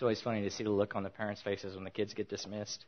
It's 0.00 0.02
always 0.02 0.22
funny 0.22 0.40
to 0.40 0.50
see 0.50 0.64
the 0.64 0.70
look 0.70 0.96
on 0.96 1.02
the 1.02 1.10
parents' 1.10 1.42
faces 1.42 1.74
when 1.74 1.84
the 1.84 1.90
kids 1.90 2.14
get 2.14 2.26
dismissed. 2.26 2.86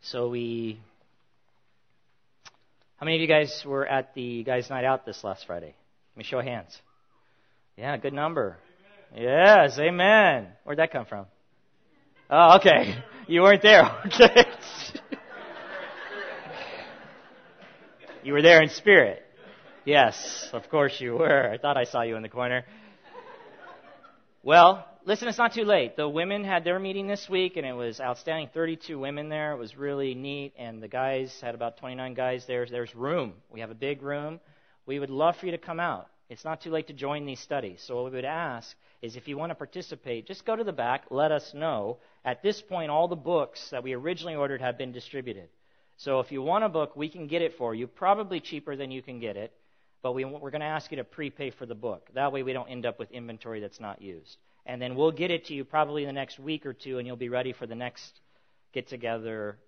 So 0.00 0.30
we. 0.30 0.80
How 2.96 3.04
many 3.04 3.16
of 3.16 3.20
you 3.20 3.28
guys 3.28 3.62
were 3.66 3.86
at 3.86 4.14
the 4.14 4.42
guys' 4.42 4.70
night 4.70 4.86
out 4.86 5.04
this 5.04 5.22
last 5.22 5.46
Friday? 5.46 5.74
Let 6.14 6.16
me 6.16 6.24
show 6.24 6.40
hands. 6.40 6.80
Yeah, 7.76 7.94
good 7.98 8.14
number. 8.14 8.56
Yes, 9.14 9.78
amen. 9.78 10.46
Where'd 10.64 10.78
that 10.78 10.92
come 10.92 11.04
from? 11.04 11.26
Oh, 12.30 12.56
okay. 12.56 13.04
You 13.28 13.42
weren't 13.42 13.60
there. 13.60 13.82
Okay. 14.06 14.44
you 18.24 18.32
were 18.32 18.40
there 18.40 18.62
in 18.62 18.70
spirit. 18.70 19.24
Yes, 19.86 20.48
of 20.52 20.68
course 20.68 21.00
you 21.00 21.14
were. 21.14 21.48
I 21.48 21.58
thought 21.58 21.76
I 21.76 21.84
saw 21.84 22.02
you 22.02 22.16
in 22.16 22.22
the 22.22 22.28
corner. 22.28 22.64
Well, 24.42 24.84
listen, 25.04 25.28
it's 25.28 25.38
not 25.38 25.54
too 25.54 25.62
late. 25.62 25.94
The 25.94 26.08
women 26.08 26.42
had 26.42 26.64
their 26.64 26.80
meeting 26.80 27.06
this 27.06 27.28
week, 27.28 27.56
and 27.56 27.64
it 27.64 27.72
was 27.72 28.00
outstanding. 28.00 28.48
32 28.52 28.98
women 28.98 29.28
there. 29.28 29.52
It 29.52 29.58
was 29.58 29.76
really 29.76 30.16
neat, 30.16 30.54
and 30.58 30.82
the 30.82 30.88
guys 30.88 31.38
had 31.40 31.54
about 31.54 31.76
29 31.76 32.14
guys 32.14 32.44
there. 32.48 32.66
There's 32.66 32.96
room. 32.96 33.34
We 33.48 33.60
have 33.60 33.70
a 33.70 33.76
big 33.76 34.02
room. 34.02 34.40
We 34.86 34.98
would 34.98 35.08
love 35.08 35.36
for 35.36 35.46
you 35.46 35.52
to 35.52 35.58
come 35.58 35.78
out. 35.78 36.08
It's 36.28 36.44
not 36.44 36.62
too 36.62 36.70
late 36.70 36.88
to 36.88 36.92
join 36.92 37.24
these 37.24 37.38
studies. 37.38 37.80
So 37.86 37.94
what 37.94 38.06
we 38.06 38.16
would 38.16 38.24
ask 38.24 38.76
is 39.02 39.14
if 39.14 39.28
you 39.28 39.38
want 39.38 39.50
to 39.50 39.54
participate, 39.54 40.26
just 40.26 40.44
go 40.44 40.56
to 40.56 40.64
the 40.64 40.72
back, 40.72 41.04
let 41.10 41.30
us 41.30 41.54
know. 41.54 41.98
At 42.24 42.42
this 42.42 42.60
point, 42.60 42.90
all 42.90 43.06
the 43.06 43.14
books 43.14 43.70
that 43.70 43.84
we 43.84 43.92
originally 43.92 44.34
ordered 44.34 44.60
have 44.62 44.78
been 44.78 44.90
distributed. 44.90 45.48
So 45.96 46.18
if 46.18 46.32
you 46.32 46.42
want 46.42 46.64
a 46.64 46.68
book, 46.68 46.96
we 46.96 47.08
can 47.08 47.28
get 47.28 47.40
it 47.40 47.54
for 47.56 47.72
you, 47.72 47.86
probably 47.86 48.40
cheaper 48.40 48.74
than 48.74 48.90
you 48.90 49.00
can 49.00 49.20
get 49.20 49.36
it, 49.36 49.52
but 50.06 50.12
we, 50.12 50.24
we're 50.24 50.52
going 50.52 50.60
to 50.60 50.66
ask 50.68 50.92
you 50.92 50.98
to 50.98 51.02
prepay 51.02 51.50
for 51.50 51.66
the 51.66 51.74
book. 51.74 52.08
That 52.14 52.30
way 52.30 52.44
we 52.44 52.52
don't 52.52 52.68
end 52.68 52.86
up 52.86 52.96
with 52.96 53.10
inventory 53.10 53.58
that's 53.58 53.80
not 53.80 54.00
used. 54.00 54.36
And 54.64 54.80
then 54.80 54.94
we'll 54.94 55.10
get 55.10 55.32
it 55.32 55.46
to 55.46 55.52
you 55.52 55.64
probably 55.64 56.04
in 56.04 56.06
the 56.06 56.12
next 56.12 56.38
week 56.38 56.64
or 56.64 56.72
two, 56.72 56.98
and 56.98 57.08
you'll 57.08 57.16
be 57.16 57.28
ready 57.28 57.52
for 57.52 57.66
the 57.66 57.74
next 57.74 58.20
get 58.72 58.86
together 58.86 59.58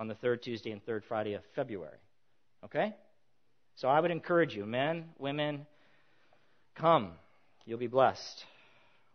on 0.00 0.08
the 0.08 0.16
third 0.16 0.42
Tuesday 0.42 0.72
and 0.72 0.84
third 0.84 1.04
Friday 1.04 1.34
of 1.34 1.42
February. 1.54 1.98
Okay? 2.64 2.92
So 3.76 3.86
I 3.86 4.00
would 4.00 4.10
encourage 4.10 4.52
you, 4.52 4.66
men, 4.66 5.04
women, 5.16 5.64
come. 6.74 7.12
You'll 7.64 7.78
be 7.78 7.86
blessed. 7.86 8.44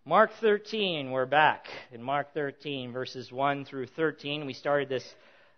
Mark 0.06 0.32
13, 0.40 1.12
we're 1.12 1.26
back 1.26 1.66
in 1.92 2.02
Mark 2.02 2.34
13, 2.34 2.94
verses 2.94 3.34
1 3.34 3.66
through 3.66 3.88
13. 3.88 4.46
We 4.46 4.54
started 4.54 4.88
this 4.88 5.04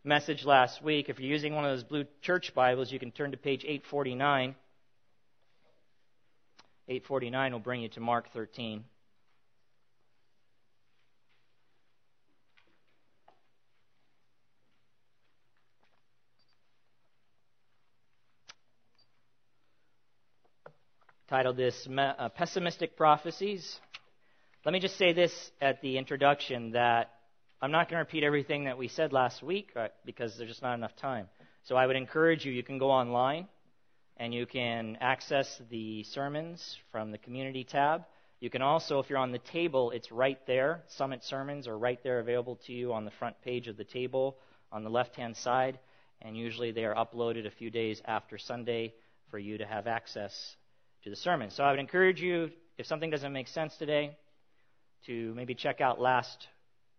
message 0.03 0.45
last 0.45 0.83
week. 0.83 1.09
If 1.09 1.19
you're 1.19 1.29
using 1.29 1.53
one 1.53 1.63
of 1.63 1.69
those 1.69 1.83
blue 1.83 2.05
church 2.23 2.55
Bibles, 2.55 2.91
you 2.91 2.97
can 2.97 3.11
turn 3.11 3.29
to 3.29 3.37
page 3.37 3.63
849. 3.63 4.55
849 6.89 7.51
will 7.51 7.59
bring 7.59 7.81
you 7.81 7.89
to 7.89 7.99
Mark 7.99 8.31
13. 8.33 8.83
titled 21.29 21.57
this 21.57 21.87
uh, 21.95 22.27
Pessimistic 22.29 22.97
Prophecies. 22.97 23.79
Let 24.65 24.73
me 24.73 24.79
just 24.79 24.97
say 24.97 25.13
this 25.13 25.51
at 25.61 25.79
the 25.81 25.99
introduction 25.99 26.71
that 26.71 27.11
I'm 27.61 27.69
not 27.69 27.87
going 27.87 27.97
to 27.97 27.99
repeat 27.99 28.23
everything 28.23 28.63
that 28.63 28.79
we 28.79 28.87
said 28.87 29.13
last 29.13 29.43
week 29.43 29.69
uh, 29.75 29.89
because 30.07 30.35
there's 30.39 30.49
just 30.49 30.63
not 30.63 30.73
enough 30.73 30.95
time. 30.95 31.27
So 31.65 31.75
I 31.75 31.85
would 31.85 31.95
encourage 31.95 32.45
you, 32.45 32.51
you 32.51 32.63
can 32.63 32.79
go 32.79 32.89
online 32.89 33.47
and 34.19 34.33
you 34.33 34.45
can 34.45 34.97
access 34.99 35.61
the 35.69 36.03
sermons 36.03 36.77
from 36.91 37.11
the 37.11 37.17
community 37.17 37.63
tab. 37.63 38.03
You 38.41 38.49
can 38.49 38.61
also, 38.61 38.99
if 38.99 39.09
you're 39.09 39.17
on 39.17 39.31
the 39.31 39.39
table, 39.39 39.91
it's 39.91 40.11
right 40.11 40.39
there. 40.45 40.83
Summit 40.87 41.23
sermons 41.23 41.67
are 41.67 41.77
right 41.77 41.99
there 42.03 42.19
available 42.19 42.57
to 42.67 42.73
you 42.73 42.93
on 42.93 43.05
the 43.05 43.11
front 43.11 43.41
page 43.41 43.69
of 43.69 43.77
the 43.77 43.85
table 43.85 44.37
on 44.71 44.83
the 44.83 44.89
left 44.89 45.15
hand 45.15 45.37
side. 45.37 45.79
And 46.21 46.37
usually 46.37 46.71
they 46.71 46.83
are 46.83 46.95
uploaded 46.95 47.47
a 47.47 47.51
few 47.51 47.69
days 47.69 48.01
after 48.05 48.37
Sunday 48.37 48.93
for 49.31 49.39
you 49.39 49.57
to 49.57 49.65
have 49.65 49.87
access 49.87 50.55
to 51.03 51.09
the 51.09 51.15
sermon. 51.15 51.49
So 51.49 51.63
I 51.63 51.71
would 51.71 51.79
encourage 51.79 52.21
you, 52.21 52.51
if 52.77 52.85
something 52.85 53.09
doesn't 53.09 53.31
make 53.31 53.47
sense 53.47 53.77
today, 53.77 54.17
to 55.05 55.33
maybe 55.33 55.55
check 55.55 55.79
out 55.79 56.01
last 56.01 56.47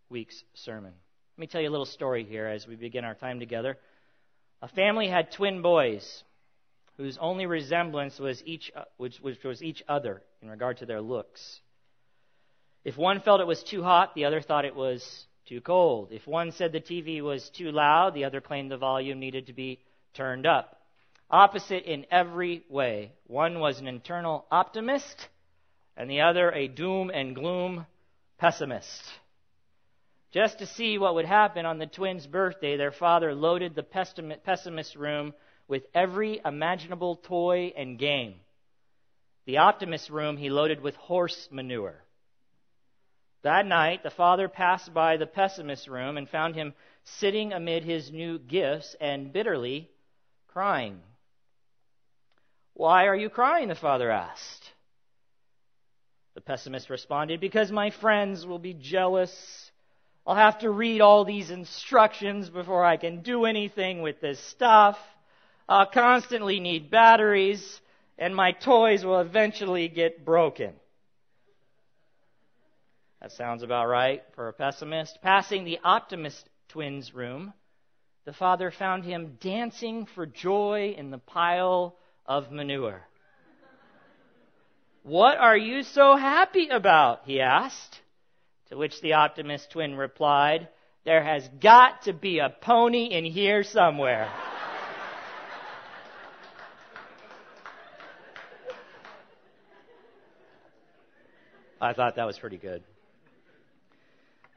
week's 0.09 0.43
sermon. 0.55 0.93
Let 1.37 1.41
me 1.41 1.47
tell 1.47 1.61
you 1.61 1.69
a 1.69 1.71
little 1.71 1.87
story 1.87 2.25
here 2.25 2.47
as 2.47 2.67
we 2.67 2.77
begin 2.77 3.05
our 3.05 3.15
time 3.15 3.41
together. 3.41 3.77
A 4.63 4.69
family 4.69 5.09
had 5.09 5.33
twin 5.33 5.61
boys 5.61 6.23
whose 7.01 7.17
only 7.17 7.47
resemblance 7.47 8.19
was 8.19 8.43
each, 8.45 8.71
uh, 8.77 8.85
which, 8.99 9.17
which 9.21 9.43
was 9.43 9.63
each 9.63 9.83
other 9.89 10.23
in 10.43 10.51
regard 10.51 10.77
to 10.77 10.85
their 10.87 11.01
looks. 11.01 11.61
If 12.85 12.99
one 12.99 13.21
felt 13.21 13.41
it 13.41 13.47
was 13.47 13.63
too 13.63 13.83
hot, 13.83 14.15
the 14.15 14.27
other 14.27 14.43
thought 14.43 14.67
it 14.67 14.77
was 14.77 15.27
too 15.47 15.63
cold. 15.63 16.13
If 16.13 16.27
one 16.27 16.53
said 16.53 16.73
the 16.73 16.81
TV 16.81 17.23
was 17.23 17.49
too 17.49 17.73
loud, 17.73 18.13
the 18.13 18.25
other 18.25 18.43
claimed 18.43 18.71
the 18.71 18.77
volume 18.77 19.19
needed 19.19 19.47
to 19.47 19.55
be 19.55 19.81
turned 20.13 20.47
up 20.47 20.77
opposite 21.31 21.85
in 21.85 22.05
every 22.11 22.65
way. 22.69 23.13
One 23.27 23.61
was 23.61 23.81
an 23.81 23.87
internal 23.87 24.45
optimist, 24.51 25.29
and 25.97 26.11
the 26.11 26.21
other 26.21 26.51
a 26.51 26.69
doom 26.69 27.11
and 27.11 27.35
gloom 27.35 27.87
pessimist. 28.37 29.03
Just 30.33 30.59
to 30.59 30.67
see 30.67 30.99
what 30.99 31.15
would 31.15 31.25
happen 31.25 31.65
on 31.65 31.79
the 31.79 31.87
twins' 31.87 32.27
birthday, 32.27 32.77
their 32.77 32.93
father 32.93 33.35
loaded 33.35 33.75
the 33.75 33.83
pessimist 33.83 34.97
room 34.97 35.33
with 35.71 35.85
every 35.95 36.41
imaginable 36.45 37.17
toy 37.17 37.73
and 37.77 37.99
game. 37.99 38.35
The 39.47 39.59
optimist 39.59 40.11
room 40.11 40.37
he 40.37 40.51
loaded 40.51 40.83
with 40.83 40.97
horse 40.97 41.49
manure. 41.51 42.03
That 43.43 43.65
night, 43.65 44.03
the 44.03 44.11
father 44.11 44.49
passed 44.49 44.93
by 44.93 45.17
the 45.17 45.27
pessimist 45.27 45.89
room 45.89 46.19
and 46.19 46.29
found 46.29 46.57
him 46.57 46.75
sitting 47.05 47.53
amid 47.53 47.85
his 47.85 48.11
new 48.11 48.39
gifts 48.39 48.95
and 49.01 49.33
bitterly 49.33 49.89
crying. 50.49 51.01
Why 52.75 53.07
are 53.07 53.17
you 53.17 53.31
crying? 53.31 53.69
the 53.69 53.75
father 53.75 54.11
asked. 54.11 54.65
The 56.35 56.41
pessimist 56.41 56.91
responded, 56.91 57.41
Because 57.41 57.71
my 57.71 57.91
friends 57.91 58.45
will 58.45 58.59
be 58.59 58.75
jealous. 58.75 59.71
I'll 60.27 60.35
have 60.35 60.59
to 60.61 60.71
read 60.71 61.01
all 61.01 61.25
these 61.25 61.51
instructions 61.51 62.51
before 62.51 62.85
I 62.85 62.97
can 62.97 63.23
do 63.23 63.45
anything 63.45 64.03
with 64.03 64.21
this 64.21 64.39
stuff. 64.39 64.99
I'll 65.71 65.87
constantly 65.87 66.59
need 66.59 66.91
batteries, 66.91 67.81
and 68.19 68.35
my 68.35 68.51
toys 68.51 69.05
will 69.05 69.21
eventually 69.21 69.87
get 69.87 70.25
broken. 70.25 70.73
That 73.23 73.31
sounds 73.31 73.63
about 73.63 73.87
right 73.87 74.25
for 74.35 74.49
a 74.49 74.53
pessimist. 74.53 75.23
Passing 75.23 75.63
the 75.63 75.79
optimist 75.85 76.49
twins' 76.71 77.15
room, 77.15 77.53
the 78.25 78.33
father 78.33 78.73
found 78.73 79.05
him 79.05 79.39
dancing 79.41 80.07
for 80.07 80.27
joy 80.27 80.93
in 80.99 81.13
the 81.13 81.19
pile 81.19 81.95
of 82.27 82.51
manure. 82.51 83.03
What 85.05 85.39
are 85.39 85.57
you 85.57 85.85
so 85.85 86.17
happy 86.17 86.69
about? 86.69 87.21
he 87.27 87.41
asked. 87.41 88.01
To 88.71 88.77
which 88.77 89.01
the 89.03 89.13
optimist 89.13 89.71
twin 89.71 89.95
replied, 89.95 90.67
There 91.05 91.23
has 91.23 91.49
got 91.61 92.03
to 92.03 92.13
be 92.13 92.41
a 92.41 92.51
pony 92.51 93.05
in 93.05 93.25
here 93.25 93.63
somewhere. 93.63 94.29
I 101.81 101.95
thought 101.95 102.17
that 102.17 102.27
was 102.27 102.39
pretty 102.39 102.59
good. 102.59 102.83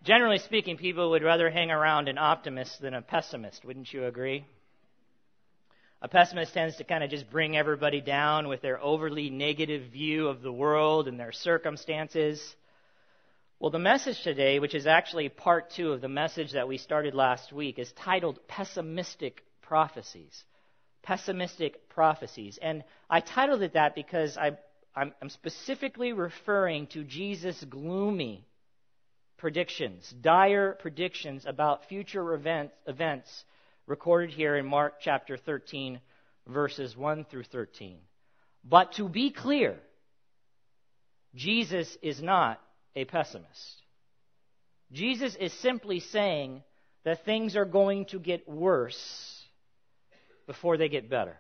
Generally 0.04 0.40
speaking, 0.40 0.76
people 0.76 1.12
would 1.12 1.24
rather 1.24 1.50
hang 1.50 1.72
around 1.72 2.10
an 2.10 2.18
optimist 2.18 2.82
than 2.82 2.94
a 2.94 3.02
pessimist, 3.02 3.64
wouldn't 3.64 3.94
you 3.94 4.06
agree? 4.06 4.46
A 6.02 6.10
pessimist 6.10 6.54
tends 6.54 6.76
to 6.76 6.84
kind 6.84 7.02
of 7.02 7.10
just 7.10 7.32
bring 7.32 7.56
everybody 7.56 8.02
down 8.02 8.50
with 8.50 8.62
their 8.62 8.82
overly 8.82 9.30
negative 9.30 9.84
view 9.94 10.28
of 10.28 10.42
the 10.42 10.52
world 10.52 11.08
and 11.08 11.18
their 11.18 11.32
circumstances. 11.32 12.56
Well, 13.58 13.72
the 13.72 13.80
message 13.80 14.22
today, 14.22 14.60
which 14.60 14.76
is 14.76 14.86
actually 14.86 15.30
part 15.30 15.70
two 15.70 15.94
of 15.94 16.02
the 16.02 16.10
message 16.10 16.52
that 16.52 16.68
we 16.68 16.78
started 16.78 17.16
last 17.16 17.54
week, 17.54 17.80
is 17.80 17.90
titled 17.94 18.46
Pessimistic 18.50 19.46
Prophecies. 19.62 20.44
Pessimistic 21.04 21.88
Prophecies. 21.88 22.60
And 22.62 22.84
I 23.10 23.22
titled 23.22 23.62
it 23.62 23.72
that 23.76 23.96
because 23.96 24.38
I, 24.38 24.58
am 24.96 25.30
specifically 25.30 26.14
referring 26.14 26.88
to 26.88 27.04
Jesus' 27.04 27.64
gloomy 27.64 28.46
predictions, 29.38 30.14
dire 30.22 30.78
predictions 30.80 31.46
about 31.46 31.86
future 31.90 32.34
events, 32.34 32.74
events 32.88 33.46
recorded 33.88 34.30
here 34.30 34.56
in 34.56 34.66
Mark 34.66 34.96
chapter 35.02 35.36
13, 35.36 36.00
verses 36.48 36.96
1 36.96 37.26
through 37.26 37.44
13. 37.44 37.98
But 38.64 38.94
to 38.94 39.10
be 39.10 39.32
clear, 39.32 39.78
Jesus 41.36 41.98
is 42.02 42.22
not 42.22 42.62
a 42.96 43.06
pessimist. 43.06 43.82
Jesus 44.92 45.36
is 45.36 45.52
simply 45.54 46.00
saying 46.00 46.64
that 47.04 47.26
things 47.26 47.56
are 47.56 47.66
going 47.66 48.06
to 48.06 48.20
get 48.20 48.48
worse 48.48 49.42
before 50.46 50.78
they 50.78 50.90
get 50.90 51.10
better. 51.10 51.36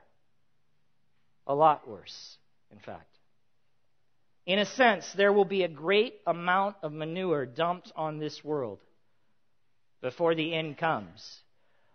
a 1.45 1.53
lot 1.53 1.87
worse, 1.87 2.37
in 2.71 2.79
fact. 2.79 3.12
In 4.45 4.59
a 4.59 4.65
sense, 4.65 5.11
there 5.13 5.31
will 5.31 5.45
be 5.45 5.63
a 5.63 5.69
great 5.69 6.15
amount 6.27 6.75
of 6.83 6.91
manure 6.91 7.45
dumped 7.45 7.91
on 7.95 8.19
this 8.19 8.43
world 8.43 8.79
before 10.01 10.35
the 10.35 10.53
end 10.53 10.77
comes. 10.77 11.39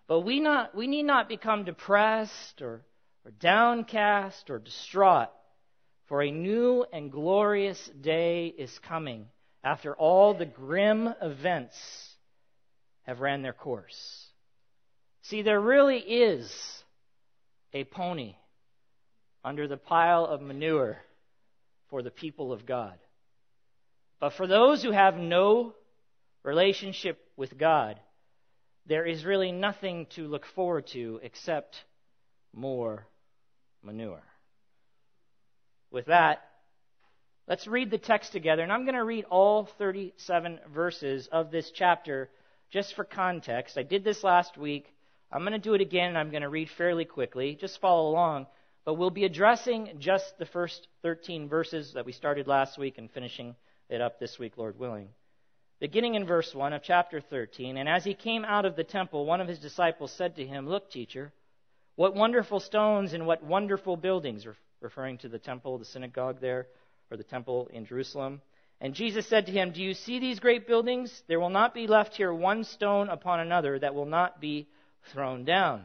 But 0.07 0.21
we, 0.21 0.41
not, 0.41 0.75
we 0.75 0.87
need 0.87 1.03
not 1.03 1.29
become 1.29 1.65
depressed 1.65 2.63
or, 2.63 2.81
or 3.25 3.31
downcast 3.39 4.49
or 4.49 4.59
distraught, 4.59 5.29
for 6.07 6.23
a 6.23 6.31
new 6.31 6.87
and 6.91 7.13
glorious 7.13 7.91
day 8.01 8.47
is 8.47 8.79
coming 8.79 9.27
after 9.63 9.95
all 9.95 10.33
the 10.33 10.47
grim 10.47 11.13
events 11.21 11.77
have 13.03 13.21
ran 13.21 13.43
their 13.43 13.53
course. 13.53 14.27
See, 15.21 15.43
there 15.43 15.61
really 15.61 15.99
is 15.99 16.51
a 17.75 17.85
pony 17.85 18.37
under 19.45 19.69
the 19.69 19.77
pile 19.77 20.25
of 20.25 20.41
manure 20.41 21.03
for 21.91 22.03
the 22.03 22.11
people 22.11 22.53
of 22.53 22.67
God. 22.67 22.99
But 24.21 24.35
for 24.35 24.47
those 24.47 24.83
who 24.83 24.91
have 24.91 25.17
no 25.17 25.75
relationship 26.43 27.19
with 27.37 27.57
God, 27.57 27.99
there 28.87 29.05
is 29.05 29.25
really 29.25 29.53
nothing 29.53 30.07
to 30.11 30.27
look 30.27 30.47
forward 30.47 30.87
to 30.89 31.21
except 31.23 31.85
more 32.53 33.07
manure. 33.83 34.23
With 35.91 36.07
that, 36.07 36.43
let's 37.47 37.67
read 37.67 37.91
the 37.91 37.99
text 37.99 38.33
together. 38.33 38.63
And 38.63 38.73
I'm 38.73 38.85
going 38.85 38.95
to 38.95 39.05
read 39.05 39.25
all 39.31 39.69
37 39.79 40.61
verses 40.75 41.29
of 41.31 41.51
this 41.51 41.71
chapter 41.71 42.29
just 42.71 42.95
for 42.95 43.05
context. 43.05 43.79
I 43.79 43.83
did 43.83 44.05
this 44.05 44.25
last 44.25 44.59
week. 44.59 44.93
I'm 45.31 45.43
going 45.43 45.53
to 45.53 45.59
do 45.59 45.75
it 45.75 45.81
again, 45.81 46.09
and 46.09 46.19
I'm 46.19 46.31
going 46.31 46.43
to 46.43 46.49
read 46.49 46.71
fairly 46.71 47.05
quickly. 47.05 47.57
Just 47.61 47.81
follow 47.81 48.11
along. 48.11 48.47
But 48.89 48.95
we'll 48.95 49.11
be 49.11 49.27
addressing 49.27 49.97
just 49.99 50.39
the 50.39 50.47
first 50.47 50.89
13 51.03 51.47
verses 51.47 51.93
that 51.93 52.07
we 52.07 52.13
started 52.13 52.47
last 52.47 52.79
week 52.79 52.97
and 52.97 53.11
finishing 53.11 53.55
it 53.91 54.01
up 54.01 54.19
this 54.19 54.39
week, 54.39 54.57
Lord 54.57 54.79
willing. 54.79 55.11
Beginning 55.79 56.15
in 56.15 56.25
verse 56.25 56.55
1 56.55 56.73
of 56.73 56.83
chapter 56.83 57.21
13, 57.21 57.77
and 57.77 57.87
as 57.87 58.03
he 58.03 58.15
came 58.15 58.47
out 58.47 58.65
of 58.65 58.77
the 58.77 58.85
temple, 58.85 59.27
one 59.27 59.43
of 59.43 59.47
his 59.47 59.59
disciples 59.59 60.11
said 60.13 60.37
to 60.37 60.47
him, 60.47 60.67
Look, 60.67 60.91
teacher, 60.91 61.35
what 61.97 62.15
wonderful 62.15 62.61
stones 62.61 63.13
and 63.13 63.27
what 63.27 63.45
wonderful 63.45 63.99
buildings, 63.99 64.47
referring 64.81 65.19
to 65.19 65.29
the 65.29 65.39
temple, 65.39 65.77
the 65.77 65.85
synagogue 65.85 66.41
there, 66.41 66.67
or 67.11 67.19
the 67.19 67.25
temple 67.25 67.69
in 67.71 67.85
Jerusalem. 67.85 68.41
And 68.81 68.95
Jesus 68.95 69.27
said 69.27 69.45
to 69.45 69.53
him, 69.53 69.73
Do 69.73 69.83
you 69.83 69.93
see 69.93 70.19
these 70.19 70.41
great 70.41 70.67
buildings? 70.67 71.25
There 71.29 71.41
will 71.41 71.51
not 71.51 71.75
be 71.75 71.89
left 71.89 72.17
here 72.17 72.33
one 72.33 72.65
stone 72.65 73.11
upon 73.11 73.41
another 73.41 73.79
that 73.81 73.95
will 73.95 74.07
not 74.07 74.41
be 74.41 74.67
thrown 75.13 75.45
down. 75.45 75.85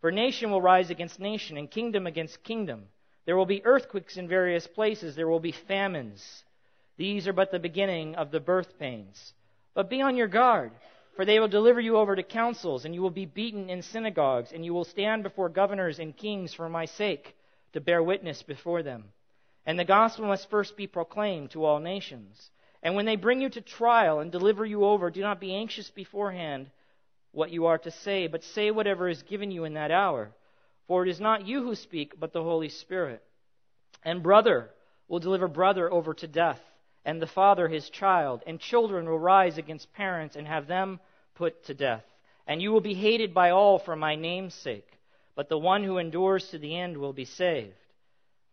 For 0.00 0.12
nation 0.12 0.50
will 0.50 0.62
rise 0.62 0.90
against 0.90 1.18
nation, 1.18 1.56
and 1.56 1.70
kingdom 1.70 2.06
against 2.06 2.44
kingdom. 2.44 2.88
There 3.24 3.36
will 3.36 3.46
be 3.46 3.64
earthquakes 3.64 4.16
in 4.16 4.28
various 4.28 4.66
places. 4.66 5.16
There 5.16 5.28
will 5.28 5.40
be 5.40 5.52
famines. 5.52 6.44
These 6.96 7.26
are 7.26 7.32
but 7.32 7.50
the 7.50 7.58
beginning 7.58 8.14
of 8.14 8.30
the 8.30 8.40
birth 8.40 8.78
pains. 8.78 9.34
But 9.74 9.90
be 9.90 10.00
on 10.00 10.16
your 10.16 10.28
guard, 10.28 10.72
for 11.16 11.24
they 11.24 11.40
will 11.40 11.48
deliver 11.48 11.80
you 11.80 11.96
over 11.96 12.14
to 12.14 12.22
councils, 12.22 12.84
and 12.84 12.94
you 12.94 13.02
will 13.02 13.10
be 13.10 13.26
beaten 13.26 13.68
in 13.68 13.82
synagogues, 13.82 14.52
and 14.52 14.64
you 14.64 14.72
will 14.72 14.84
stand 14.84 15.24
before 15.24 15.48
governors 15.48 15.98
and 15.98 16.16
kings 16.16 16.54
for 16.54 16.68
my 16.68 16.84
sake, 16.84 17.34
to 17.72 17.80
bear 17.80 18.02
witness 18.02 18.42
before 18.42 18.82
them. 18.82 19.04
And 19.66 19.78
the 19.78 19.84
gospel 19.84 20.26
must 20.26 20.48
first 20.48 20.76
be 20.76 20.86
proclaimed 20.86 21.50
to 21.50 21.64
all 21.64 21.80
nations. 21.80 22.50
And 22.82 22.94
when 22.94 23.04
they 23.04 23.16
bring 23.16 23.40
you 23.40 23.50
to 23.50 23.60
trial 23.60 24.20
and 24.20 24.30
deliver 24.30 24.64
you 24.64 24.84
over, 24.84 25.10
do 25.10 25.20
not 25.20 25.40
be 25.40 25.54
anxious 25.54 25.90
beforehand 25.90 26.70
what 27.38 27.50
you 27.50 27.66
are 27.66 27.78
to 27.78 27.90
say, 27.90 28.26
but 28.26 28.42
say 28.42 28.70
whatever 28.70 29.08
is 29.08 29.22
given 29.22 29.50
you 29.50 29.64
in 29.64 29.74
that 29.74 29.90
hour. 29.90 30.30
For 30.88 31.06
it 31.06 31.08
is 31.08 31.20
not 31.20 31.46
you 31.46 31.62
who 31.62 31.74
speak, 31.74 32.18
but 32.18 32.32
the 32.32 32.42
Holy 32.42 32.68
Spirit. 32.68 33.22
And 34.04 34.22
brother 34.22 34.70
will 35.06 35.20
deliver 35.20 35.48
brother 35.48 35.90
over 35.90 36.12
to 36.14 36.26
death 36.26 36.60
and 37.04 37.22
the 37.22 37.26
father 37.26 37.68
his 37.68 37.88
child, 37.88 38.42
and 38.46 38.60
children 38.60 39.06
will 39.08 39.18
rise 39.18 39.56
against 39.56 39.94
parents 39.94 40.36
and 40.36 40.46
have 40.46 40.66
them 40.66 41.00
put 41.36 41.64
to 41.64 41.72
death. 41.72 42.04
And 42.46 42.60
you 42.60 42.70
will 42.70 42.82
be 42.82 42.92
hated 42.92 43.32
by 43.32 43.50
all 43.50 43.78
for 43.78 43.96
my 43.96 44.14
name's 44.14 44.54
sake, 44.54 44.90
but 45.34 45.48
the 45.48 45.56
one 45.56 45.84
who 45.84 45.96
endures 45.96 46.50
to 46.50 46.58
the 46.58 46.76
end 46.76 46.98
will 46.98 47.12
be 47.14 47.24
saved. 47.24 47.72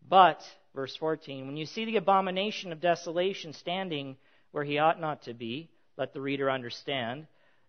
But, 0.07 0.41
verse 0.73 0.95
14, 0.95 1.47
when 1.47 1.57
you 1.57 1.65
see 1.65 1.85
the 1.85 1.97
abomination 1.97 2.71
of 2.71 2.79
desolation 2.79 3.51
standing 3.51 4.15
where 4.51 4.63
he 4.63 4.77
ought 4.77 5.01
not 5.01 5.23
to 5.23 5.33
be, 5.33 5.69
let 5.97 6.13
the 6.13 6.21
reader 6.21 6.49
understand, 6.49 7.27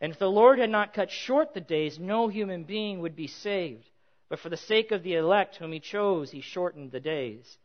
And 0.00 0.12
if 0.12 0.18
the 0.18 0.30
Lord 0.30 0.58
had 0.58 0.70
not 0.70 0.94
cut 0.94 1.10
short 1.10 1.52
the 1.52 1.60
days, 1.60 1.98
no 1.98 2.28
human 2.28 2.64
being 2.64 3.00
would 3.00 3.14
be 3.14 3.26
saved. 3.26 3.88
But 4.28 4.38
for 4.38 4.48
the 4.48 4.56
sake 4.56 4.92
of 4.92 5.02
the 5.02 5.14
elect 5.14 5.56
whom 5.56 5.72
he 5.72 5.80
chose, 5.80 6.30
he 6.30 6.40
shortened 6.40 6.92
the 6.92 7.00
days. 7.00 7.58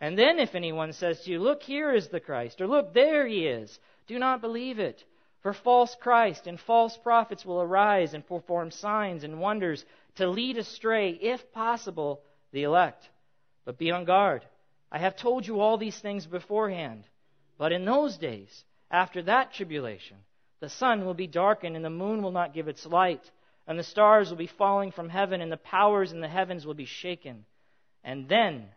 And 0.00 0.18
then 0.18 0.38
if 0.38 0.54
anyone 0.54 0.92
says 0.92 1.22
to 1.22 1.30
you, 1.30 1.40
Look, 1.40 1.62
here 1.62 1.92
is 1.92 2.08
the 2.08 2.20
Christ, 2.20 2.60
or 2.60 2.66
Look, 2.66 2.94
there 2.94 3.26
he 3.26 3.46
is, 3.46 3.78
do 4.06 4.18
not 4.18 4.40
believe 4.40 4.78
it. 4.78 5.04
For 5.40 5.52
false 5.52 5.94
Christ 5.94 6.46
and 6.46 6.60
false 6.60 6.96
prophets 6.98 7.44
will 7.44 7.62
arise 7.62 8.12
and 8.12 8.26
perform 8.26 8.70
signs 8.70 9.24
and 9.24 9.40
wonders 9.40 9.84
to 10.16 10.28
lead 10.28 10.58
astray, 10.58 11.10
if 11.12 11.52
possible, 11.52 12.22
the 12.52 12.64
elect. 12.64 13.08
But 13.64 13.78
be 13.78 13.90
on 13.90 14.04
guard. 14.04 14.44
I 14.92 14.98
have 14.98 15.16
told 15.16 15.46
you 15.46 15.60
all 15.60 15.78
these 15.78 15.98
things 15.98 16.26
beforehand. 16.26 17.04
But 17.56 17.72
in 17.72 17.84
those 17.84 18.16
days, 18.18 18.64
after 18.90 19.22
that 19.22 19.52
tribulation, 19.52 20.18
the 20.60 20.68
sun 20.68 21.04
will 21.04 21.14
be 21.14 21.26
darkened, 21.26 21.76
and 21.76 21.84
the 21.84 21.90
moon 21.90 22.22
will 22.22 22.32
not 22.32 22.54
give 22.54 22.68
its 22.68 22.86
light, 22.86 23.30
and 23.66 23.78
the 23.78 23.82
stars 23.82 24.30
will 24.30 24.36
be 24.36 24.46
falling 24.46 24.92
from 24.92 25.08
heaven, 25.08 25.40
and 25.40 25.50
the 25.50 25.56
powers 25.56 26.12
in 26.12 26.20
the 26.20 26.28
heavens 26.28 26.66
will 26.66 26.74
be 26.74 26.84
shaken. 26.84 27.44
And 28.04 28.28
then 28.28 28.68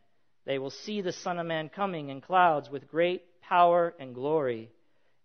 they 0.45 0.59
will 0.59 0.69
see 0.69 1.01
the 1.01 1.11
Son 1.11 1.39
of 1.39 1.45
Man 1.45 1.69
coming 1.69 2.09
in 2.09 2.21
clouds 2.21 2.69
with 2.69 2.89
great 2.89 3.23
power 3.41 3.93
and 3.99 4.13
glory. 4.13 4.69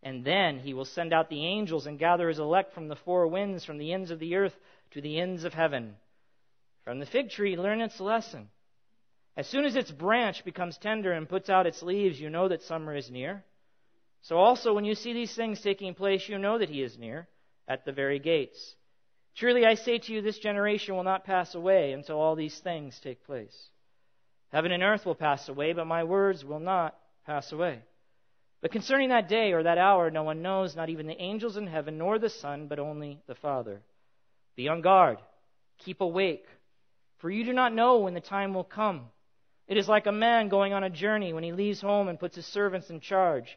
And 0.02 0.24
then 0.24 0.58
he 0.58 0.74
will 0.74 0.84
send 0.84 1.12
out 1.12 1.28
the 1.28 1.44
angels 1.44 1.86
and 1.86 1.98
gather 1.98 2.28
his 2.28 2.38
elect 2.38 2.72
from 2.72 2.88
the 2.88 2.96
four 2.96 3.26
winds, 3.26 3.64
from 3.64 3.78
the 3.78 3.92
ends 3.92 4.10
of 4.10 4.20
the 4.20 4.36
earth 4.36 4.56
to 4.92 5.00
the 5.00 5.20
ends 5.20 5.44
of 5.44 5.54
heaven. 5.54 5.96
From 6.84 7.00
the 7.00 7.06
fig 7.06 7.30
tree, 7.30 7.56
learn 7.56 7.80
its 7.80 8.00
lesson. 8.00 8.48
As 9.36 9.46
soon 9.46 9.64
as 9.64 9.76
its 9.76 9.90
branch 9.90 10.44
becomes 10.44 10.78
tender 10.78 11.12
and 11.12 11.28
puts 11.28 11.50
out 11.50 11.66
its 11.66 11.82
leaves, 11.82 12.20
you 12.20 12.30
know 12.30 12.48
that 12.48 12.62
summer 12.62 12.94
is 12.94 13.10
near. 13.10 13.44
So 14.22 14.36
also, 14.38 14.74
when 14.74 14.84
you 14.84 14.94
see 14.94 15.12
these 15.12 15.34
things 15.34 15.60
taking 15.60 15.94
place, 15.94 16.28
you 16.28 16.38
know 16.38 16.58
that 16.58 16.70
he 16.70 16.82
is 16.82 16.98
near, 16.98 17.28
at 17.66 17.84
the 17.84 17.92
very 17.92 18.18
gates. 18.18 18.74
Truly 19.36 19.64
I 19.64 19.74
say 19.74 19.98
to 19.98 20.12
you, 20.12 20.20
this 20.20 20.38
generation 20.38 20.96
will 20.96 21.04
not 21.04 21.24
pass 21.24 21.54
away 21.54 21.92
until 21.92 22.18
all 22.18 22.34
these 22.34 22.58
things 22.58 22.98
take 22.98 23.24
place. 23.24 23.56
Heaven 24.50 24.72
and 24.72 24.82
earth 24.82 25.06
will 25.06 25.14
pass 25.14 25.48
away, 25.48 25.72
but 25.72 25.86
my 25.86 26.04
words 26.04 26.44
will 26.44 26.60
not 26.60 26.96
pass 27.24 27.52
away. 27.52 27.82
But 28.60 28.72
concerning 28.72 29.10
that 29.10 29.28
day 29.28 29.52
or 29.52 29.62
that 29.62 29.78
hour, 29.78 30.10
no 30.10 30.24
one 30.24 30.42
knows, 30.42 30.74
not 30.74 30.88
even 30.88 31.06
the 31.06 31.20
angels 31.22 31.56
in 31.56 31.66
heaven, 31.66 31.98
nor 31.98 32.18
the 32.18 32.30
Son, 32.30 32.66
but 32.66 32.80
only 32.80 33.20
the 33.28 33.36
Father. 33.36 33.82
Be 34.56 34.68
on 34.68 34.80
guard. 34.80 35.18
Keep 35.78 36.00
awake. 36.00 36.46
For 37.18 37.30
you 37.30 37.44
do 37.44 37.52
not 37.52 37.72
know 37.72 37.98
when 37.98 38.14
the 38.14 38.20
time 38.20 38.54
will 38.54 38.64
come. 38.64 39.06
It 39.68 39.76
is 39.76 39.88
like 39.88 40.06
a 40.06 40.12
man 40.12 40.48
going 40.48 40.72
on 40.72 40.82
a 40.82 40.90
journey 40.90 41.32
when 41.32 41.44
he 41.44 41.52
leaves 41.52 41.80
home 41.80 42.08
and 42.08 42.18
puts 42.18 42.34
his 42.34 42.46
servants 42.46 42.90
in 42.90 43.00
charge, 43.00 43.56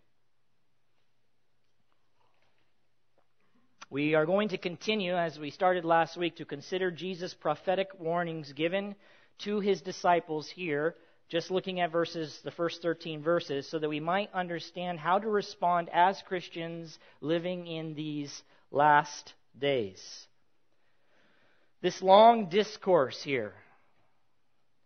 We 3.91 4.15
are 4.15 4.25
going 4.25 4.47
to 4.47 4.57
continue, 4.57 5.17
as 5.17 5.37
we 5.37 5.49
started 5.49 5.83
last 5.83 6.15
week, 6.15 6.37
to 6.37 6.45
consider 6.45 6.91
Jesus' 6.91 7.33
prophetic 7.33 7.89
warnings 7.99 8.53
given 8.53 8.95
to 9.39 9.59
his 9.59 9.81
disciples 9.81 10.49
here, 10.49 10.95
just 11.27 11.51
looking 11.51 11.81
at 11.81 11.91
verses, 11.91 12.39
the 12.45 12.51
first 12.51 12.81
13 12.81 13.21
verses, 13.21 13.67
so 13.67 13.79
that 13.79 13.89
we 13.89 13.99
might 13.99 14.33
understand 14.33 14.97
how 14.97 15.19
to 15.19 15.27
respond 15.27 15.89
as 15.91 16.21
Christians 16.21 16.97
living 17.19 17.67
in 17.67 17.93
these 17.93 18.43
last 18.71 19.33
days. 19.59 20.01
This 21.81 22.01
long 22.01 22.47
discourse 22.47 23.21
here, 23.21 23.55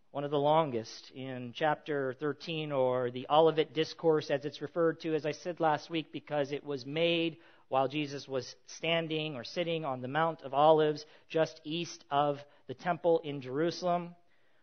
one 0.09 0.23
of 0.23 0.31
the 0.31 0.39
longest 0.39 1.11
in 1.13 1.53
chapter 1.53 2.15
13, 2.19 2.71
or 2.71 3.11
the 3.11 3.27
Olivet 3.29 3.71
Discourse 3.71 4.31
as 4.31 4.45
it's 4.45 4.63
referred 4.63 4.99
to, 5.01 5.13
as 5.13 5.27
I 5.27 5.31
said 5.31 5.59
last 5.59 5.91
week, 5.91 6.07
because 6.11 6.51
it 6.51 6.63
was 6.63 6.87
made 6.87 7.37
while 7.75 7.89
Jesus 7.89 8.25
was 8.25 8.55
standing 8.67 9.35
or 9.35 9.43
sitting 9.43 9.83
on 9.83 9.99
the 9.99 10.07
Mount 10.07 10.41
of 10.43 10.53
Olives 10.53 11.05
just 11.27 11.59
east 11.65 12.05
of 12.09 12.39
the 12.69 12.73
temple 12.73 13.19
in 13.25 13.41
Jerusalem, 13.41 14.15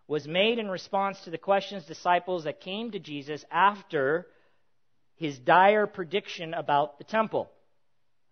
was 0.09 0.27
made 0.27 0.59
in 0.59 0.71
response 0.71 1.21
to 1.21 1.31
the 1.31 1.37
questions 1.37 1.85
disciples 1.85 2.45
that 2.45 2.63
came 2.63 2.91
to 2.91 2.99
Jesus 2.99 3.45
after 3.51 4.27
his 5.17 5.39
dire 5.39 5.87
prediction 5.87 6.55
about 6.55 6.97
the 6.97 7.05
temple, 7.05 7.51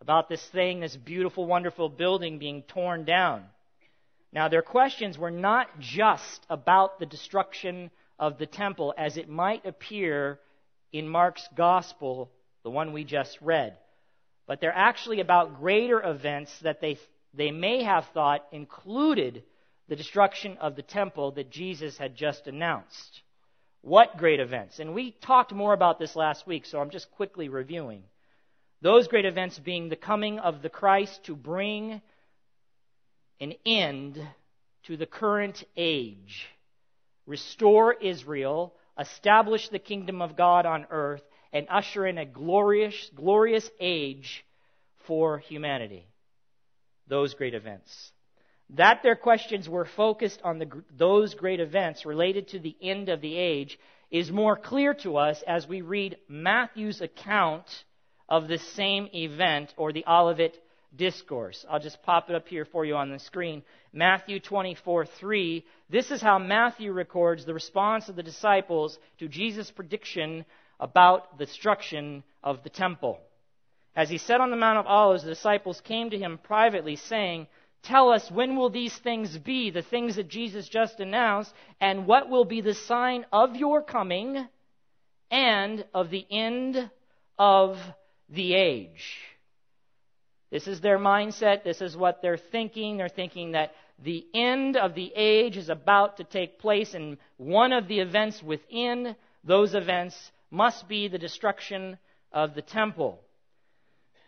about 0.00 0.30
this 0.30 0.42
thing, 0.46 0.80
this 0.80 0.96
beautiful, 0.96 1.44
wonderful 1.44 1.90
building 1.90 2.38
being 2.38 2.62
torn 2.62 3.04
down. 3.04 3.44
Now, 4.32 4.48
their 4.48 4.62
questions 4.62 5.18
were 5.18 5.30
not 5.30 5.78
just 5.78 6.46
about 6.48 6.98
the 6.98 7.04
destruction 7.04 7.90
of 8.18 8.38
the 8.38 8.46
temple 8.46 8.94
as 8.96 9.18
it 9.18 9.28
might 9.28 9.66
appear 9.66 10.40
in 10.90 11.06
Mark's 11.06 11.46
gospel, 11.54 12.30
the 12.62 12.70
one 12.70 12.94
we 12.94 13.04
just 13.04 13.38
read, 13.42 13.76
but 14.50 14.60
they're 14.60 14.76
actually 14.76 15.20
about 15.20 15.60
greater 15.60 16.02
events 16.02 16.52
that 16.62 16.80
they, 16.80 16.98
they 17.32 17.52
may 17.52 17.84
have 17.84 18.04
thought 18.06 18.44
included 18.50 19.44
the 19.86 19.94
destruction 19.94 20.58
of 20.60 20.74
the 20.74 20.82
temple 20.82 21.30
that 21.30 21.52
Jesus 21.52 21.96
had 21.96 22.16
just 22.16 22.48
announced. 22.48 23.22
What 23.82 24.16
great 24.16 24.40
events? 24.40 24.80
And 24.80 24.92
we 24.92 25.12
talked 25.12 25.52
more 25.52 25.72
about 25.72 26.00
this 26.00 26.16
last 26.16 26.48
week, 26.48 26.66
so 26.66 26.80
I'm 26.80 26.90
just 26.90 27.12
quickly 27.12 27.48
reviewing. 27.48 28.02
Those 28.82 29.06
great 29.06 29.24
events 29.24 29.56
being 29.56 29.88
the 29.88 29.94
coming 29.94 30.40
of 30.40 30.62
the 30.62 30.68
Christ 30.68 31.22
to 31.26 31.36
bring 31.36 32.02
an 33.38 33.54
end 33.64 34.20
to 34.86 34.96
the 34.96 35.06
current 35.06 35.62
age, 35.76 36.48
restore 37.24 37.92
Israel, 37.94 38.74
establish 38.98 39.68
the 39.68 39.78
kingdom 39.78 40.20
of 40.20 40.36
God 40.36 40.66
on 40.66 40.88
earth, 40.90 41.22
and 41.52 41.66
usher 41.70 42.06
in 42.06 42.18
a 42.18 42.24
glorious, 42.24 43.10
glorious 43.14 43.68
age 43.80 44.44
for 45.06 45.38
humanity. 45.38 46.06
Those 47.08 47.34
great 47.34 47.54
events. 47.54 48.12
That 48.70 49.02
their 49.02 49.16
questions 49.16 49.68
were 49.68 49.84
focused 49.84 50.40
on 50.44 50.58
the, 50.60 50.70
those 50.96 51.34
great 51.34 51.58
events 51.58 52.06
related 52.06 52.48
to 52.48 52.60
the 52.60 52.76
end 52.80 53.08
of 53.08 53.20
the 53.20 53.36
age 53.36 53.78
is 54.10 54.30
more 54.30 54.56
clear 54.56 54.94
to 54.94 55.16
us 55.16 55.42
as 55.46 55.66
we 55.66 55.82
read 55.82 56.16
Matthew's 56.28 57.00
account 57.00 57.66
of 58.28 58.46
the 58.46 58.58
same 58.58 59.08
event 59.12 59.74
or 59.76 59.92
the 59.92 60.04
Olivet 60.06 60.56
discourse. 60.94 61.64
I'll 61.68 61.80
just 61.80 62.02
pop 62.02 62.30
it 62.30 62.36
up 62.36 62.48
here 62.48 62.64
for 62.64 62.84
you 62.84 62.96
on 62.96 63.10
the 63.10 63.18
screen. 63.18 63.62
Matthew 63.92 64.40
24, 64.40 65.06
3. 65.06 65.64
This 65.88 66.10
is 66.10 66.20
how 66.20 66.38
Matthew 66.38 66.92
records 66.92 67.44
the 67.44 67.54
response 67.54 68.08
of 68.08 68.16
the 68.16 68.22
disciples 68.22 68.98
to 69.18 69.28
Jesus' 69.28 69.70
prediction 69.70 70.44
about 70.80 71.38
the 71.38 71.46
destruction 71.46 72.24
of 72.42 72.62
the 72.64 72.70
temple. 72.70 73.20
As 73.94 74.08
he 74.08 74.18
sat 74.18 74.40
on 74.40 74.50
the 74.50 74.56
Mount 74.56 74.78
of 74.78 74.86
Olives, 74.86 75.22
the 75.22 75.30
disciples 75.30 75.80
came 75.82 76.10
to 76.10 76.18
him 76.18 76.38
privately, 76.42 76.96
saying, 76.96 77.46
Tell 77.82 78.10
us, 78.10 78.30
when 78.30 78.56
will 78.56 78.70
these 78.70 78.96
things 78.98 79.36
be, 79.38 79.70
the 79.70 79.82
things 79.82 80.16
that 80.16 80.28
Jesus 80.28 80.68
just 80.68 81.00
announced, 81.00 81.52
and 81.80 82.06
what 82.06 82.28
will 82.28 82.44
be 82.44 82.60
the 82.60 82.74
sign 82.74 83.24
of 83.32 83.56
your 83.56 83.82
coming 83.82 84.46
and 85.30 85.84
of 85.94 86.10
the 86.10 86.26
end 86.30 86.90
of 87.38 87.78
the 88.28 88.54
age? 88.54 89.18
This 90.50 90.66
is 90.66 90.80
their 90.80 90.98
mindset. 90.98 91.62
This 91.62 91.80
is 91.80 91.96
what 91.96 92.20
they're 92.22 92.36
thinking. 92.36 92.96
They're 92.96 93.08
thinking 93.08 93.52
that 93.52 93.72
the 94.02 94.26
end 94.34 94.76
of 94.76 94.94
the 94.94 95.12
age 95.14 95.56
is 95.56 95.68
about 95.68 96.18
to 96.18 96.24
take 96.24 96.58
place, 96.58 96.94
and 96.94 97.18
one 97.36 97.72
of 97.72 97.88
the 97.88 98.00
events 98.00 98.42
within 98.42 99.16
those 99.44 99.74
events 99.74 100.14
must 100.50 100.88
be 100.88 101.08
the 101.08 101.18
destruction 101.18 101.98
of 102.32 102.54
the 102.54 102.62
temple. 102.62 103.20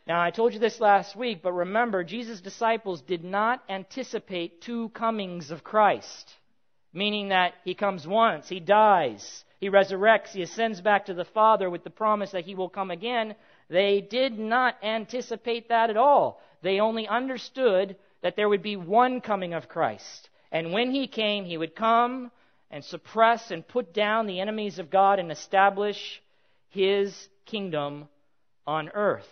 Now, 0.06 0.20
I 0.20 0.30
told 0.30 0.52
you 0.52 0.58
this 0.58 0.80
last 0.80 1.14
week, 1.14 1.42
but 1.42 1.52
remember, 1.52 2.02
Jesus' 2.02 2.40
disciples 2.40 3.02
did 3.02 3.22
not 3.22 3.62
anticipate 3.68 4.60
two 4.60 4.88
comings 4.90 5.50
of 5.50 5.62
Christ, 5.62 6.34
meaning 6.92 7.28
that 7.28 7.54
he 7.64 7.74
comes 7.74 8.06
once, 8.06 8.48
he 8.48 8.58
dies, 8.58 9.44
he 9.60 9.70
resurrects, 9.70 10.32
he 10.32 10.42
ascends 10.42 10.80
back 10.80 11.06
to 11.06 11.14
the 11.14 11.24
Father 11.24 11.70
with 11.70 11.84
the 11.84 11.90
promise 11.90 12.32
that 12.32 12.44
he 12.44 12.56
will 12.56 12.68
come 12.68 12.90
again. 12.90 13.36
They 13.68 14.00
did 14.00 14.36
not 14.36 14.76
anticipate 14.82 15.68
that 15.68 15.88
at 15.88 15.96
all. 15.96 16.42
They 16.62 16.80
only 16.80 17.06
understood 17.06 17.96
that 18.22 18.34
there 18.34 18.48
would 18.48 18.62
be 18.62 18.76
one 18.76 19.20
coming 19.20 19.54
of 19.54 19.68
Christ. 19.68 20.30
And 20.50 20.72
when 20.72 20.90
he 20.90 21.06
came, 21.06 21.44
he 21.44 21.56
would 21.56 21.76
come 21.76 22.32
and 22.72 22.82
suppress 22.82 23.50
and 23.50 23.68
put 23.68 23.92
down 23.92 24.26
the 24.26 24.40
enemies 24.40 24.78
of 24.78 24.90
God 24.90 25.18
and 25.18 25.30
establish 25.30 26.22
his 26.70 27.28
kingdom 27.44 28.08
on 28.66 28.88
earth. 28.94 29.28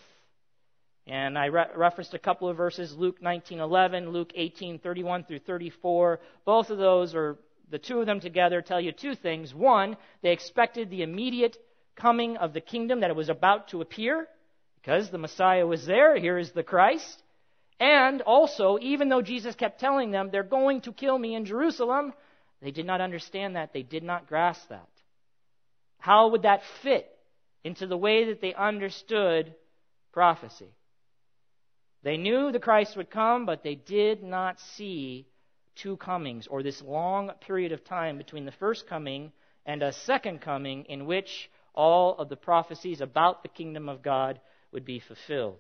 And 1.07 1.39
I 1.39 1.47
re- 1.47 1.71
referenced 1.75 2.13
a 2.13 2.19
couple 2.19 2.49
of 2.49 2.59
verses, 2.59 2.95
Luke 2.97 3.21
19:11, 3.23 4.13
Luke 4.13 4.33
18:31 4.37 5.25
through 5.27 5.39
34. 5.41 6.21
Both 6.45 6.71
of 6.71 6.77
those 6.79 7.15
or 7.15 7.39
the 7.71 7.79
two 7.79 8.01
of 8.01 8.07
them 8.07 8.21
together 8.21 8.61
tell 8.61 8.81
you 8.81 8.93
two 8.93 9.15
things. 9.15 9.55
One, 9.55 9.97
they 10.21 10.33
expected 10.33 10.91
the 10.91 11.03
immediate 11.03 11.57
coming 11.97 12.37
of 12.37 12.53
the 12.53 12.61
kingdom 12.61 13.01
that 13.01 13.11
it 13.11 13.17
was 13.17 13.31
about 13.31 13.69
to 13.69 13.81
appear 13.81 14.29
because 14.77 15.11
the 15.11 15.19
Messiah 15.19 15.67
was 15.67 15.87
there. 15.87 16.17
Here 16.17 16.37
is 16.37 16.53
the 16.53 16.63
Christ. 16.63 17.23
And 17.79 18.21
also, 18.23 18.79
even 18.81 19.09
though 19.09 19.23
Jesus 19.23 19.55
kept 19.55 19.81
telling 19.81 20.11
them, 20.11 20.31
they're 20.31 20.43
going 20.43 20.83
to 20.83 20.93
kill 20.93 21.19
me 21.19 21.35
in 21.35 21.47
Jerusalem, 21.47 22.13
they 22.63 22.71
did 22.71 22.87
not 22.87 23.01
understand 23.01 23.57
that. 23.57 23.73
They 23.73 23.83
did 23.83 24.03
not 24.03 24.29
grasp 24.29 24.69
that. 24.69 24.89
How 25.99 26.29
would 26.29 26.43
that 26.43 26.63
fit 26.83 27.11
into 27.65 27.87
the 27.87 27.97
way 27.97 28.27
that 28.27 28.41
they 28.41 28.55
understood 28.55 29.55
prophecy? 30.13 30.75
They 32.03 32.17
knew 32.17 32.51
the 32.51 32.59
Christ 32.59 32.97
would 32.97 33.11
come, 33.11 33.45
but 33.45 33.63
they 33.63 33.75
did 33.75 34.23
not 34.23 34.61
see 34.61 35.27
two 35.75 35.97
comings 35.97 36.47
or 36.47 36.63
this 36.63 36.83
long 36.83 37.31
period 37.41 37.73
of 37.73 37.85
time 37.85 38.19
between 38.19 38.45
the 38.45 38.53
first 38.53 38.87
coming 38.87 39.33
and 39.67 39.83
a 39.83 39.93
second 39.93 40.41
coming 40.41 40.85
in 40.85 41.07
which 41.07 41.51
all 41.75 42.17
of 42.19 42.29
the 42.29 42.37
prophecies 42.37 43.01
about 43.01 43.43
the 43.43 43.49
kingdom 43.49 43.89
of 43.89 44.03
God 44.03 44.41
would 44.73 44.85
be 44.85 44.99
fulfilled. 45.01 45.59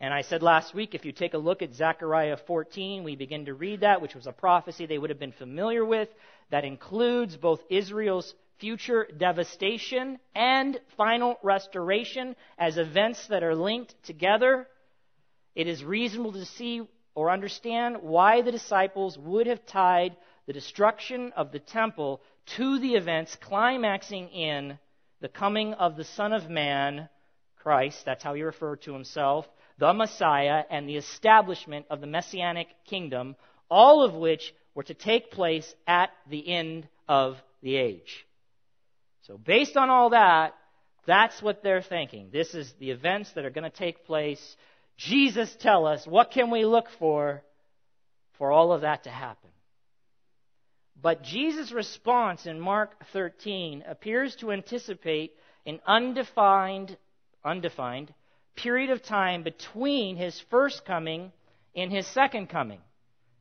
And 0.00 0.14
I 0.14 0.22
said 0.22 0.42
last 0.42 0.74
week, 0.74 0.94
if 0.94 1.04
you 1.04 1.10
take 1.10 1.34
a 1.34 1.38
look 1.38 1.60
at 1.60 1.74
Zechariah 1.74 2.36
14, 2.46 3.02
we 3.02 3.16
begin 3.16 3.46
to 3.46 3.54
read 3.54 3.80
that, 3.80 4.00
which 4.00 4.14
was 4.14 4.28
a 4.28 4.32
prophecy 4.32 4.86
they 4.86 4.98
would 4.98 5.10
have 5.10 5.18
been 5.18 5.32
familiar 5.32 5.84
with, 5.84 6.08
that 6.50 6.64
includes 6.64 7.36
both 7.36 7.60
Israel's 7.68 8.32
future 8.60 9.08
devastation 9.16 10.18
and 10.34 10.80
final 10.96 11.36
restoration 11.42 12.36
as 12.58 12.78
events 12.78 13.26
that 13.28 13.42
are 13.42 13.56
linked 13.56 13.94
together. 14.04 14.68
It 15.56 15.66
is 15.66 15.82
reasonable 15.82 16.32
to 16.32 16.44
see 16.44 16.82
or 17.16 17.30
understand 17.30 17.96
why 18.00 18.42
the 18.42 18.52
disciples 18.52 19.18
would 19.18 19.48
have 19.48 19.66
tied 19.66 20.16
the 20.46 20.52
destruction 20.52 21.32
of 21.36 21.50
the 21.50 21.58
temple 21.58 22.22
to 22.56 22.78
the 22.78 22.94
events 22.94 23.36
climaxing 23.40 24.28
in 24.28 24.78
the 25.20 25.28
coming 25.28 25.74
of 25.74 25.96
the 25.96 26.04
Son 26.04 26.32
of 26.32 26.48
Man, 26.48 27.08
Christ, 27.56 28.04
that's 28.04 28.22
how 28.22 28.34
he 28.34 28.42
referred 28.42 28.82
to 28.82 28.92
himself, 28.92 29.46
the 29.78 29.92
Messiah, 29.92 30.64
and 30.70 30.88
the 30.88 30.96
establishment 30.96 31.86
of 31.90 32.00
the 32.00 32.06
Messianic 32.06 32.68
kingdom, 32.84 33.36
all 33.70 34.02
of 34.02 34.14
which 34.14 34.54
were 34.74 34.82
to 34.84 34.94
take 34.94 35.30
place 35.30 35.72
at 35.86 36.10
the 36.28 36.48
end 36.48 36.88
of 37.08 37.36
the 37.62 37.76
age. 37.76 38.26
So, 39.22 39.38
based 39.38 39.76
on 39.76 39.90
all 39.90 40.10
that, 40.10 40.54
that's 41.06 41.40
what 41.42 41.62
they're 41.62 41.82
thinking. 41.82 42.30
This 42.32 42.54
is 42.54 42.72
the 42.78 42.90
events 42.90 43.32
that 43.32 43.44
are 43.44 43.50
going 43.50 43.70
to 43.70 43.76
take 43.76 44.04
place 44.04 44.56
Jesus 44.98 45.56
tell 45.60 45.86
us 45.86 46.06
what 46.06 46.32
can 46.32 46.50
we 46.50 46.64
look 46.64 46.88
for 46.98 47.42
for 48.36 48.50
all 48.50 48.72
of 48.72 48.82
that 48.82 49.04
to 49.04 49.10
happen? 49.10 49.50
But 51.00 51.22
Jesus' 51.22 51.70
response 51.70 52.46
in 52.46 52.58
Mark 52.58 52.90
13 53.12 53.84
appears 53.86 54.34
to 54.36 54.50
anticipate 54.50 55.34
an 55.64 55.78
undefined, 55.86 56.96
undefined 57.44 58.12
period 58.58 58.90
of 58.90 59.02
time 59.02 59.42
between 59.42 60.16
his 60.16 60.38
first 60.50 60.84
coming 60.84 61.32
and 61.74 61.92
his 61.92 62.06
second 62.08 62.48
coming. 62.48 62.80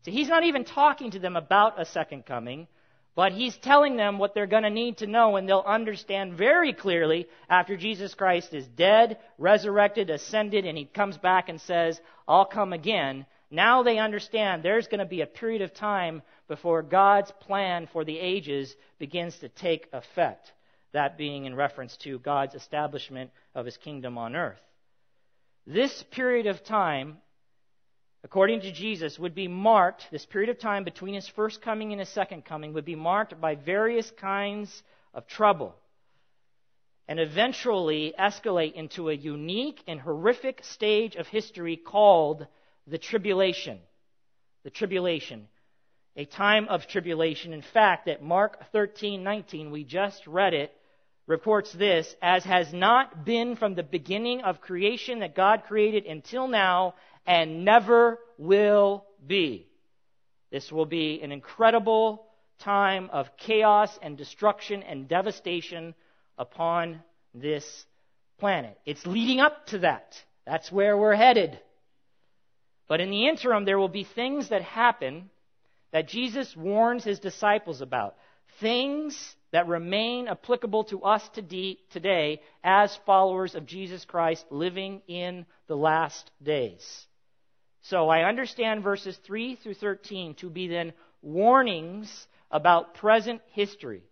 So 0.04 0.12
he's 0.12 0.30
not 0.30 0.44
even 0.44 0.64
talking 0.64 1.12
to 1.12 1.20
them 1.20 1.36
about 1.36 1.82
a 1.82 1.86
second 1.86 2.26
coming, 2.26 2.68
but 3.16 3.32
he's 3.32 3.58
telling 3.58 3.98
them 3.98 4.20
what 4.20 4.36
they're 4.36 4.46
going 4.46 4.64
to 4.64 4.70
need 4.70 4.98
to 4.98 5.08
know, 5.08 5.36
and 5.36 5.50
they'll 5.50 5.64
understand 5.66 6.38
very 6.38 6.72
clearly 6.72 7.28
after 7.50 7.76
Jesus 7.76 8.14
Christ 8.14 8.54
is 8.54 8.68
dead, 8.68 9.18
resurrected, 9.40 10.12
ascended, 10.12 10.66
and 10.66 10.78
he 10.78 10.86
comes 10.86 11.18
back 11.18 11.50
and 11.50 11.60
says, 11.60 12.00
I'll 12.28 12.46
come 12.46 12.74
again. 12.74 13.26
Now 13.50 13.82
they 13.82 13.98
understand 13.98 14.62
there's 14.62 14.88
going 14.88 15.00
to 15.00 15.06
be 15.06 15.22
a 15.22 15.26
period 15.26 15.64
of 15.64 15.74
time 15.74 16.22
before 16.48 16.84
God's 16.84 17.32
plan 17.40 17.88
for 17.92 18.06
the 18.06 18.20
ages 18.20 18.76
begins 19.00 19.36
to 19.40 19.50
take 19.50 19.88
effect. 19.94 20.52
That 20.94 21.18
being 21.18 21.46
in 21.46 21.56
reference 21.56 21.98
to 22.04 22.20
God's 22.20 22.54
establishment 22.54 23.32
of 23.56 23.66
his 23.66 23.78
kingdom 23.78 24.18
on 24.18 24.36
earth. 24.36 24.62
This 25.70 26.02
period 26.12 26.48
of 26.48 26.64
time, 26.64 27.18
according 28.24 28.62
to 28.62 28.72
Jesus, 28.72 29.20
would 29.20 29.36
be 29.36 29.50
marked, 29.50 30.08
this 30.12 30.26
period 30.26 30.50
of 30.50 30.60
time 30.60 30.86
between 30.86 31.14
his 31.14 31.28
first 31.28 31.62
coming 31.62 31.92
and 31.92 32.00
his 32.00 32.08
second 32.08 32.46
coming, 32.46 32.72
would 32.72 32.86
be 32.86 32.96
marked 32.96 33.42
by 33.42 33.56
various 33.56 34.10
kinds 34.12 34.82
of 35.14 35.28
trouble 35.28 35.76
and 37.10 37.20
eventually 37.20 38.14
escalate 38.18 38.76
into 38.76 39.10
a 39.10 39.14
unique 39.14 39.84
and 39.88 40.00
horrific 40.00 40.64
stage 40.64 41.18
of 41.18 41.28
history 41.28 41.76
called 41.76 42.48
the 42.88 42.98
tribulation. 42.98 43.78
The 44.64 44.70
tribulation. 44.70 45.50
A 46.16 46.24
time 46.24 46.70
of 46.70 46.88
tribulation. 46.88 47.52
In 47.52 47.62
fact, 47.62 48.08
at 48.08 48.24
Mark 48.24 48.72
13:19, 48.74 49.72
we 49.72 49.84
just 49.84 50.26
read 50.28 50.54
it, 50.54 50.74
reports 51.28 51.72
this, 51.74 52.16
as 52.22 52.44
has 52.46 52.74
not 52.74 53.26
been 53.26 53.56
from 53.56 53.76
the 53.76 53.84
beginning 53.84 54.42
of 54.42 54.62
creation 54.62 55.20
that 55.20 55.36
God 55.36 55.64
created 55.68 56.06
until 56.06 56.48
now 56.48 56.96
and 57.26 57.66
never 57.66 58.20
will 58.38 59.06
be. 59.26 59.68
This 60.52 60.72
will 60.72 60.86
be 60.86 61.22
an 61.22 61.34
incredible 61.34 62.26
time 62.60 63.10
of 63.12 63.36
chaos 63.38 64.00
and 64.02 64.18
destruction 64.18 64.82
and 64.82 65.08
devastation 65.08 65.94
upon 66.38 67.04
this 67.34 67.86
planet. 68.40 68.80
It's 68.86 69.06
leading 69.06 69.42
up 69.42 69.68
to 69.68 69.80
that. 69.80 70.16
That's 70.46 70.72
where 70.72 70.98
we're 70.98 71.16
headed. 71.16 71.60
But 72.88 73.02
in 73.02 73.12
the 73.12 73.28
interim, 73.28 73.66
there 73.66 73.78
will 73.78 73.90
be 73.90 74.06
things 74.06 74.50
that 74.50 74.62
happen 74.62 75.30
that 75.92 76.08
Jesus 76.08 76.56
warns 76.56 77.04
his 77.04 77.20
disciples 77.20 77.82
about. 77.82 78.16
Things 78.62 79.36
that 79.52 79.68
remain 79.68 80.28
applicable 80.28 80.84
to 80.86 81.04
us 81.04 81.28
today 81.34 82.42
as 82.64 83.00
followers 83.06 83.56
of 83.56 83.66
Jesus 83.66 84.06
Christ 84.06 84.46
living 84.50 85.02
in 85.08 85.46
the 85.68 85.78
last 85.78 86.30
days. 86.44 87.06
So 87.82 88.10
I 88.10 88.28
understand 88.28 88.84
verses 88.84 89.18
3 89.26 89.56
through 89.56 89.76
13 89.76 90.36
to 90.36 90.50
be 90.50 90.68
then 90.68 90.94
warnings 91.22 92.28
about 92.52 92.96
present 92.96 93.42
history 93.52 94.04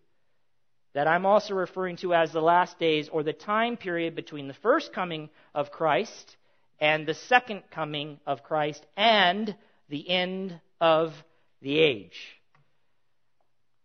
that 0.94 1.06
I'm 1.06 1.26
also 1.26 1.54
referring 1.54 1.96
to 1.98 2.14
as 2.14 2.32
the 2.32 2.40
last 2.40 2.78
days 2.78 3.10
or 3.10 3.22
the 3.22 3.34
time 3.34 3.76
period 3.76 4.14
between 4.14 4.48
the 4.48 4.54
first 4.54 4.94
coming 4.94 5.28
of 5.54 5.70
Christ 5.70 6.36
and 6.80 7.06
the 7.06 7.12
second 7.12 7.64
coming 7.70 8.18
of 8.26 8.42
Christ 8.42 8.84
and 8.96 9.54
the 9.90 10.08
end 10.08 10.58
of 10.80 11.12
the 11.60 11.78
age. 11.78 12.35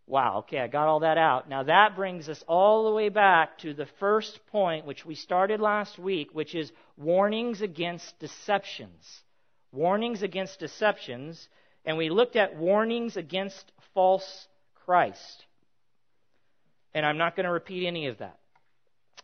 Wow, 0.07 0.39
okay, 0.39 0.59
I 0.59 0.67
got 0.67 0.87
all 0.87 1.01
that 1.01 1.17
out. 1.17 1.47
Now 1.47 1.63
that 1.63 1.95
brings 1.95 2.27
us 2.27 2.43
all 2.47 2.85
the 2.85 2.95
way 2.95 3.09
back 3.09 3.59
to 3.59 3.73
the 3.73 3.87
first 3.99 4.39
point, 4.47 4.85
which 4.85 5.05
we 5.05 5.15
started 5.15 5.61
last 5.61 5.97
week, 5.97 6.29
which 6.33 6.53
is 6.55 6.71
warnings 6.97 7.61
against 7.61 8.19
deceptions. 8.19 9.21
Warnings 9.71 10.21
against 10.21 10.59
deceptions, 10.59 11.47
and 11.85 11.97
we 11.97 12.09
looked 12.09 12.35
at 12.35 12.57
warnings 12.57 13.15
against 13.15 13.71
false 13.93 14.47
Christ. 14.85 15.45
And 16.93 17.05
I'm 17.05 17.17
not 17.17 17.35
going 17.35 17.45
to 17.45 17.51
repeat 17.51 17.87
any 17.87 18.07
of 18.07 18.17
that 18.17 18.37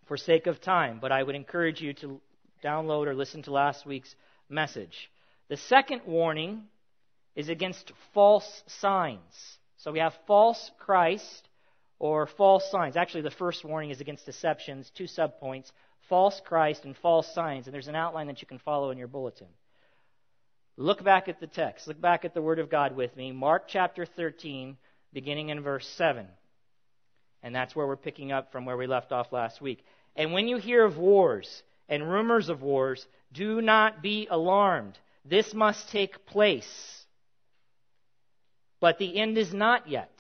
for 0.07 0.15
sake 0.15 0.47
of 0.47 0.61
time, 0.61 0.99
but 1.01 1.11
I 1.11 1.21
would 1.21 1.35
encourage 1.35 1.81
you 1.81 1.93
to 1.95 2.21
download 2.63 3.07
or 3.07 3.13
listen 3.13 3.43
to 3.43 3.51
last 3.51 3.85
week's 3.85 4.15
message. 4.49 5.11
The 5.49 5.57
second 5.57 6.01
warning 6.05 6.63
is 7.35 7.49
against 7.49 7.91
false 8.13 8.63
signs. 8.67 9.57
So 9.77 9.91
we 9.91 9.99
have 9.99 10.17
false 10.25 10.71
Christ 10.79 11.47
or 11.99 12.27
false 12.27 12.69
signs. 12.71 12.97
Actually, 12.97 13.21
the 13.21 13.31
first 13.31 13.63
warning 13.63 13.91
is 13.91 14.01
against 14.01 14.25
deceptions, 14.25 14.91
two 14.95 15.05
subpoints 15.05 15.71
false 16.09 16.41
Christ 16.45 16.85
and 16.85 16.95
false 16.97 17.33
signs. 17.33 17.67
And 17.67 17.73
there's 17.73 17.87
an 17.87 17.95
outline 17.95 18.27
that 18.27 18.41
you 18.41 18.47
can 18.47 18.59
follow 18.59 18.91
in 18.91 18.97
your 18.97 19.07
bulletin. 19.07 19.47
Look 20.77 21.03
back 21.03 21.27
at 21.27 21.39
the 21.39 21.47
text. 21.47 21.87
Look 21.87 21.99
back 21.99 22.23
at 22.23 22.33
the 22.33 22.41
Word 22.41 22.59
of 22.59 22.69
God 22.69 22.95
with 22.95 23.15
me. 23.15 23.31
Mark 23.31 23.63
chapter 23.67 24.05
13, 24.05 24.77
beginning 25.11 25.49
in 25.49 25.61
verse 25.61 25.87
7. 25.97 26.27
And 27.43 27.55
that's 27.55 27.75
where 27.75 27.87
we're 27.87 27.95
picking 27.95 28.31
up 28.31 28.51
from 28.51 28.65
where 28.65 28.77
we 28.77 28.87
left 28.87 29.11
off 29.11 29.31
last 29.31 29.61
week. 29.61 29.83
And 30.15 30.33
when 30.33 30.47
you 30.47 30.57
hear 30.57 30.83
of 30.83 30.97
wars 30.97 31.63
and 31.89 32.09
rumors 32.09 32.49
of 32.49 32.61
wars, 32.61 33.05
do 33.33 33.61
not 33.61 34.01
be 34.01 34.27
alarmed. 34.29 34.97
This 35.25 35.53
must 35.53 35.89
take 35.89 36.25
place. 36.25 36.96
But 38.79 38.97
the 38.97 39.17
end 39.17 39.37
is 39.37 39.53
not 39.53 39.87
yet. 39.87 40.11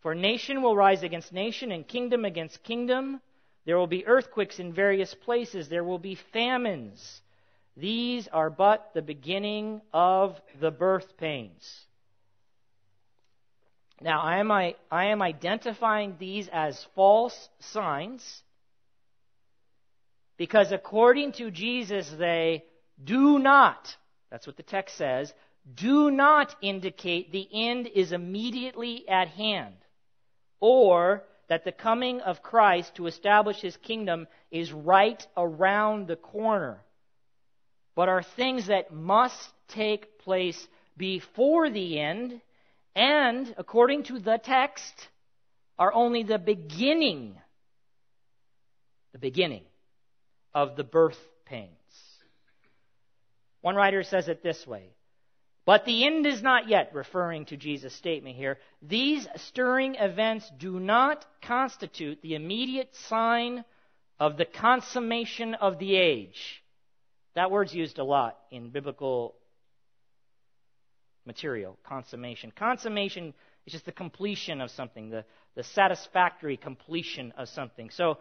For 0.00 0.14
nation 0.14 0.62
will 0.62 0.76
rise 0.76 1.02
against 1.02 1.32
nation 1.32 1.72
and 1.72 1.86
kingdom 1.86 2.24
against 2.24 2.62
kingdom. 2.62 3.20
There 3.64 3.76
will 3.76 3.88
be 3.88 4.06
earthquakes 4.06 4.60
in 4.60 4.72
various 4.72 5.14
places. 5.14 5.68
There 5.68 5.84
will 5.84 5.98
be 5.98 6.14
famines. 6.14 7.20
These 7.76 8.28
are 8.28 8.48
but 8.48 8.92
the 8.94 9.02
beginning 9.02 9.82
of 9.92 10.40
the 10.60 10.70
birth 10.70 11.16
pains. 11.16 11.86
Now, 14.00 14.20
I 14.20 14.38
am, 14.38 14.50
I, 14.50 14.76
I 14.90 15.06
am 15.06 15.22
identifying 15.22 16.16
these 16.18 16.48
as 16.48 16.86
false 16.94 17.48
signs 17.60 18.42
because 20.36 20.70
according 20.70 21.32
to 21.32 21.50
Jesus, 21.50 22.10
they 22.10 22.64
do 23.02 23.38
not, 23.38 23.96
that's 24.30 24.46
what 24.46 24.56
the 24.56 24.62
text 24.62 24.96
says, 24.96 25.32
do 25.74 26.10
not 26.10 26.54
indicate 26.62 27.32
the 27.32 27.48
end 27.52 27.88
is 27.88 28.12
immediately 28.12 29.08
at 29.08 29.28
hand 29.28 29.74
or 30.60 31.24
that 31.48 31.64
the 31.64 31.72
coming 31.72 32.20
of 32.20 32.42
Christ 32.42 32.94
to 32.96 33.06
establish 33.06 33.60
his 33.60 33.76
kingdom 33.76 34.26
is 34.50 34.72
right 34.72 35.24
around 35.36 36.06
the 36.06 36.16
corner, 36.16 36.80
but 37.94 38.08
are 38.08 38.22
things 38.22 38.66
that 38.68 38.92
must 38.92 39.38
take 39.68 40.18
place 40.20 40.68
before 40.96 41.70
the 41.70 41.98
end 41.98 42.40
and, 42.94 43.54
according 43.58 44.04
to 44.04 44.18
the 44.18 44.38
text, 44.42 45.08
are 45.78 45.92
only 45.92 46.22
the 46.22 46.38
beginning, 46.38 47.36
the 49.12 49.18
beginning 49.18 49.64
of 50.54 50.76
the 50.76 50.84
birth 50.84 51.18
pains. 51.44 51.70
One 53.60 53.74
writer 53.76 54.02
says 54.02 54.28
it 54.28 54.42
this 54.42 54.66
way 54.66 54.95
but 55.66 55.84
the 55.84 56.06
end 56.06 56.26
is 56.26 56.42
not 56.42 56.68
yet, 56.68 56.92
referring 56.94 57.44
to 57.46 57.56
Jesus' 57.56 57.92
statement 57.92 58.36
here. 58.36 58.58
These 58.80 59.26
stirring 59.36 59.96
events 59.96 60.50
do 60.58 60.78
not 60.78 61.26
constitute 61.42 62.22
the 62.22 62.36
immediate 62.36 62.94
sign 62.94 63.64
of 64.20 64.36
the 64.36 64.44
consummation 64.44 65.54
of 65.54 65.80
the 65.80 65.96
age. 65.96 66.62
That 67.34 67.50
word's 67.50 67.74
used 67.74 67.98
a 67.98 68.04
lot 68.04 68.38
in 68.52 68.70
biblical 68.70 69.34
material, 71.26 71.76
consummation. 71.84 72.52
Consummation 72.56 73.34
is 73.66 73.72
just 73.72 73.86
the 73.86 73.92
completion 73.92 74.60
of 74.60 74.70
something, 74.70 75.10
the, 75.10 75.24
the 75.56 75.64
satisfactory 75.64 76.56
completion 76.56 77.32
of 77.36 77.48
something. 77.48 77.90
So 77.90 78.18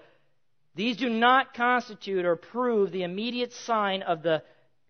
these 0.74 0.98
do 0.98 1.10
not 1.10 1.54
constitute 1.54 2.26
or 2.26 2.36
prove 2.36 2.92
the 2.92 3.04
immediate 3.04 3.54
sign 3.54 4.02
of 4.02 4.24
the 4.24 4.42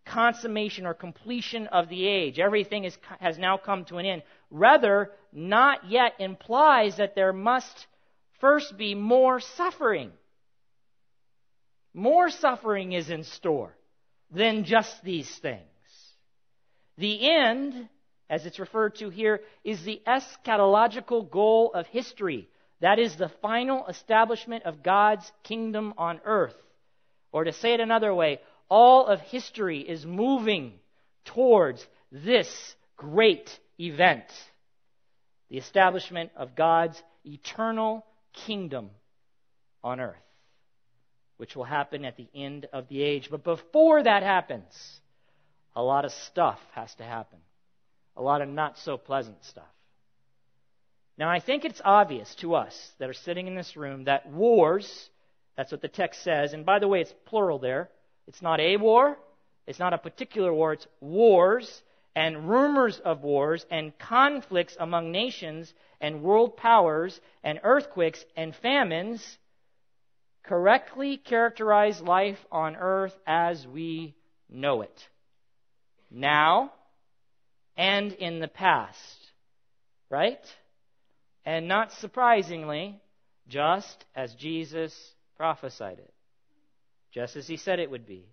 consummation 0.06 0.86
or 0.86 0.94
completion 0.94 1.68
of 1.68 1.90
the 1.90 2.08
age. 2.08 2.40
Everything 2.40 2.84
is, 2.84 2.98
has 3.20 3.38
now 3.38 3.58
come 3.58 3.86
to 3.86 3.98
an 3.98 4.06
end. 4.06 4.24
Rather, 4.52 5.12
not 5.34 5.90
yet 5.90 6.14
implies 6.20 6.98
that 6.98 7.16
there 7.16 7.34
must 7.34 7.88
first 8.40 8.78
be 8.78 8.96
more 8.96 9.40
suffering. 9.40 10.12
More 11.94 12.30
suffering 12.30 12.92
is 12.92 13.10
in 13.10 13.24
store 13.24 13.76
than 14.32 14.66
just 14.66 15.04
these 15.04 15.30
things. 15.40 15.62
The 16.98 17.30
end, 17.30 17.90
as 18.30 18.46
it's 18.46 18.60
referred 18.60 18.96
to 18.96 19.10
here, 19.10 19.42
is 19.64 19.84
the 19.84 20.02
eschatological 20.06 21.30
goal 21.30 21.72
of 21.74 21.88
history. 21.88 22.50
That 22.82 23.00
is 23.00 23.16
the 23.16 23.32
final 23.42 23.88
establishment 23.88 24.64
of 24.66 24.84
God's 24.84 25.30
kingdom 25.44 25.94
on 25.98 26.20
earth. 26.26 26.56
Or 27.32 27.44
to 27.44 27.54
say 27.54 27.74
it 27.74 27.80
another 27.80 28.14
way, 28.14 28.40
all 28.70 29.06
of 29.08 29.20
history 29.22 29.80
is 29.80 30.06
moving 30.06 30.74
towards 31.26 31.86
this 32.12 32.76
great 32.98 33.60
event 33.80 34.26
the 35.50 35.58
establishment 35.58 36.32
of 36.36 36.56
God's 36.56 37.02
eternal 37.24 38.06
kingdom 38.34 38.90
on 39.84 40.00
earth, 40.00 40.16
which 41.38 41.56
will 41.56 41.64
happen 41.64 42.04
at 42.04 42.18
the 42.18 42.28
end 42.34 42.68
of 42.74 42.88
the 42.88 43.02
age. 43.04 43.30
But 43.30 43.44
before 43.44 44.02
that 44.02 44.24
happens, 44.24 45.00
a 45.76 45.84
lot 45.84 46.04
of 46.04 46.12
stuff 46.12 46.60
has 46.74 46.94
to 46.96 47.04
happen. 47.04 47.40
a 48.18 48.22
lot 48.22 48.42
of 48.42 48.48
not 48.48 48.78
so 48.78 48.98
pleasant 48.98 49.44
stuff. 49.44 49.64
Now, 51.18 51.30
I 51.30 51.40
think 51.40 51.66
it's 51.66 51.82
obvious 51.84 52.34
to 52.36 52.56
us 52.56 52.92
that 53.00 53.10
are 53.10 53.14
sitting 53.14 53.48
in 53.48 53.56
this 53.56 53.78
room 53.78 54.06
that 54.06 54.30
wars, 54.30 55.10
that's 55.56 55.72
what 55.72 55.82
the 55.82 55.88
text 55.88 56.24
says, 56.24 56.54
and 56.54 56.66
by 56.66 56.80
the 56.80 56.88
way, 56.88 57.02
it's 57.02 57.14
plural 57.26 57.60
there. 57.60 57.90
It's 58.28 58.42
not 58.42 58.60
a 58.60 58.78
war, 58.78 59.18
it's 59.68 59.80
not 59.80 59.94
a 59.94 59.98
particular 59.98 60.54
war, 60.54 60.74
it's 60.74 60.88
wars 61.00 61.84
and 62.16 62.50
rumors 62.50 63.00
of 63.00 63.24
wars 63.24 63.66
and 63.70 63.98
conflicts 63.98 64.76
among 64.80 65.12
nations 65.12 65.74
and 66.00 66.24
world 66.24 66.56
powers 66.56 67.20
and 67.44 67.60
earthquakes 67.64 68.24
and 68.36 68.56
famines 68.56 69.38
correctly 70.44 71.18
characterize 71.18 72.02
life 72.02 72.44
on 72.52 72.76
earth 72.76 73.16
as 73.26 73.68
we 73.68 74.16
know 74.50 74.82
it. 74.82 75.08
Now 76.10 76.72
and 77.76 78.14
in 78.14 78.40
the 78.40 78.48
past. 78.48 79.18
Right? 80.10 80.40
And 81.46 81.68
not 81.68 81.92
surprisingly, 81.94 83.00
just 83.48 84.06
as 84.16 84.34
Jesus 84.36 84.94
prophesied 85.36 86.00
it. 86.00 86.15
Just 87.16 87.38
as 87.38 87.48
he 87.48 87.56
said 87.56 87.80
it 87.80 87.90
would 87.90 88.06
be. 88.06 88.26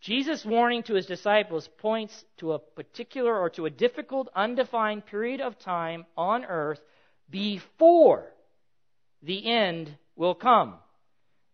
Jesus' 0.00 0.44
warning 0.44 0.84
to 0.84 0.94
his 0.94 1.06
disciples 1.06 1.68
points 1.78 2.24
to 2.36 2.52
a 2.52 2.58
particular 2.60 3.36
or 3.36 3.50
to 3.50 3.66
a 3.66 3.70
difficult, 3.70 4.28
undefined 4.34 5.04
period 5.06 5.40
of 5.40 5.58
time 5.58 6.06
on 6.16 6.44
earth 6.44 6.80
before 7.28 8.32
the 9.22 9.44
end 9.44 9.92
will 10.14 10.36
come. 10.36 10.76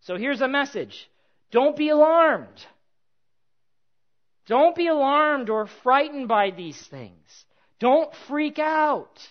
So 0.00 0.18
here's 0.18 0.42
a 0.42 0.46
message. 0.46 1.08
Don't 1.50 1.74
be 1.74 1.88
alarmed. 1.88 2.66
Don't 4.46 4.76
be 4.76 4.88
alarmed 4.88 5.48
or 5.48 5.66
frightened 5.82 6.28
by 6.28 6.50
these 6.50 6.80
things. 6.88 7.46
Don't 7.80 8.14
freak 8.28 8.58
out. 8.58 9.26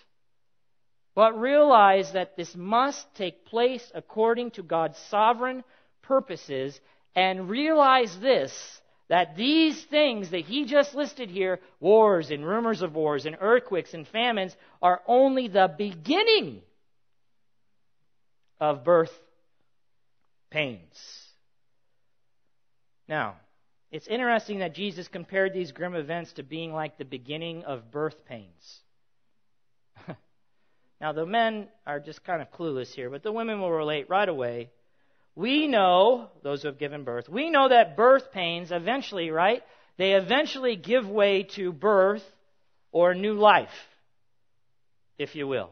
But 1.14 1.40
realize 1.40 2.14
that 2.14 2.36
this 2.36 2.54
must 2.56 3.06
take 3.14 3.46
place 3.46 3.92
according 3.94 4.52
to 4.52 4.64
God's 4.64 4.98
sovereign 4.98 5.64
purposes 6.02 6.80
and 7.16 7.50
realize 7.50 8.18
this 8.20 8.82
that 9.08 9.36
these 9.36 9.84
things 9.86 10.32
that 10.32 10.46
he 10.46 10.66
just 10.66 10.96
listed 10.96 11.30
here 11.30 11.60
wars 11.80 12.32
and 12.32 12.46
rumors 12.46 12.82
of 12.82 12.96
wars 12.96 13.26
and 13.26 13.38
earthquakes 13.40 13.94
and 13.94 14.08
famines 14.08 14.56
are 14.82 15.02
only 15.08 15.48
the 15.48 15.72
beginning 15.78 16.62
of 18.60 18.84
birth 18.84 19.12
pains. 20.50 21.30
Now, 23.08 23.36
it's 23.92 24.08
interesting 24.08 24.60
that 24.60 24.74
Jesus 24.74 25.08
compared 25.08 25.54
these 25.54 25.72
grim 25.72 25.94
events 25.94 26.34
to 26.34 26.44
being 26.44 26.74
like 26.74 26.98
the 26.98 27.06
beginning 27.06 27.64
of 27.64 27.92
birth 27.92 28.26
pains. 28.26 28.80
now, 31.00 31.12
the 31.12 31.26
men 31.26 31.68
are 31.86 32.00
just 32.00 32.24
kind 32.24 32.42
of 32.42 32.52
clueless 32.52 32.94
here, 32.94 33.12
but 33.12 33.22
the 33.22 33.32
women 33.32 33.62
will 33.62 33.72
relate 33.72 34.10
right 34.10 34.28
away 34.28 34.72
we 35.36 35.68
know, 35.68 36.30
those 36.44 36.62
who 36.62 36.70
have 36.70 36.78
given 36.78 37.04
birth, 37.04 37.28
we 37.28 37.50
know 37.50 37.68
that 37.68 37.98
birth 37.98 38.32
pains 38.32 38.72
eventually, 38.72 39.32
right? 39.32 39.62
They 39.98 40.14
eventually 40.14 40.78
give 40.78 41.08
way 41.10 41.44
to 41.56 41.74
birth 41.74 42.24
or 42.92 43.14
new 43.14 43.34
life, 43.34 43.70
if 45.18 45.36
you 45.36 45.48
will. 45.48 45.72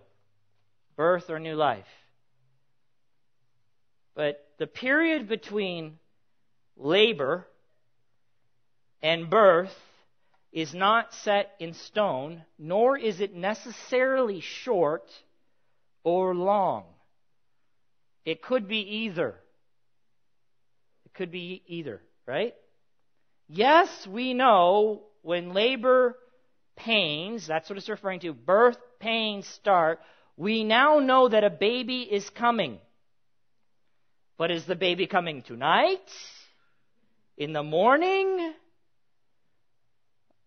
Birth 0.98 1.30
or 1.30 1.40
new 1.40 1.56
life. 1.56 1.88
But 4.16 4.46
the 4.60 4.68
period 4.68 5.30
between 5.30 5.98
labor 6.76 7.48
and 9.02 9.30
birth 9.30 9.76
is 10.52 10.74
not 10.74 11.14
set 11.14 11.52
in 11.60 11.74
stone, 11.74 12.44
nor 12.60 12.98
is 12.98 13.22
it 13.22 13.34
necessarily 13.34 14.42
short 14.42 15.10
or 16.04 16.36
long. 16.36 16.84
It 18.26 18.42
could 18.42 18.68
be 18.68 18.80
either 18.80 19.36
could 21.14 21.32
be 21.32 21.64
either, 21.68 22.02
right? 22.26 22.54
Yes, 23.48 24.08
we 24.08 24.34
know 24.34 25.04
when 25.22 25.54
labor 25.54 26.18
pains, 26.76 27.46
that's 27.48 27.70
what 27.70 27.78
it's 27.78 27.90
referring 27.90 28.20
to, 28.22 28.34
birth 28.34 28.78
pains 29.00 29.48
start, 29.48 30.00
we 30.38 30.64
now 30.64 31.00
know 31.00 31.30
that 31.30 31.44
a 31.44 31.50
baby 31.50 32.02
is 32.02 32.28
coming. 32.32 32.80
But 34.38 34.52
is 34.52 34.66
the 34.66 34.76
baby 34.76 35.06
coming 35.06 35.44
tonight? 35.44 36.02
In 37.38 37.54
the 37.54 37.64
morning? 37.64 38.54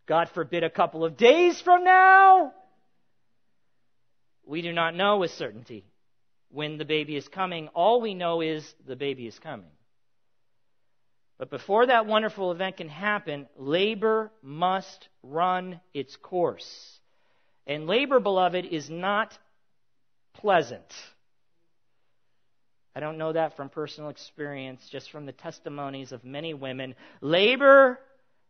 God 0.07 0.29
forbid 0.35 0.65
a 0.65 0.71
couple 0.71 1.05
of 1.05 1.17
days 1.17 1.61
from 1.61 1.85
now? 1.85 2.53
We 4.45 4.63
do 4.63 4.73
not 4.73 4.95
know 4.95 5.19
with 5.19 5.33
certainty 5.33 5.85
when 6.51 6.79
the 6.79 6.85
baby 6.85 7.17
is 7.17 7.27
coming. 7.29 7.69
All 7.69 8.01
we 8.01 8.15
know 8.15 8.41
is 8.41 8.65
the 8.87 8.97
baby 8.97 9.27
is 9.27 9.39
coming. 9.39 9.71
But 11.39 11.51
before 11.51 11.87
that 11.87 12.07
wonderful 12.07 12.51
event 12.51 12.79
can 12.79 12.89
happen, 12.89 13.47
labor 13.57 14.31
must 14.43 15.09
run 15.23 15.81
its 15.93 16.17
course. 16.17 16.99
And 17.67 17.87
labor, 17.87 18.21
beloved, 18.21 18.65
is 18.65 18.89
not 18.89 19.37
pleasant. 20.35 20.87
I 22.95 23.01
don't 23.01 23.19
know 23.19 23.33
that 23.33 23.57
from 23.57 23.69
personal 23.69 24.09
experience, 24.09 24.89
just 24.91 25.11
from 25.11 25.27
the 25.27 25.33
testimonies 25.33 26.13
of 26.13 26.25
many 26.25 26.55
women. 26.55 26.95
Labor 27.21 27.99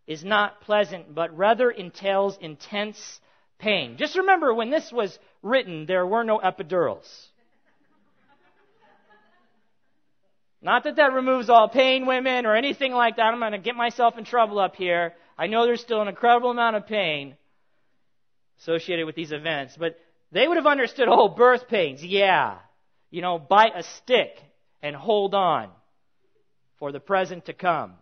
is 0.06 0.24
not 0.24 0.60
pleasant, 0.60 1.12
but 1.12 1.36
rather 1.36 1.68
entails 1.68 2.38
intense 2.40 3.20
pain. 3.58 3.96
Just 3.96 4.16
remember 4.16 4.54
when 4.54 4.70
this 4.70 4.92
was 4.92 5.18
written, 5.42 5.86
there 5.86 6.06
were 6.06 6.22
no 6.22 6.38
epidurals. 6.38 7.08
Not 10.62 10.84
that 10.84 10.96
that 10.96 11.12
removes 11.12 11.50
all 11.50 11.68
pain, 11.68 12.06
women, 12.06 12.46
or 12.46 12.56
anything 12.56 12.92
like 12.92 13.16
that. 13.16 13.22
I'm 13.22 13.38
going 13.38 13.52
to 13.52 13.58
get 13.58 13.76
myself 13.76 14.16
in 14.18 14.24
trouble 14.24 14.58
up 14.58 14.76
here. 14.76 15.14
I 15.38 15.46
know 15.46 15.66
there's 15.66 15.80
still 15.80 16.00
an 16.00 16.08
incredible 16.08 16.50
amount 16.50 16.76
of 16.76 16.86
pain 16.86 17.36
associated 18.60 19.04
with 19.04 19.14
these 19.14 19.32
events, 19.32 19.76
but 19.78 19.98
they 20.32 20.48
would 20.48 20.56
have 20.56 20.66
understood, 20.66 21.08
oh, 21.08 21.28
birth 21.28 21.68
pains. 21.68 22.02
Yeah. 22.02 22.58
You 23.10 23.22
know, 23.22 23.38
bite 23.38 23.76
a 23.76 23.82
stick 23.82 24.38
and 24.82 24.96
hold 24.96 25.34
on 25.34 25.68
for 26.78 26.90
the 26.90 27.00
present 27.00 27.46
to 27.46 27.52
come. 27.52 27.94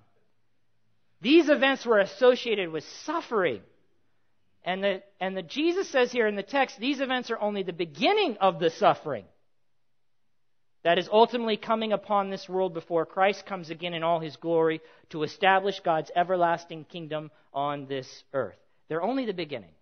These 1.21 1.49
events 1.49 1.85
were 1.85 1.99
associated 1.99 2.71
with 2.71 2.85
suffering. 3.05 3.63
And 4.65 4.83
the, 4.83 5.03
and 5.21 5.37
the 5.37 5.43
Jesus 5.43 5.89
says 5.89 6.13
here 6.13 6.27
in 6.27 6.37
the 6.37 6.43
text, 6.43 6.79
these 6.79 7.01
events 7.01 7.31
are 7.31 7.39
only 7.39 7.63
the 7.63 7.73
beginning 7.73 8.37
of 8.41 8.59
the 8.59 8.71
suffering 8.71 9.25
that 10.85 10.99
is 10.99 11.09
ultimately 11.11 11.57
coming 11.57 11.93
upon 11.93 12.31
this 12.31 12.49
world 12.49 12.75
before 12.75 13.07
Christ 13.07 13.47
comes 13.47 13.71
again 13.71 13.95
in 13.95 14.03
all 14.03 14.21
his 14.21 14.37
glory 14.37 14.81
to 15.11 15.23
establish 15.23 15.81
God's 15.81 16.11
everlasting 16.15 16.85
kingdom 16.85 17.31
on 17.53 17.87
this 17.87 18.23
earth. 18.35 18.59
They're 18.89 19.03
only 19.03 19.25
the 19.25 19.33
beginning. 19.33 19.73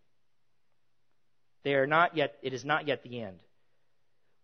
They 1.64 1.74
are 1.74 1.88
not 1.88 2.16
yet, 2.16 2.38
it 2.42 2.54
is 2.54 2.64
not 2.64 2.86
yet 2.86 3.02
the 3.02 3.20
end. 3.20 3.38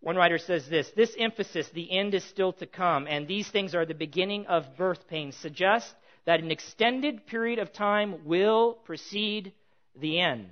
One 0.01 0.17
writer 0.17 0.39
says 0.39 0.69
this 0.69 0.91
this 0.97 1.15
emphasis, 1.19 1.69
the 1.71 1.91
end 1.91 2.15
is 2.15 2.25
still 2.25 2.53
to 2.55 2.67
come, 2.67 3.07
and 3.09 3.27
these 3.27 3.49
things 3.49 3.75
are 3.75 3.87
the 3.87 3.95
beginning 3.95 4.47
of 4.47 4.77
birth 4.77 5.09
pains, 5.09 5.37
suggests 5.37 5.93
that 6.25 6.41
an 6.41 6.51
extended 6.51 7.27
period 7.27 7.59
of 7.59 7.73
time 7.73 8.25
will 8.25 8.75
precede 8.85 9.53
the 9.99 10.21
end. 10.21 10.51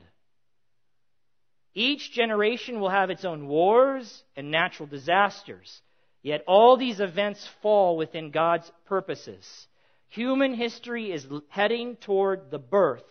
Each 1.75 2.11
generation 2.11 2.81
will 2.81 2.88
have 2.88 3.11
its 3.11 3.25
own 3.25 3.47
wars 3.47 4.25
and 4.35 4.51
natural 4.51 4.88
disasters. 4.88 5.83
Yet 6.27 6.43
all 6.49 6.77
these 6.77 6.99
events 6.99 7.49
fall 7.62 7.97
within 7.97 8.33
God's 8.33 8.69
purposes. 8.87 9.69
Human 10.09 10.55
history 10.55 11.12
is 11.12 11.25
heading 11.47 11.95
toward 11.95 12.51
the 12.51 12.59
birth 12.59 13.05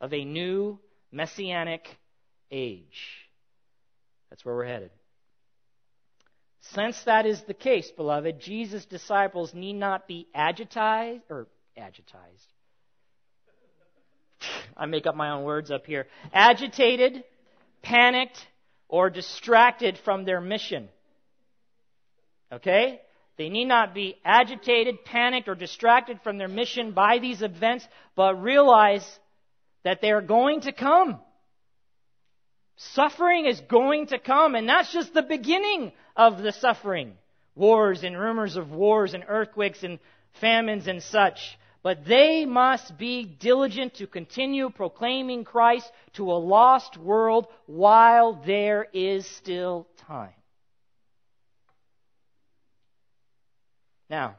of 0.00 0.14
a 0.14 0.24
new 0.24 0.78
messianic 1.10 1.84
age. 2.52 3.26
That's 4.30 4.44
where 4.44 4.54
we're 4.54 4.66
headed. 4.66 4.92
Since 6.60 7.02
that 7.06 7.26
is 7.26 7.42
the 7.42 7.54
case, 7.54 7.90
beloved, 7.90 8.38
Jesus' 8.38 8.84
disciples 8.84 9.52
need 9.52 9.72
not 9.72 10.06
be 10.06 10.28
agitized 10.32 11.24
or 11.30 11.48
agitized. 11.76 12.52
I 14.76 14.86
make 14.86 15.08
up 15.08 15.16
my 15.16 15.30
own 15.30 15.42
words 15.42 15.72
up 15.72 15.86
here. 15.86 16.06
Agitated, 16.32 17.24
panicked, 17.82 18.38
or 18.86 19.10
distracted 19.10 19.98
from 20.04 20.24
their 20.24 20.40
mission. 20.40 20.88
Okay? 22.54 23.00
They 23.36 23.48
need 23.48 23.66
not 23.66 23.94
be 23.94 24.16
agitated, 24.24 25.04
panicked, 25.04 25.48
or 25.48 25.54
distracted 25.54 26.20
from 26.22 26.38
their 26.38 26.48
mission 26.48 26.92
by 26.92 27.18
these 27.18 27.42
events, 27.42 27.86
but 28.14 28.40
realize 28.42 29.04
that 29.82 30.00
they 30.00 30.12
are 30.12 30.22
going 30.22 30.62
to 30.62 30.72
come. 30.72 31.18
Suffering 32.76 33.46
is 33.46 33.60
going 33.60 34.08
to 34.08 34.18
come, 34.18 34.54
and 34.54 34.68
that's 34.68 34.92
just 34.92 35.14
the 35.14 35.22
beginning 35.22 35.92
of 36.16 36.42
the 36.42 36.52
suffering. 36.52 37.14
Wars 37.56 38.02
and 38.02 38.18
rumors 38.18 38.56
of 38.56 38.70
wars 38.70 39.14
and 39.14 39.24
earthquakes 39.28 39.82
and 39.82 39.98
famines 40.40 40.88
and 40.88 41.02
such. 41.02 41.58
But 41.82 42.04
they 42.04 42.46
must 42.46 42.96
be 42.96 43.24
diligent 43.24 43.94
to 43.94 44.06
continue 44.06 44.70
proclaiming 44.70 45.44
Christ 45.44 45.90
to 46.14 46.32
a 46.32 46.34
lost 46.34 46.96
world 46.96 47.46
while 47.66 48.32
there 48.44 48.86
is 48.92 49.26
still 49.26 49.86
time. 50.08 50.32
Now, 54.10 54.36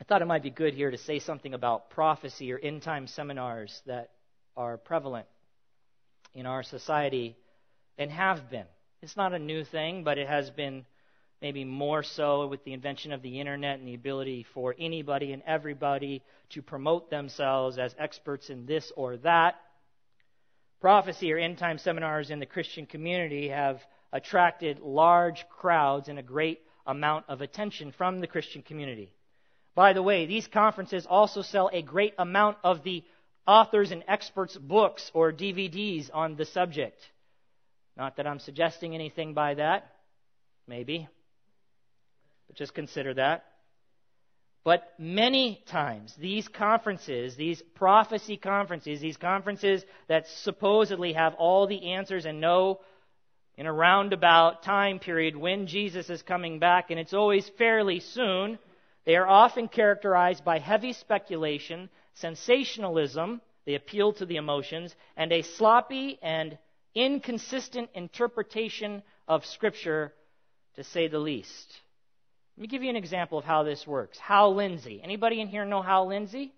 I 0.00 0.04
thought 0.04 0.22
it 0.22 0.26
might 0.26 0.42
be 0.42 0.50
good 0.50 0.74
here 0.74 0.90
to 0.90 0.98
say 0.98 1.18
something 1.18 1.54
about 1.54 1.90
prophecy 1.90 2.52
or 2.52 2.58
end 2.58 2.82
time 2.82 3.06
seminars 3.06 3.82
that 3.86 4.10
are 4.56 4.76
prevalent 4.76 5.26
in 6.34 6.46
our 6.46 6.62
society 6.62 7.36
and 7.98 8.10
have 8.10 8.50
been. 8.50 8.66
It's 9.02 9.16
not 9.16 9.34
a 9.34 9.38
new 9.38 9.64
thing, 9.64 10.04
but 10.04 10.18
it 10.18 10.28
has 10.28 10.50
been 10.50 10.84
maybe 11.40 11.64
more 11.64 12.02
so 12.02 12.46
with 12.46 12.64
the 12.64 12.72
invention 12.72 13.12
of 13.12 13.22
the 13.22 13.40
internet 13.40 13.78
and 13.78 13.88
the 13.88 13.94
ability 13.94 14.46
for 14.54 14.74
anybody 14.78 15.32
and 15.32 15.42
everybody 15.46 16.22
to 16.50 16.62
promote 16.62 17.10
themselves 17.10 17.78
as 17.78 17.94
experts 17.98 18.50
in 18.50 18.66
this 18.66 18.92
or 18.96 19.16
that. 19.18 19.54
Prophecy 20.80 21.32
or 21.32 21.38
end 21.38 21.58
time 21.58 21.78
seminars 21.78 22.30
in 22.30 22.40
the 22.40 22.46
Christian 22.46 22.86
community 22.86 23.48
have 23.48 23.80
attracted 24.12 24.80
large 24.80 25.44
crowds 25.48 26.08
and 26.08 26.18
a 26.18 26.22
great 26.22 26.60
amount 26.86 27.26
of 27.28 27.40
attention 27.40 27.92
from 27.92 28.20
the 28.20 28.26
Christian 28.26 28.62
community. 28.62 29.12
By 29.74 29.92
the 29.92 30.02
way, 30.02 30.26
these 30.26 30.46
conferences 30.46 31.06
also 31.08 31.42
sell 31.42 31.70
a 31.72 31.82
great 31.82 32.14
amount 32.18 32.58
of 32.64 32.82
the 32.82 33.04
authors 33.46 33.92
and 33.92 34.04
experts' 34.08 34.56
books 34.56 35.10
or 35.14 35.32
DVDs 35.32 36.10
on 36.12 36.36
the 36.36 36.44
subject. 36.44 36.98
Not 37.96 38.16
that 38.16 38.26
I'm 38.26 38.40
suggesting 38.40 38.94
anything 38.94 39.34
by 39.34 39.54
that, 39.54 39.94
maybe, 40.66 41.08
but 42.46 42.56
just 42.56 42.74
consider 42.74 43.14
that. 43.14 43.44
But 44.62 44.92
many 44.98 45.62
times, 45.66 46.14
these 46.18 46.46
conferences, 46.46 47.34
these 47.34 47.62
prophecy 47.74 48.36
conferences, 48.36 49.00
these 49.00 49.16
conferences 49.16 49.84
that 50.08 50.26
supposedly 50.28 51.14
have 51.14 51.34
all 51.34 51.66
the 51.66 51.92
answers 51.92 52.26
and 52.26 52.40
know 52.40 52.80
in 53.60 53.66
a 53.66 53.72
roundabout 53.72 54.62
time 54.62 54.98
period 54.98 55.36
when 55.36 55.66
Jesus 55.66 56.08
is 56.08 56.22
coming 56.22 56.58
back, 56.58 56.90
and 56.90 56.98
it's 56.98 57.12
always 57.12 57.46
fairly 57.58 58.00
soon, 58.00 58.58
they 59.04 59.16
are 59.16 59.28
often 59.28 59.68
characterized 59.68 60.42
by 60.42 60.58
heavy 60.58 60.94
speculation, 60.94 61.90
sensationalism, 62.14 63.42
they 63.66 63.74
appeal 63.74 64.14
to 64.14 64.24
the 64.24 64.36
emotions, 64.36 64.94
and 65.14 65.30
a 65.30 65.42
sloppy 65.42 66.18
and 66.22 66.56
inconsistent 66.94 67.90
interpretation 67.92 69.02
of 69.28 69.44
Scripture, 69.44 70.14
to 70.76 70.82
say 70.82 71.08
the 71.08 71.18
least. 71.18 71.66
Let 72.56 72.62
me 72.62 72.68
give 72.68 72.82
you 72.82 72.88
an 72.88 72.96
example 72.96 73.36
of 73.36 73.44
how 73.44 73.62
this 73.62 73.86
works. 73.86 74.18
Hal 74.18 74.54
Lindsey. 74.54 75.02
Anybody 75.04 75.38
in 75.38 75.48
here 75.48 75.66
know 75.66 75.82
Hal 75.82 76.08
Lindsey? 76.08 76.54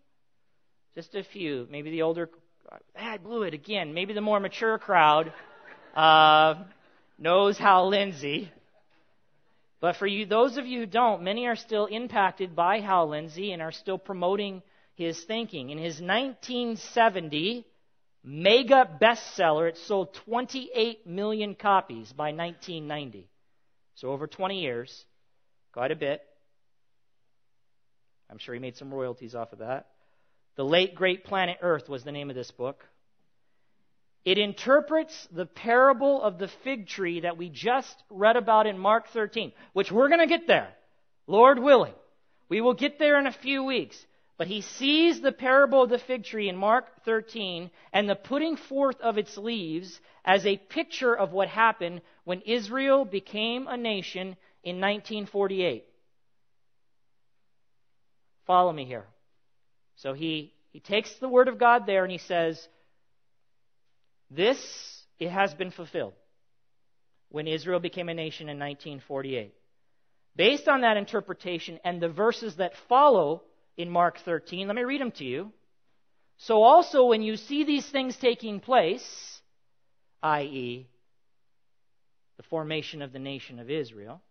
Just 0.95 1.17
a 1.17 1.25
few. 1.25 1.67
Maybe 1.69 1.91
the 1.91 2.03
older. 2.03 2.31
I 2.97 3.19
blew 3.19 3.43
it 3.43 3.55
again. 3.55 3.93
Maybe 3.93 4.15
the 4.15 4.21
more 4.21 4.39
mature 4.39 4.79
crowd 4.79 5.33
uh, 5.97 6.55
knows 7.19 7.59
Hal 7.59 7.89
Lindsey. 7.89 8.51
But 9.81 9.97
for 9.97 10.07
you, 10.07 10.27
those 10.27 10.57
of 10.57 10.67
you 10.67 10.81
who 10.81 10.87
don't, 10.87 11.23
many 11.23 11.47
are 11.47 11.57
still 11.57 11.87
impacted 11.87 12.55
by 12.55 12.81
Hal 12.81 13.09
Lindsey 13.09 13.53
and 13.53 13.61
are 13.61 13.73
still 13.73 13.99
promoting 13.99 14.63
his 14.95 15.23
thinking. 15.25 15.71
In 15.71 15.79
his 15.79 16.01
1970 16.01 17.67
mega 18.23 18.89
bestseller, 19.01 19.69
it 19.69 19.77
sold 19.79 20.15
28 20.27 21.07
million 21.07 21.55
copies 21.55 22.13
by 22.13 22.33
1990. 22.33 23.29
So 23.97 24.11
over 24.11 24.27
20 24.27 24.61
years, 24.61 25.05
quite 25.73 25.91
a 25.91 25.97
bit. 25.97 26.23
I'm 28.31 28.39
sure 28.39 28.55
he 28.55 28.61
made 28.61 28.77
some 28.77 28.93
royalties 28.93 29.35
off 29.35 29.53
of 29.53 29.59
that. 29.59 29.89
The 30.57 30.65
Late 30.65 30.95
Great 30.95 31.25
Planet 31.25 31.59
Earth 31.61 31.89
was 31.89 32.05
the 32.05 32.13
name 32.13 32.31
of 32.31 32.37
this 32.37 32.51
book. 32.51 32.85
It 34.25 34.39
interprets 34.39 35.29
the 35.33 35.47
parable 35.47 36.23
of 36.23 36.39
the 36.39 36.49
fig 36.49 36.87
tree 36.87 37.21
that 37.21 37.37
we 37.37 37.49
just 37.49 37.97
read 38.09 38.37
about 38.37 38.67
in 38.67 38.79
Mark 38.79 39.09
13, 39.09 39.53
which 39.73 39.91
we're 39.91 40.09
going 40.09 40.21
to 40.21 40.27
get 40.27 40.47
there, 40.47 40.69
Lord 41.27 41.59
willing. 41.59 41.95
We 42.49 42.61
will 42.61 42.75
get 42.75 42.99
there 42.99 43.19
in 43.19 43.27
a 43.27 43.33
few 43.33 43.65
weeks. 43.65 44.07
But 44.39 44.47
he 44.47 44.61
sees 44.63 45.21
the 45.21 45.33
parable 45.33 45.83
of 45.83 45.91
the 45.91 45.99
fig 45.99 46.25
tree 46.25 46.49
in 46.49 46.57
Mark 46.57 47.05
13 47.05 47.71
and 47.93 48.09
the 48.09 48.17
putting 48.17 48.57
forth 48.57 49.01
of 49.01 49.19
its 49.19 49.37
leaves 49.37 50.01
as 50.25 50.45
a 50.47 50.57
picture 50.57 51.15
of 51.15 51.33
what 51.33 51.49
happened 51.49 52.03
when 52.25 52.41
Israel 52.41 53.05
became 53.05 53.67
a 53.67 53.77
nation 53.77 54.37
in 54.65 54.81
1948. 54.81 55.85
Follow 58.47 58.73
me 58.73 58.85
here. 58.85 59.07
So 59.97 60.13
he, 60.13 60.53
he 60.71 60.81
takes 60.81 61.15
the 61.17 61.29
word 61.29 61.49
of 61.49 61.59
God 61.59 61.87
there 61.87 62.03
and 62.03 62.11
he 62.11 62.19
says, 62.19 62.69
This 64.35 64.59
it 65.19 65.31
has 65.31 65.55
been 65.55 65.71
fulfilled 65.71 66.15
when 67.29 67.47
Israel 67.47 67.81
became 67.81 68.09
a 68.09 68.15
nation 68.15 68.49
in 68.49 68.59
1948. 68.59 69.55
Based 70.35 70.69
on 70.69 70.81
that 70.81 70.97
interpretation 70.97 71.79
and 71.85 72.01
the 72.01 72.09
verses 72.09 72.57
that 72.57 72.73
follow 72.89 73.43
in 73.77 73.91
Mark 73.91 74.19
13. 74.25 74.67
Let 74.67 74.77
me 74.77 74.85
read 74.85 75.01
them 75.01 75.13
to 75.13 75.25
you. 75.25 75.53
So 76.39 76.63
also 76.63 77.07
when 77.07 77.23
you 77.23 77.37
see 77.37 77.65
these 77.65 77.87
things 77.87 78.17
taking 78.17 78.61
place, 78.61 79.41
i.e., 80.23 80.89
the 82.37 82.43
formation 82.45 83.03
of 83.03 83.13
the 83.13 83.19
nation 83.19 83.59
of 83.59 83.71
Israel, 83.71 84.23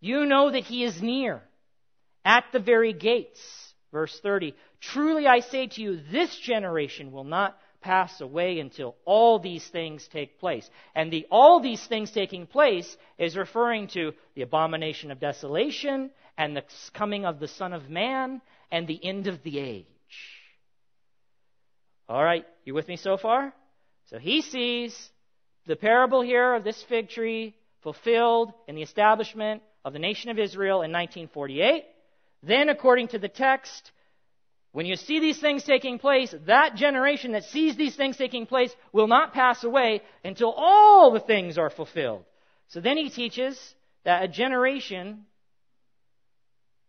you 0.00 0.26
know 0.26 0.50
that 0.50 0.64
he 0.64 0.84
is 0.84 1.02
near, 1.02 1.42
at 2.24 2.44
the 2.52 2.60
very 2.60 2.92
gates. 2.92 3.40
Verse 3.92 4.18
30 4.22 4.54
Truly 4.80 5.26
I 5.26 5.40
say 5.40 5.66
to 5.66 5.82
you, 5.82 6.00
this 6.12 6.38
generation 6.38 7.10
will 7.10 7.24
not 7.24 7.58
pass 7.80 8.20
away 8.20 8.58
until 8.58 8.96
all 9.04 9.38
these 9.38 9.66
things 9.68 10.08
take 10.12 10.38
place. 10.38 10.68
And 10.94 11.12
the 11.12 11.26
all 11.30 11.60
these 11.60 11.84
things 11.86 12.10
taking 12.10 12.46
place 12.46 12.96
is 13.18 13.36
referring 13.36 13.88
to 13.88 14.12
the 14.34 14.42
abomination 14.42 15.10
of 15.10 15.20
desolation 15.20 16.10
and 16.36 16.56
the 16.56 16.64
coming 16.94 17.24
of 17.24 17.40
the 17.40 17.48
Son 17.48 17.72
of 17.72 17.88
Man 17.88 18.40
and 18.70 18.86
the 18.86 19.04
end 19.04 19.26
of 19.26 19.42
the 19.42 19.58
age. 19.58 19.86
All 22.08 22.22
right, 22.22 22.46
you 22.64 22.74
with 22.74 22.88
me 22.88 22.96
so 22.96 23.16
far? 23.16 23.52
So 24.06 24.18
he 24.18 24.40
sees 24.40 25.10
the 25.66 25.76
parable 25.76 26.22
here 26.22 26.54
of 26.54 26.64
this 26.64 26.82
fig 26.88 27.10
tree 27.10 27.54
fulfilled 27.82 28.52
in 28.66 28.74
the 28.74 28.82
establishment 28.82 29.62
of 29.84 29.92
the 29.92 29.98
nation 29.98 30.30
of 30.30 30.38
Israel 30.38 30.82
in 30.82 30.92
1948. 30.92 31.84
Then, 32.42 32.68
according 32.68 33.08
to 33.08 33.18
the 33.18 33.28
text, 33.28 33.90
when 34.78 34.86
you 34.86 34.94
see 34.94 35.18
these 35.18 35.40
things 35.40 35.64
taking 35.64 35.98
place, 35.98 36.32
that 36.46 36.76
generation 36.76 37.32
that 37.32 37.42
sees 37.42 37.74
these 37.76 37.96
things 37.96 38.16
taking 38.16 38.46
place 38.46 38.72
will 38.92 39.08
not 39.08 39.34
pass 39.34 39.64
away 39.64 40.02
until 40.22 40.52
all 40.56 41.10
the 41.10 41.18
things 41.18 41.58
are 41.58 41.68
fulfilled. 41.68 42.22
So 42.68 42.80
then 42.80 42.96
he 42.96 43.10
teaches 43.10 43.58
that 44.04 44.22
a 44.22 44.28
generation 44.28 45.24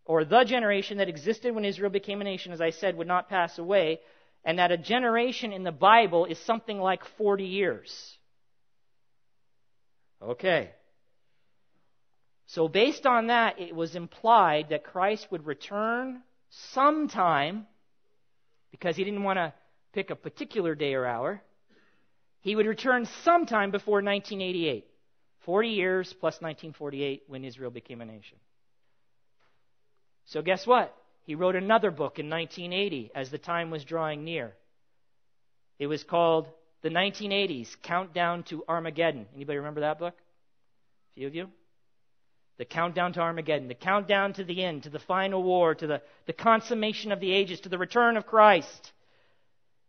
or 0.06 0.24
the 0.24 0.44
generation 0.44 1.00
that 1.00 1.10
existed 1.10 1.56
when 1.56 1.66
Israel 1.66 1.90
became 1.90 2.22
a 2.22 2.26
nation, 2.26 2.52
as 2.52 2.62
I 2.62 2.70
said, 2.70 2.96
would 2.96 3.08
not 3.08 3.28
pass 3.28 3.58
away, 3.58 4.02
and 4.46 4.60
that 4.60 4.72
a 4.72 4.78
generation 4.78 5.52
in 5.52 5.64
the 5.64 5.72
Bible 5.72 6.26
is 6.26 6.38
something 6.46 6.78
like 6.78 7.04
40 7.18 7.46
years. 7.46 8.20
Okay. 10.22 10.70
So, 12.46 12.68
based 12.68 13.08
on 13.08 13.28
that, 13.28 13.60
it 13.60 13.74
was 13.74 13.96
implied 13.96 14.68
that 14.70 14.84
Christ 14.84 15.26
would 15.32 15.48
return 15.48 16.22
sometime, 16.50 17.66
because 18.72 18.96
he 18.96 19.04
didn't 19.04 19.24
want 19.24 19.38
to 19.38 19.54
pick 19.94 20.10
a 20.10 20.16
particular 20.16 20.76
day 20.76 20.94
or 20.94 21.06
hour. 21.06 21.42
He 22.42 22.56
would 22.56 22.66
return 22.66 23.08
sometime 23.24 23.72
before 23.72 24.02
1988. 24.02 24.86
40 25.46 25.70
years 25.70 26.14
plus 26.20 26.36
1948 26.42 27.24
when 27.28 27.44
Israel 27.44 27.72
became 27.72 28.02
a 28.02 28.06
nation. 28.06 28.38
So, 30.26 30.42
guess 30.42 30.68
what? 30.68 30.96
He 31.24 31.36
wrote 31.36 31.56
another 31.56 31.92
book 31.92 32.20
in 32.20 32.30
1980 32.30 33.12
as 33.16 33.32
the 33.32 33.38
time 33.38 33.72
was 33.72 33.84
drawing 33.84 34.24
near. 34.24 34.54
It 35.80 35.88
was 35.88 36.04
called 36.04 36.48
The 36.82 36.90
1980s 36.90 37.82
Countdown 37.82 38.44
to 38.44 38.64
Armageddon. 38.68 39.28
Anybody 39.34 39.58
remember 39.58 39.82
that 39.82 39.98
book? 39.98 40.16
A 40.16 41.14
few 41.16 41.28
of 41.28 41.36
you? 41.36 41.50
The 42.60 42.66
countdown 42.66 43.14
to 43.14 43.22
Armageddon, 43.22 43.68
the 43.68 43.74
countdown 43.74 44.34
to 44.34 44.44
the 44.44 44.64
end, 44.64 44.84
to 44.84 44.90
the 44.90 45.00
final 45.00 45.42
war, 45.42 45.74
to 45.74 45.88
the, 45.88 46.02
the 46.28 46.34
consummation 46.34 47.12
of 47.12 47.20
the 47.20 47.32
ages, 47.32 47.62
to 47.62 47.70
the 47.70 47.78
return 47.78 48.18
of 48.18 48.28
Christ. 48.28 48.92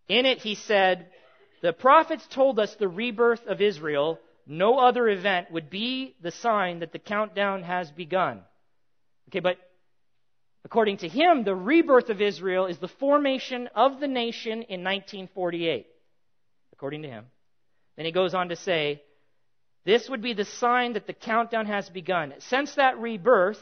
In 0.09 0.24
it, 0.24 0.38
he 0.38 0.54
said, 0.54 1.09
The 1.61 1.74
prophets 1.74 2.26
told 2.30 2.59
us 2.59 2.74
the 2.76 2.88
rebirth 2.88 3.46
of 3.46 3.61
Israel. 3.61 4.18
No 4.46 4.78
other 4.78 5.09
event 5.09 5.50
would 5.50 5.68
be 5.68 6.16
the 6.22 6.30
sign 6.30 6.78
that 6.78 6.92
the 6.92 6.98
countdown 6.98 7.64
has 7.64 7.90
begun. 7.90 8.40
Okay, 9.28 9.40
but 9.40 9.59
According 10.64 10.98
to 10.98 11.09
him, 11.09 11.44
the 11.44 11.54
rebirth 11.54 12.11
of 12.11 12.20
Israel 12.20 12.66
is 12.66 12.78
the 12.78 12.88
formation 12.88 13.68
of 13.74 13.98
the 13.98 14.09
nation 14.09 14.62
in 14.62 14.85
1948. 14.85 15.87
According 16.72 17.02
to 17.02 17.09
him. 17.09 17.26
Then 17.96 18.06
he 18.06 18.12
goes 18.12 18.35
on 18.35 18.50
to 18.50 18.56
say, 18.56 19.02
this 19.84 20.08
would 20.08 20.22
be 20.22 20.34
the 20.34 20.44
sign 20.44 20.92
that 20.94 21.06
the 21.06 21.12
countdown 21.12 21.66
has 21.66 21.88
begun. 21.88 22.34
Since 22.38 22.74
that 22.74 22.98
rebirth, 22.98 23.60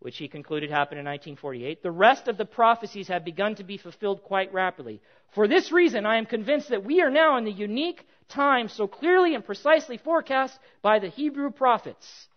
which 0.00 0.18
he 0.18 0.28
concluded 0.28 0.70
happened 0.70 0.98
in 0.98 1.06
1948, 1.06 1.82
the 1.82 1.90
rest 1.90 2.28
of 2.28 2.36
the 2.36 2.44
prophecies 2.44 3.08
have 3.08 3.24
begun 3.24 3.54
to 3.54 3.64
be 3.64 3.78
fulfilled 3.78 4.22
quite 4.22 4.52
rapidly. 4.52 5.00
For 5.34 5.48
this 5.48 5.72
reason, 5.72 6.04
I 6.04 6.16
am 6.16 6.26
convinced 6.26 6.70
that 6.70 6.84
we 6.84 7.00
are 7.00 7.10
now 7.10 7.36
in 7.36 7.44
the 7.44 7.52
unique 7.52 8.06
time 8.28 8.68
so 8.68 8.86
clearly 8.86 9.34
and 9.34 9.44
precisely 9.44 9.96
forecast 9.96 10.58
by 10.82 10.98
the 10.98 11.08
Hebrew 11.08 11.50
prophets. 11.50 12.28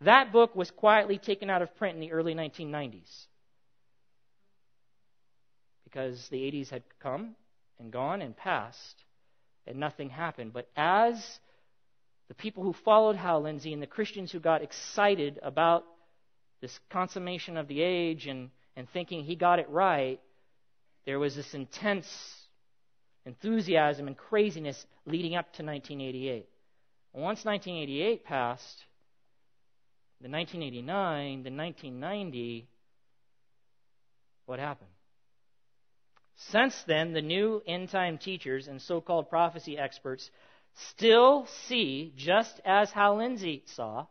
That 0.00 0.32
book 0.32 0.56
was 0.56 0.70
quietly 0.70 1.18
taken 1.18 1.50
out 1.50 1.62
of 1.62 1.76
print 1.76 1.94
in 1.94 2.00
the 2.00 2.12
early 2.12 2.34
1990s 2.34 3.26
because 5.84 6.28
the 6.28 6.38
80s 6.38 6.70
had 6.70 6.82
come 7.00 7.34
and 7.78 7.92
gone 7.92 8.22
and 8.22 8.36
passed 8.36 9.04
and 9.66 9.78
nothing 9.78 10.08
happened. 10.08 10.52
But 10.52 10.68
as 10.76 11.38
the 12.30 12.34
people 12.34 12.62
who 12.62 12.72
followed 12.84 13.16
Hal 13.16 13.42
Lindsey 13.42 13.72
and 13.72 13.82
the 13.82 13.88
Christians 13.88 14.30
who 14.30 14.38
got 14.38 14.62
excited 14.62 15.40
about 15.42 15.84
this 16.60 16.78
consummation 16.88 17.56
of 17.56 17.66
the 17.66 17.82
age 17.82 18.28
and, 18.28 18.50
and 18.76 18.88
thinking 18.88 19.24
he 19.24 19.34
got 19.34 19.58
it 19.58 19.68
right, 19.68 20.20
there 21.06 21.18
was 21.18 21.34
this 21.34 21.54
intense 21.54 22.06
enthusiasm 23.26 24.06
and 24.06 24.16
craziness 24.16 24.86
leading 25.06 25.34
up 25.34 25.46
to 25.54 25.64
1988. 25.64 26.48
once 27.14 27.44
1988 27.44 28.24
passed, 28.24 28.78
the 30.20 30.28
1989, 30.28 31.42
the 31.42 31.50
1990, 31.50 32.68
what 34.46 34.60
happened? 34.60 34.90
Since 36.36 36.80
then, 36.86 37.12
the 37.12 37.22
new 37.22 37.60
end 37.66 37.88
time 37.88 38.18
teachers 38.18 38.68
and 38.68 38.80
so 38.80 39.00
called 39.00 39.28
prophecy 39.28 39.76
experts 39.76 40.30
still 40.74 41.46
see, 41.46 42.12
just 42.16 42.60
as 42.64 42.90
Hal 42.92 43.16
Lindsey 43.16 43.62
saw, 43.66 44.06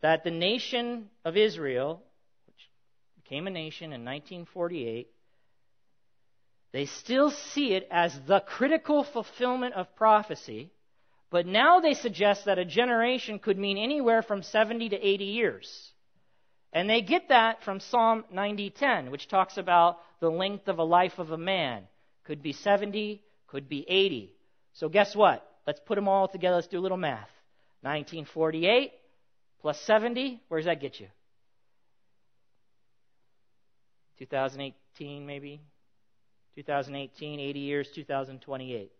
that 0.00 0.24
the 0.24 0.30
nation 0.30 1.08
of 1.24 1.36
Israel, 1.36 2.02
which 2.46 2.68
became 3.22 3.46
a 3.46 3.50
nation 3.50 3.86
in 3.86 4.04
1948, 4.04 5.08
they 6.72 6.86
still 6.86 7.30
see 7.30 7.74
it 7.74 7.86
as 7.90 8.18
the 8.26 8.40
critical 8.40 9.04
fulfillment 9.04 9.74
of 9.74 9.94
prophecy, 9.94 10.70
but 11.30 11.46
now 11.46 11.80
they 11.80 11.94
suggest 11.94 12.46
that 12.46 12.58
a 12.58 12.64
generation 12.64 13.38
could 13.38 13.58
mean 13.58 13.78
anywhere 13.78 14.22
from 14.22 14.42
70 14.42 14.90
to 14.90 14.96
80 14.96 15.24
years. 15.24 15.92
And 16.72 16.88
they 16.88 17.02
get 17.02 17.28
that 17.28 17.62
from 17.62 17.80
Psalm 17.80 18.24
90:10, 18.32 19.10
which 19.10 19.28
talks 19.28 19.58
about 19.58 19.98
the 20.20 20.30
length 20.30 20.68
of 20.68 20.78
a 20.78 20.84
life 20.84 21.18
of 21.18 21.30
a 21.30 21.38
man. 21.38 21.86
Could 22.24 22.42
be 22.42 22.52
70, 22.52 23.22
could 23.46 23.68
be 23.68 23.84
80. 23.88 24.34
So 24.74 24.88
guess 24.88 25.14
what? 25.14 25.46
Let's 25.66 25.80
put 25.80 25.96
them 25.96 26.08
all 26.08 26.28
together. 26.28 26.56
Let's 26.56 26.66
do 26.66 26.78
a 26.78 26.80
little 26.80 26.96
math. 26.96 27.28
1948 27.82 28.92
plus 29.60 29.80
70, 29.82 30.40
where 30.48 30.60
does 30.60 30.66
that 30.66 30.80
get 30.80 30.98
you? 31.00 31.06
2018, 34.18 35.26
maybe? 35.26 35.60
2018, 36.56 37.40
80 37.40 37.60
years, 37.60 37.88
2028. 37.94 38.92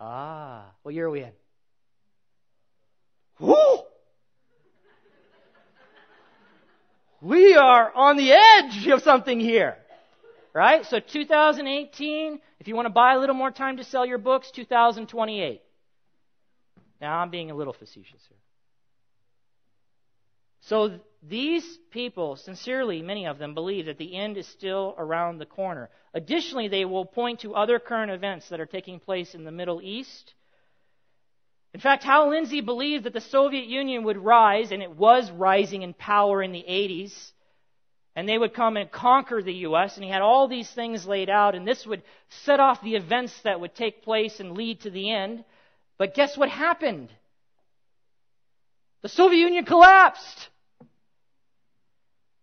Ah, 0.00 0.64
what 0.82 0.94
year 0.94 1.06
are 1.06 1.10
we 1.10 1.22
in? 1.22 1.32
Woo! 3.38 3.78
We 7.20 7.54
are 7.54 7.92
on 7.94 8.16
the 8.16 8.32
edge 8.32 8.88
of 8.88 9.02
something 9.02 9.38
here. 9.38 9.76
Right? 10.54 10.84
So 10.84 11.00
2018, 11.00 12.40
if 12.60 12.68
you 12.68 12.76
want 12.76 12.86
to 12.86 12.92
buy 12.92 13.14
a 13.14 13.18
little 13.18 13.34
more 13.34 13.50
time 13.50 13.78
to 13.78 13.84
sell 13.84 14.04
your 14.04 14.18
books, 14.18 14.50
2028. 14.50 15.62
Now 17.00 17.18
I'm 17.18 17.30
being 17.30 17.50
a 17.50 17.54
little 17.54 17.72
facetious 17.72 18.20
here. 18.28 18.38
So 20.60 21.00
these 21.22 21.64
people, 21.90 22.36
sincerely, 22.36 23.02
many 23.02 23.26
of 23.26 23.38
them, 23.38 23.54
believe 23.54 23.86
that 23.86 23.98
the 23.98 24.14
end 24.14 24.36
is 24.36 24.46
still 24.46 24.94
around 24.96 25.38
the 25.38 25.46
corner. 25.46 25.90
Additionally, 26.14 26.68
they 26.68 26.84
will 26.84 27.04
point 27.04 27.40
to 27.40 27.54
other 27.54 27.78
current 27.78 28.12
events 28.12 28.48
that 28.50 28.60
are 28.60 28.66
taking 28.66 29.00
place 29.00 29.34
in 29.34 29.44
the 29.44 29.50
Middle 29.50 29.80
East. 29.82 30.34
In 31.74 31.80
fact, 31.80 32.04
Hal 32.04 32.28
Lindsey 32.28 32.60
believed 32.60 33.04
that 33.04 33.14
the 33.14 33.20
Soviet 33.20 33.64
Union 33.64 34.04
would 34.04 34.18
rise, 34.18 34.70
and 34.70 34.82
it 34.82 34.94
was 34.94 35.30
rising 35.30 35.82
in 35.82 35.94
power 35.94 36.42
in 36.42 36.52
the 36.52 36.64
80s 36.68 37.32
and 38.14 38.28
they 38.28 38.36
would 38.36 38.54
come 38.54 38.76
and 38.76 38.90
conquer 38.90 39.42
the 39.42 39.54
U.S., 39.54 39.96
and 39.96 40.04
he 40.04 40.10
had 40.10 40.22
all 40.22 40.46
these 40.46 40.70
things 40.70 41.06
laid 41.06 41.30
out, 41.30 41.54
and 41.54 41.66
this 41.66 41.86
would 41.86 42.02
set 42.44 42.60
off 42.60 42.82
the 42.82 42.96
events 42.96 43.32
that 43.44 43.60
would 43.60 43.74
take 43.74 44.02
place 44.02 44.38
and 44.38 44.52
lead 44.52 44.80
to 44.82 44.90
the 44.90 45.10
end. 45.10 45.44
But 45.96 46.14
guess 46.14 46.36
what 46.36 46.50
happened? 46.50 47.10
The 49.02 49.08
Soviet 49.08 49.38
Union 49.40 49.64
collapsed. 49.64 50.48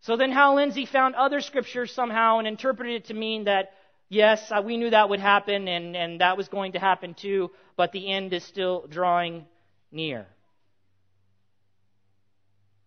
So 0.01 0.17
then 0.17 0.31
Hal 0.31 0.55
Lindsey 0.55 0.85
found 0.85 1.15
other 1.15 1.39
scriptures 1.39 1.91
somehow 1.91 2.39
and 2.39 2.47
interpreted 2.47 2.95
it 2.95 3.05
to 3.05 3.13
mean 3.13 3.43
that, 3.43 3.73
yes, 4.07 4.43
uh, 4.49 4.61
we 4.65 4.77
knew 4.77 4.89
that 4.89 5.09
would 5.09 5.19
happen, 5.19 5.67
and, 5.67 5.95
and 5.95 6.21
that 6.21 6.35
was 6.35 6.47
going 6.47 6.71
to 6.71 6.79
happen 6.79 7.13
too, 7.13 7.51
but 7.77 7.91
the 7.91 8.11
end 8.11 8.33
is 8.33 8.43
still 8.43 8.87
drawing 8.87 9.45
near. 9.91 10.25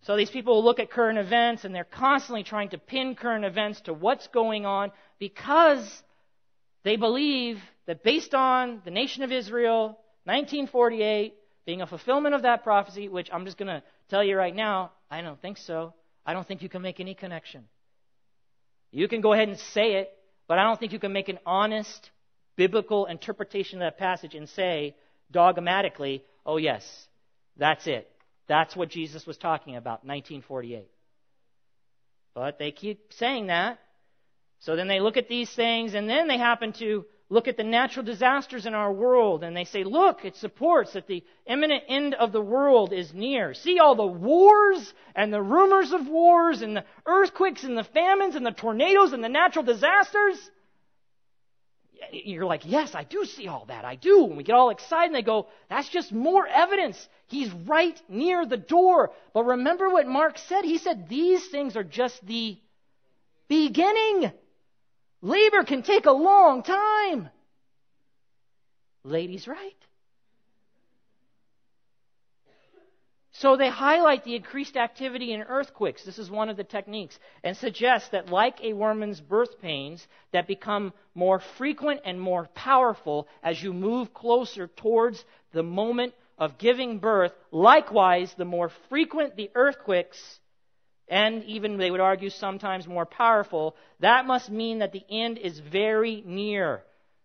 So 0.02 0.16
these 0.16 0.30
people 0.30 0.64
look 0.64 0.80
at 0.80 0.90
current 0.90 1.18
events 1.18 1.64
and 1.64 1.74
they're 1.74 1.84
constantly 1.84 2.42
trying 2.42 2.70
to 2.70 2.78
pin 2.78 3.14
current 3.14 3.44
events 3.44 3.80
to 3.82 3.94
what's 3.94 4.26
going 4.28 4.66
on 4.66 4.90
because 5.18 6.02
they 6.82 6.96
believe 6.96 7.60
that 7.86 8.02
based 8.02 8.34
on 8.34 8.82
the 8.84 8.90
nation 8.90 9.22
of 9.22 9.30
Israel, 9.30 9.98
1948, 10.24 11.34
being 11.64 11.82
a 11.82 11.86
fulfillment 11.86 12.34
of 12.34 12.42
that 12.42 12.64
prophecy, 12.64 13.08
which 13.08 13.28
I'm 13.32 13.44
just 13.44 13.58
going 13.58 13.68
to 13.68 13.82
tell 14.08 14.24
you 14.24 14.36
right 14.36 14.54
now, 14.54 14.90
I 15.08 15.20
don't 15.20 15.40
think 15.40 15.58
so. 15.58 15.94
I 16.26 16.32
don't 16.32 16.46
think 16.46 16.62
you 16.62 16.68
can 16.68 16.82
make 16.82 16.98
any 16.98 17.14
connection. 17.14 17.64
You 18.90 19.06
can 19.06 19.20
go 19.20 19.32
ahead 19.32 19.48
and 19.48 19.58
say 19.58 19.94
it, 19.94 20.12
but 20.48 20.58
I 20.58 20.64
don't 20.64 20.80
think 20.80 20.92
you 20.92 20.98
can 20.98 21.12
make 21.12 21.28
an 21.28 21.38
honest 21.46 22.10
biblical 22.56 23.06
interpretation 23.06 23.80
of 23.80 23.86
that 23.86 23.98
passage 23.98 24.34
and 24.34 24.48
say 24.48 24.96
dogmatically, 25.30 26.24
oh, 26.44 26.56
yes, 26.56 26.84
that's 27.56 27.86
it. 27.86 28.08
That's 28.48 28.76
what 28.76 28.88
Jesus 28.88 29.26
was 29.26 29.36
talking 29.36 29.76
about, 29.76 30.04
1948. 30.04 30.88
But 32.34 32.58
they 32.58 32.70
keep 32.70 33.12
saying 33.12 33.48
that. 33.48 33.78
So 34.60 34.76
then 34.76 34.88
they 34.88 35.00
look 35.00 35.16
at 35.16 35.28
these 35.28 35.50
things, 35.50 35.94
and 35.94 36.08
then 36.08 36.28
they 36.28 36.38
happen 36.38 36.72
to 36.74 37.04
look 37.28 37.48
at 37.48 37.56
the 37.56 37.64
natural 37.64 38.04
disasters 38.04 38.66
in 38.66 38.74
our 38.74 38.92
world, 38.92 39.42
and 39.42 39.56
they 39.56 39.64
say, 39.64 39.84
look, 39.84 40.24
it 40.24 40.36
supports 40.36 40.92
that 40.92 41.06
the 41.06 41.24
imminent 41.46 41.82
end 41.88 42.14
of 42.14 42.30
the 42.30 42.42
world 42.42 42.92
is 42.92 43.12
near. 43.14 43.54
See 43.54 43.78
all 43.78 43.94
the 43.94 44.06
wars 44.06 44.92
and 45.16 45.32
the 45.32 45.42
rumors 45.42 45.92
of 45.92 46.06
wars 46.06 46.60
and 46.60 46.76
the 46.76 46.84
earthquakes 47.06 47.64
and 47.64 47.76
the 47.76 47.84
famines 47.84 48.36
and 48.36 48.44
the 48.44 48.52
tornadoes 48.52 49.14
and 49.14 49.24
the 49.24 49.30
natural 49.30 49.64
disasters? 49.64 50.38
You're 52.10 52.44
like, 52.44 52.62
yes, 52.64 52.94
I 52.94 53.04
do 53.04 53.24
see 53.24 53.48
all 53.48 53.64
that. 53.66 53.84
I 53.84 53.94
do. 53.94 54.26
And 54.26 54.36
we 54.36 54.42
get 54.42 54.54
all 54.54 54.70
excited 54.70 55.06
and 55.06 55.14
they 55.14 55.22
go, 55.22 55.48
that's 55.68 55.88
just 55.88 56.12
more 56.12 56.46
evidence. 56.46 57.08
He's 57.28 57.50
right 57.50 58.00
near 58.08 58.44
the 58.46 58.56
door. 58.56 59.12
But 59.32 59.44
remember 59.44 59.88
what 59.88 60.06
Mark 60.06 60.38
said? 60.38 60.64
He 60.64 60.78
said 60.78 61.08
these 61.08 61.46
things 61.48 61.76
are 61.76 61.84
just 61.84 62.24
the 62.26 62.58
beginning. 63.48 64.32
Labor 65.20 65.64
can 65.64 65.82
take 65.82 66.06
a 66.06 66.12
long 66.12 66.62
time. 66.62 67.30
Ladies, 69.04 69.46
right? 69.48 69.76
So 73.32 73.56
they 73.56 73.70
highlight 73.70 74.24
the 74.24 74.36
increased 74.36 74.76
activity 74.76 75.32
in 75.32 75.42
earthquakes. 75.42 76.04
This 76.04 76.18
is 76.18 76.30
one 76.30 76.50
of 76.50 76.58
the 76.58 76.64
techniques. 76.64 77.18
And 77.42 77.56
suggest 77.56 78.12
that 78.12 78.28
like 78.28 78.62
a 78.62 78.74
woman's 78.74 79.20
birth 79.20 79.60
pains 79.60 80.06
that 80.32 80.46
become 80.46 80.92
more 81.14 81.40
frequent 81.56 82.02
and 82.04 82.20
more 82.20 82.48
powerful 82.54 83.26
as 83.42 83.62
you 83.62 83.72
move 83.72 84.12
closer 84.12 84.66
towards 84.66 85.24
the 85.52 85.62
moment 85.62 86.12
of 86.36 86.58
giving 86.58 86.98
birth, 86.98 87.32
likewise, 87.50 88.34
the 88.36 88.44
more 88.44 88.70
frequent 88.90 89.36
the 89.36 89.50
earthquakes, 89.54 90.40
and 91.08 91.44
even 91.44 91.78
they 91.78 91.90
would 91.90 92.00
argue 92.00 92.30
sometimes 92.30 92.86
more 92.86 93.06
powerful, 93.06 93.76
that 94.00 94.26
must 94.26 94.50
mean 94.50 94.80
that 94.80 94.92
the 94.92 95.04
end 95.08 95.38
is 95.38 95.58
very 95.58 96.22
near. 96.26 96.82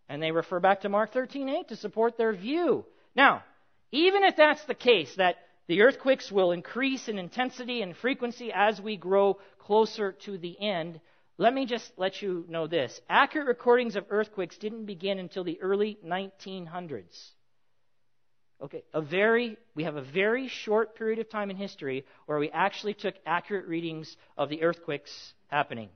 And 0.07 0.21
they 0.21 0.31
refer 0.31 0.59
back 0.59 0.81
to 0.81 0.89
Mark 0.89 1.11
13:8 1.11 1.67
to 1.69 1.75
support 1.75 2.15
their 2.15 2.31
view. 2.31 2.85
Now, 3.15 3.43
even 3.91 4.23
if 4.23 4.35
that's 4.35 4.63
the 4.65 4.75
case, 4.75 5.13
that 5.15 5.37
the 5.67 5.81
earthquakes 5.81 6.31
will 6.31 6.51
increase 6.51 7.07
in 7.07 7.17
intensity 7.17 7.81
and 7.81 7.95
frequency 7.95 8.51
as 8.53 8.81
we 8.81 8.95
grow 8.95 9.37
closer 9.59 10.13
to 10.23 10.37
the 10.37 10.59
end. 10.59 10.99
Let 11.37 11.53
me 11.53 11.65
just 11.65 11.91
let 11.97 12.21
you 12.21 12.45
know 12.47 12.67
this. 12.67 12.99
Accurate 13.09 13.47
recordings 13.47 13.95
of 13.95 14.05
earthquakes 14.09 14.57
didn't 14.57 14.85
begin 14.85 15.19
until 15.19 15.43
the 15.43 15.61
early 15.61 15.97
1900s. 16.05 17.31
Okay, 18.59 18.83
a 18.91 19.01
very, 19.01 19.55
we 19.75 19.83
have 19.83 19.97
a 19.97 20.01
very 20.01 20.47
short 20.47 20.95
period 20.95 21.19
of 21.19 21.29
time 21.29 21.51
in 21.51 21.57
history 21.57 22.05
where 22.25 22.39
we 22.39 22.49
actually 22.49 22.95
took 22.95 23.13
accurate 23.25 23.67
readings 23.67 24.17
of 24.35 24.49
the 24.49 24.63
earthquakes 24.63 25.33
happening. 25.47 25.89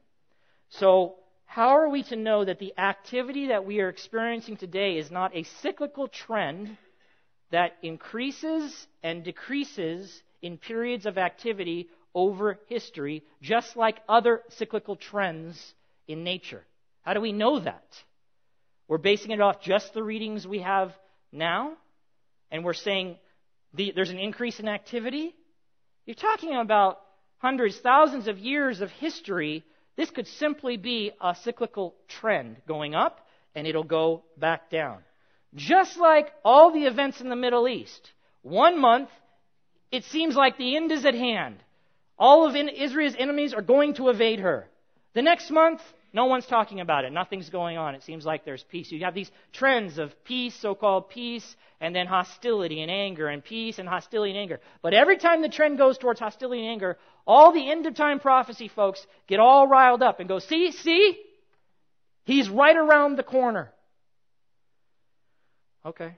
So, 0.70 1.16
how 1.46 1.70
are 1.70 1.90
we 1.90 2.04
to 2.04 2.16
know 2.16 2.46
that 2.46 2.60
the 2.60 2.74
activity 2.78 3.48
that 3.48 3.66
we 3.66 3.82
are 3.82 3.90
experiencing 3.90 4.58
today 4.58 4.98
is 4.98 5.10
not 5.10 5.36
a 5.36 5.44
cyclical 5.62 6.08
trend 6.08 6.78
that 7.52 7.78
increases 7.82 8.88
and 9.04 9.24
decreases 9.24 10.22
in 10.42 10.58
periods 10.58 11.06
of 11.06 11.18
activity 11.18 11.90
over 12.14 12.60
history, 12.68 13.24
just 13.42 13.76
like 13.76 13.98
other 14.10 14.42
cyclical 14.50 14.96
trends 14.96 15.74
in 16.08 16.24
nature. 16.24 16.64
How 17.04 17.14
do 17.14 17.22
we 17.22 17.32
know 17.32 17.60
that? 17.60 17.86
We're 18.88 18.98
basing 18.98 19.32
it 19.32 19.42
off 19.42 19.62
just 19.62 19.94
the 19.94 20.04
readings 20.04 20.46
we 20.46 20.60
have 20.60 20.92
now, 21.32 21.74
and 22.52 22.66
we're 22.66 22.74
saying 22.74 23.18
the, 23.74 23.94
there's 23.96 24.10
an 24.10 24.20
increase 24.20 24.60
in 24.60 24.68
activity. 24.68 25.34
You're 26.06 26.16
talking 26.16 26.56
about 26.56 27.00
hundreds, 27.38 27.80
thousands 27.80 28.28
of 28.28 28.38
years 28.38 28.82
of 28.82 28.92
history. 28.92 29.64
This 29.96 30.10
could 30.10 30.28
simply 30.28 30.78
be 30.78 31.12
a 31.22 31.36
cyclical 31.44 31.96
trend 32.08 32.58
going 32.68 32.96
up, 32.96 33.26
and 33.56 33.66
it'll 33.66 33.84
go 33.84 34.24
back 34.38 34.70
down. 34.70 35.00
Just 35.56 35.98
like 35.98 36.32
all 36.46 36.72
the 36.72 36.86
events 36.86 37.22
in 37.22 37.30
the 37.30 37.36
Middle 37.36 37.68
East. 37.68 38.12
One 38.42 38.80
month, 38.80 39.10
it 39.92 40.06
seems 40.06 40.36
like 40.36 40.58
the 40.58 40.76
end 40.76 40.92
is 40.92 41.06
at 41.06 41.14
hand. 41.14 41.58
All 42.18 42.48
of 42.48 42.56
Israel's 42.56 43.16
enemies 43.18 43.54
are 43.54 43.62
going 43.62 43.96
to 43.96 44.10
evade 44.10 44.40
her. 44.40 44.68
The 45.14 45.22
next 45.22 45.52
month, 45.52 45.82
no 46.14 46.26
one's 46.26 46.46
talking 46.46 46.80
about 46.80 47.06
it. 47.06 47.12
Nothing's 47.12 47.50
going 47.50 47.78
on. 47.78 47.96
It 47.96 48.04
seems 48.04 48.26
like 48.26 48.46
there's 48.46 48.64
peace. 48.64 48.92
You 48.92 49.04
have 49.06 49.14
these 49.14 49.32
trends 49.54 49.98
of 49.98 50.12
peace, 50.24 50.56
so 50.56 50.76
called 50.76 51.10
peace, 51.10 51.56
and 51.80 51.96
then 51.96 52.06
hostility 52.08 52.82
and 52.82 52.92
anger, 52.92 53.28
and 53.28 53.44
peace 53.44 53.80
and 53.80 53.88
hostility 53.88 54.32
and 54.32 54.40
anger. 54.40 54.60
But 54.82 54.94
every 54.94 55.18
time 55.18 55.42
the 55.42 55.50
trend 55.50 55.78
goes 55.78 55.98
towards 55.98 56.20
hostility 56.20 56.62
and 56.62 56.72
anger, 56.72 56.98
all 57.26 57.54
the 57.54 57.70
end 57.70 57.86
of 57.86 57.96
time 57.96 58.20
prophecy 58.20 58.68
folks 58.68 59.06
get 59.28 59.40
all 59.40 59.68
riled 59.68 60.04
up 60.04 60.20
and 60.20 60.28
go, 60.28 60.40
see, 60.40 60.72
see? 60.72 61.20
He's 62.24 62.50
right 62.50 62.76
around 62.76 63.16
the 63.16 63.24
corner. 63.24 63.72
Okay. 65.86 66.16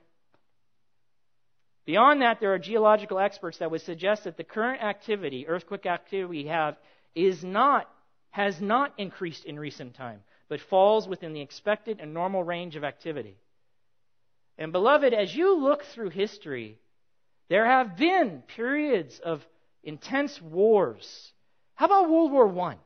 Beyond 1.86 2.22
that, 2.22 2.40
there 2.40 2.52
are 2.54 2.58
geological 2.58 3.18
experts 3.18 3.58
that 3.58 3.70
would 3.70 3.82
suggest 3.82 4.24
that 4.24 4.36
the 4.36 4.44
current 4.44 4.82
activity, 4.82 5.46
earthquake 5.46 5.86
activity 5.86 6.24
we 6.24 6.46
have, 6.46 6.76
is 7.14 7.44
not, 7.44 7.88
has 8.30 8.60
not 8.60 8.92
increased 8.98 9.44
in 9.44 9.58
recent 9.58 9.94
time, 9.94 10.22
but 10.48 10.60
falls 10.60 11.06
within 11.06 11.32
the 11.32 11.40
expected 11.40 12.00
and 12.00 12.14
normal 12.14 12.42
range 12.42 12.76
of 12.76 12.84
activity. 12.84 13.36
And 14.56 14.72
beloved, 14.72 15.12
as 15.12 15.34
you 15.34 15.58
look 15.58 15.84
through 15.84 16.10
history, 16.10 16.78
there 17.48 17.66
have 17.66 17.96
been 17.96 18.42
periods 18.56 19.18
of 19.18 19.44
intense 19.82 20.40
wars. 20.40 21.32
How 21.74 21.86
about 21.86 22.08
World 22.08 22.32
War 22.32 22.60
I? 22.60 22.76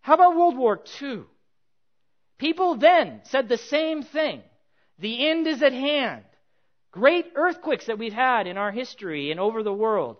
How 0.00 0.14
about 0.14 0.36
World 0.36 0.56
War 0.56 0.82
II? 1.00 1.22
People 2.38 2.76
then 2.76 3.20
said 3.24 3.48
the 3.48 3.58
same 3.58 4.02
thing. 4.02 4.42
The 4.98 5.28
end 5.28 5.46
is 5.46 5.62
at 5.62 5.72
hand. 5.72 6.24
Great 6.90 7.32
earthquakes 7.34 7.86
that 7.86 7.98
we've 7.98 8.12
had 8.12 8.46
in 8.46 8.56
our 8.56 8.70
history 8.70 9.30
and 9.30 9.40
over 9.40 9.62
the 9.62 9.72
world. 9.72 10.16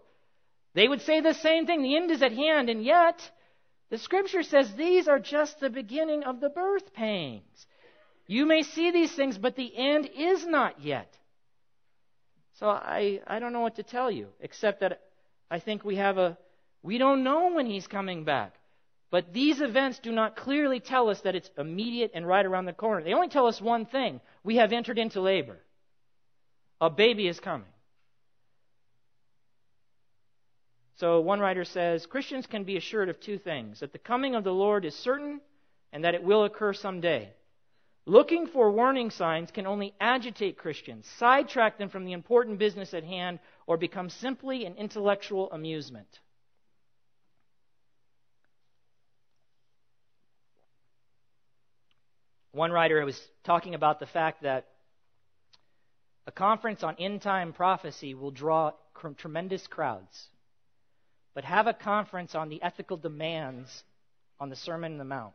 They 0.74 0.88
would 0.88 1.02
say 1.02 1.20
the 1.20 1.34
same 1.34 1.66
thing. 1.66 1.82
The 1.82 1.96
end 1.96 2.10
is 2.10 2.22
at 2.22 2.32
hand, 2.32 2.68
and 2.68 2.84
yet 2.84 3.30
the 3.90 3.98
scripture 3.98 4.42
says 4.42 4.74
these 4.74 5.06
are 5.06 5.20
just 5.20 5.60
the 5.60 5.70
beginning 5.70 6.24
of 6.24 6.40
the 6.40 6.48
birth 6.48 6.92
pangs. 6.92 7.66
You 8.26 8.46
may 8.46 8.62
see 8.62 8.90
these 8.90 9.12
things, 9.14 9.38
but 9.38 9.54
the 9.54 9.72
end 9.76 10.10
is 10.16 10.44
not 10.46 10.80
yet. 10.80 11.16
So 12.54 12.68
I, 12.68 13.20
I 13.26 13.38
don't 13.38 13.52
know 13.52 13.60
what 13.60 13.76
to 13.76 13.82
tell 13.82 14.10
you, 14.10 14.28
except 14.40 14.80
that 14.80 15.00
I 15.50 15.60
think 15.60 15.84
we 15.84 15.96
have 15.96 16.18
a, 16.18 16.38
we 16.82 16.98
don't 16.98 17.22
know 17.22 17.52
when 17.52 17.66
he's 17.66 17.86
coming 17.86 18.24
back. 18.24 18.54
But 19.14 19.32
these 19.32 19.60
events 19.60 20.00
do 20.00 20.10
not 20.10 20.34
clearly 20.34 20.80
tell 20.80 21.08
us 21.08 21.20
that 21.20 21.36
it's 21.36 21.48
immediate 21.56 22.10
and 22.14 22.26
right 22.26 22.44
around 22.44 22.64
the 22.64 22.72
corner. 22.72 23.00
They 23.00 23.14
only 23.14 23.28
tell 23.28 23.46
us 23.46 23.60
one 23.60 23.86
thing 23.86 24.20
we 24.42 24.56
have 24.56 24.72
entered 24.72 24.98
into 24.98 25.20
labor. 25.20 25.56
A 26.80 26.90
baby 26.90 27.28
is 27.28 27.38
coming. 27.38 27.68
So 30.96 31.20
one 31.20 31.38
writer 31.38 31.64
says 31.64 32.06
Christians 32.06 32.48
can 32.48 32.64
be 32.64 32.76
assured 32.76 33.08
of 33.08 33.20
two 33.20 33.38
things 33.38 33.78
that 33.78 33.92
the 33.92 34.00
coming 34.00 34.34
of 34.34 34.42
the 34.42 34.52
Lord 34.52 34.84
is 34.84 34.96
certain 34.96 35.40
and 35.92 36.02
that 36.02 36.16
it 36.16 36.24
will 36.24 36.42
occur 36.42 36.72
someday. 36.72 37.32
Looking 38.06 38.48
for 38.48 38.72
warning 38.72 39.10
signs 39.10 39.52
can 39.52 39.68
only 39.68 39.94
agitate 40.00 40.58
Christians, 40.58 41.06
sidetrack 41.18 41.78
them 41.78 41.88
from 41.88 42.04
the 42.04 42.14
important 42.14 42.58
business 42.58 42.92
at 42.94 43.04
hand, 43.04 43.38
or 43.68 43.76
become 43.76 44.10
simply 44.10 44.64
an 44.64 44.74
intellectual 44.74 45.52
amusement. 45.52 46.18
One 52.54 52.70
writer 52.70 53.04
was 53.04 53.20
talking 53.42 53.74
about 53.74 53.98
the 53.98 54.06
fact 54.06 54.44
that 54.44 54.66
a 56.24 56.30
conference 56.30 56.84
on 56.84 56.94
end 57.00 57.20
time 57.20 57.52
prophecy 57.52 58.14
will 58.14 58.30
draw 58.30 58.70
tremendous 59.16 59.66
crowds. 59.66 60.28
But 61.34 61.42
have 61.42 61.66
a 61.66 61.74
conference 61.74 62.36
on 62.36 62.48
the 62.48 62.62
ethical 62.62 62.96
demands 62.96 63.82
on 64.38 64.50
the 64.50 64.56
Sermon 64.56 64.92
on 64.92 64.98
the 64.98 65.04
Mount 65.04 65.34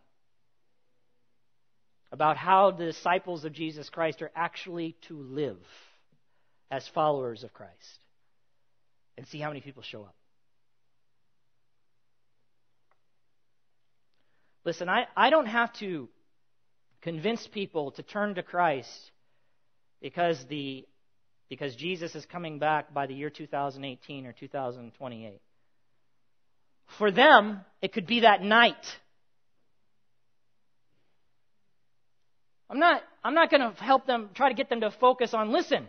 about 2.09 2.37
how 2.37 2.71
the 2.71 2.85
disciples 2.85 3.43
of 3.43 3.51
Jesus 3.51 3.89
Christ 3.89 4.21
are 4.21 4.31
actually 4.33 4.95
to 5.09 5.21
live 5.21 5.59
as 6.71 6.87
followers 6.87 7.43
of 7.43 7.53
Christ 7.53 7.99
and 9.17 9.27
see 9.27 9.39
how 9.39 9.49
many 9.49 9.59
people 9.59 9.83
show 9.83 10.03
up. 10.03 10.15
Listen, 14.63 14.87
I, 14.87 15.07
I 15.17 15.29
don't 15.29 15.47
have 15.47 15.73
to 15.73 16.07
convince 17.01 17.47
people 17.47 17.91
to 17.91 18.03
turn 18.03 18.35
to 18.35 18.43
Christ 18.43 19.11
because 20.01 20.43
the 20.45 20.85
because 21.49 21.75
Jesus 21.75 22.13
is 22.13 22.25
coming 22.25 22.59
back 22.59 22.93
by 22.93 23.07
the 23.07 23.13
year 23.15 23.31
2018 23.31 24.27
or 24.27 24.33
2028. 24.33 25.41
For 26.97 27.11
them, 27.11 27.61
it 27.81 27.91
could 27.91 28.05
be 28.05 28.19
that 28.19 28.43
night. 28.43 28.75
I'm 32.69 32.79
not, 32.79 33.01
I'm 33.23 33.33
not 33.33 33.49
going 33.49 33.61
to 33.61 33.83
help 33.83 34.05
them, 34.05 34.29
try 34.35 34.49
to 34.49 34.55
get 34.55 34.69
them 34.69 34.81
to 34.81 34.91
focus 34.91 35.33
on, 35.33 35.51
listen, 35.51 35.87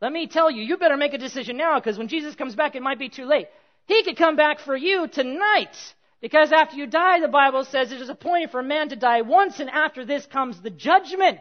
let 0.00 0.10
me 0.10 0.26
tell 0.26 0.50
you, 0.50 0.62
you 0.62 0.78
better 0.78 0.96
make 0.96 1.12
a 1.12 1.18
decision 1.18 1.58
now 1.58 1.78
because 1.78 1.98
when 1.98 2.08
Jesus 2.08 2.34
comes 2.34 2.54
back, 2.54 2.74
it 2.74 2.82
might 2.82 2.98
be 2.98 3.10
too 3.10 3.26
late. 3.26 3.48
He 3.86 4.02
could 4.04 4.16
come 4.16 4.36
back 4.36 4.60
for 4.60 4.74
you 4.74 5.06
tonight 5.06 5.76
because 6.24 6.52
after 6.52 6.76
you 6.76 6.86
die, 6.86 7.20
the 7.20 7.28
Bible 7.28 7.66
says 7.66 7.92
it 7.92 8.00
is 8.00 8.08
appointed 8.08 8.50
for 8.50 8.60
a 8.60 8.64
man 8.64 8.88
to 8.88 8.96
die 8.96 9.20
once 9.20 9.60
and 9.60 9.68
after 9.68 10.06
this 10.06 10.24
comes 10.24 10.58
the 10.58 10.70
judgment. 10.70 11.38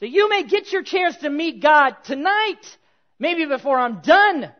So 0.00 0.04
you 0.04 0.28
may 0.28 0.42
get 0.42 0.70
your 0.70 0.82
chance 0.82 1.16
to 1.22 1.30
meet 1.30 1.62
God 1.62 1.96
tonight, 2.04 2.60
maybe 3.18 3.46
before 3.46 3.78
I'm 3.78 4.02
done 4.02 4.52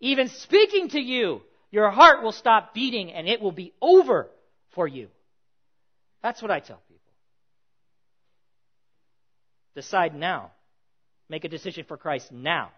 even 0.00 0.28
speaking 0.28 0.90
to 0.90 1.00
you. 1.00 1.40
Your 1.70 1.90
heart 1.90 2.22
will 2.22 2.32
stop 2.32 2.74
beating 2.74 3.14
and 3.14 3.26
it 3.26 3.40
will 3.40 3.50
be 3.50 3.72
over 3.80 4.28
for 4.74 4.86
you. 4.86 5.08
That's 6.22 6.42
what 6.42 6.50
I 6.50 6.60
tell 6.60 6.82
people. 6.88 7.00
Decide 9.74 10.14
now. 10.14 10.50
Make 11.30 11.44
a 11.44 11.48
decision 11.48 11.86
for 11.88 11.96
Christ 11.96 12.30
now. 12.30 12.72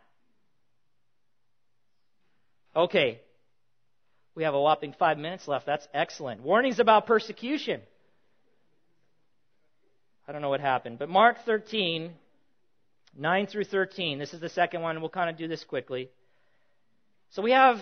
Okay. 2.76 3.20
We 4.34 4.44
have 4.44 4.54
a 4.54 4.60
whopping 4.60 4.94
five 4.98 5.18
minutes 5.18 5.46
left. 5.46 5.66
That's 5.66 5.86
excellent. 5.94 6.42
Warnings 6.42 6.80
about 6.80 7.06
persecution. 7.06 7.80
I 10.26 10.32
don't 10.32 10.42
know 10.42 10.48
what 10.48 10.60
happened. 10.60 10.98
But 10.98 11.08
Mark 11.08 11.36
13, 11.44 12.12
9 13.16 13.46
through 13.46 13.64
13, 13.64 14.18
this 14.18 14.32
is 14.34 14.40
the 14.40 14.48
second 14.48 14.82
one. 14.82 15.00
We'll 15.00 15.10
kind 15.10 15.30
of 15.30 15.36
do 15.36 15.46
this 15.46 15.62
quickly. 15.62 16.08
So 17.30 17.42
we 17.42 17.52
have 17.52 17.78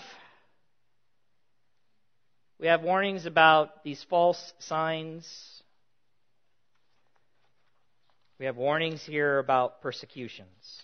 we 2.58 2.68
have 2.68 2.82
warnings 2.82 3.26
about 3.26 3.82
these 3.82 4.04
false 4.08 4.52
signs. 4.60 5.26
We 8.38 8.46
have 8.46 8.56
warnings 8.56 9.02
here 9.04 9.38
about 9.38 9.82
persecutions. 9.82 10.82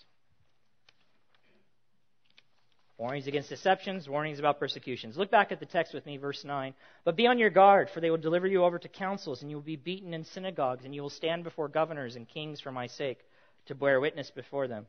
Warnings 2.99 3.27
against 3.27 3.47
deceptions, 3.47 4.09
warnings 4.09 4.39
about 4.39 4.59
persecutions. 4.59 5.17
Look 5.17 5.31
back 5.31 5.53
at 5.53 5.61
the 5.61 5.65
text 5.65 5.93
with 5.93 6.05
me, 6.05 6.17
verse 6.17 6.43
9. 6.43 6.73
But 7.05 7.15
be 7.15 7.27
on 7.27 7.39
your 7.39 7.49
guard, 7.49 7.89
for 7.89 8.01
they 8.01 8.09
will 8.09 8.17
deliver 8.17 8.45
you 8.45 8.65
over 8.65 8.77
to 8.77 8.89
councils, 8.89 9.41
and 9.41 9.49
you 9.49 9.55
will 9.55 9.63
be 9.63 9.77
beaten 9.77 10.13
in 10.13 10.25
synagogues, 10.25 10.83
and 10.83 10.93
you 10.93 11.01
will 11.01 11.09
stand 11.09 11.45
before 11.45 11.69
governors 11.69 12.17
and 12.17 12.27
kings 12.27 12.59
for 12.59 12.73
my 12.73 12.87
sake, 12.87 13.19
to 13.67 13.73
bear 13.73 14.01
witness 14.01 14.31
before 14.31 14.67
them. 14.67 14.85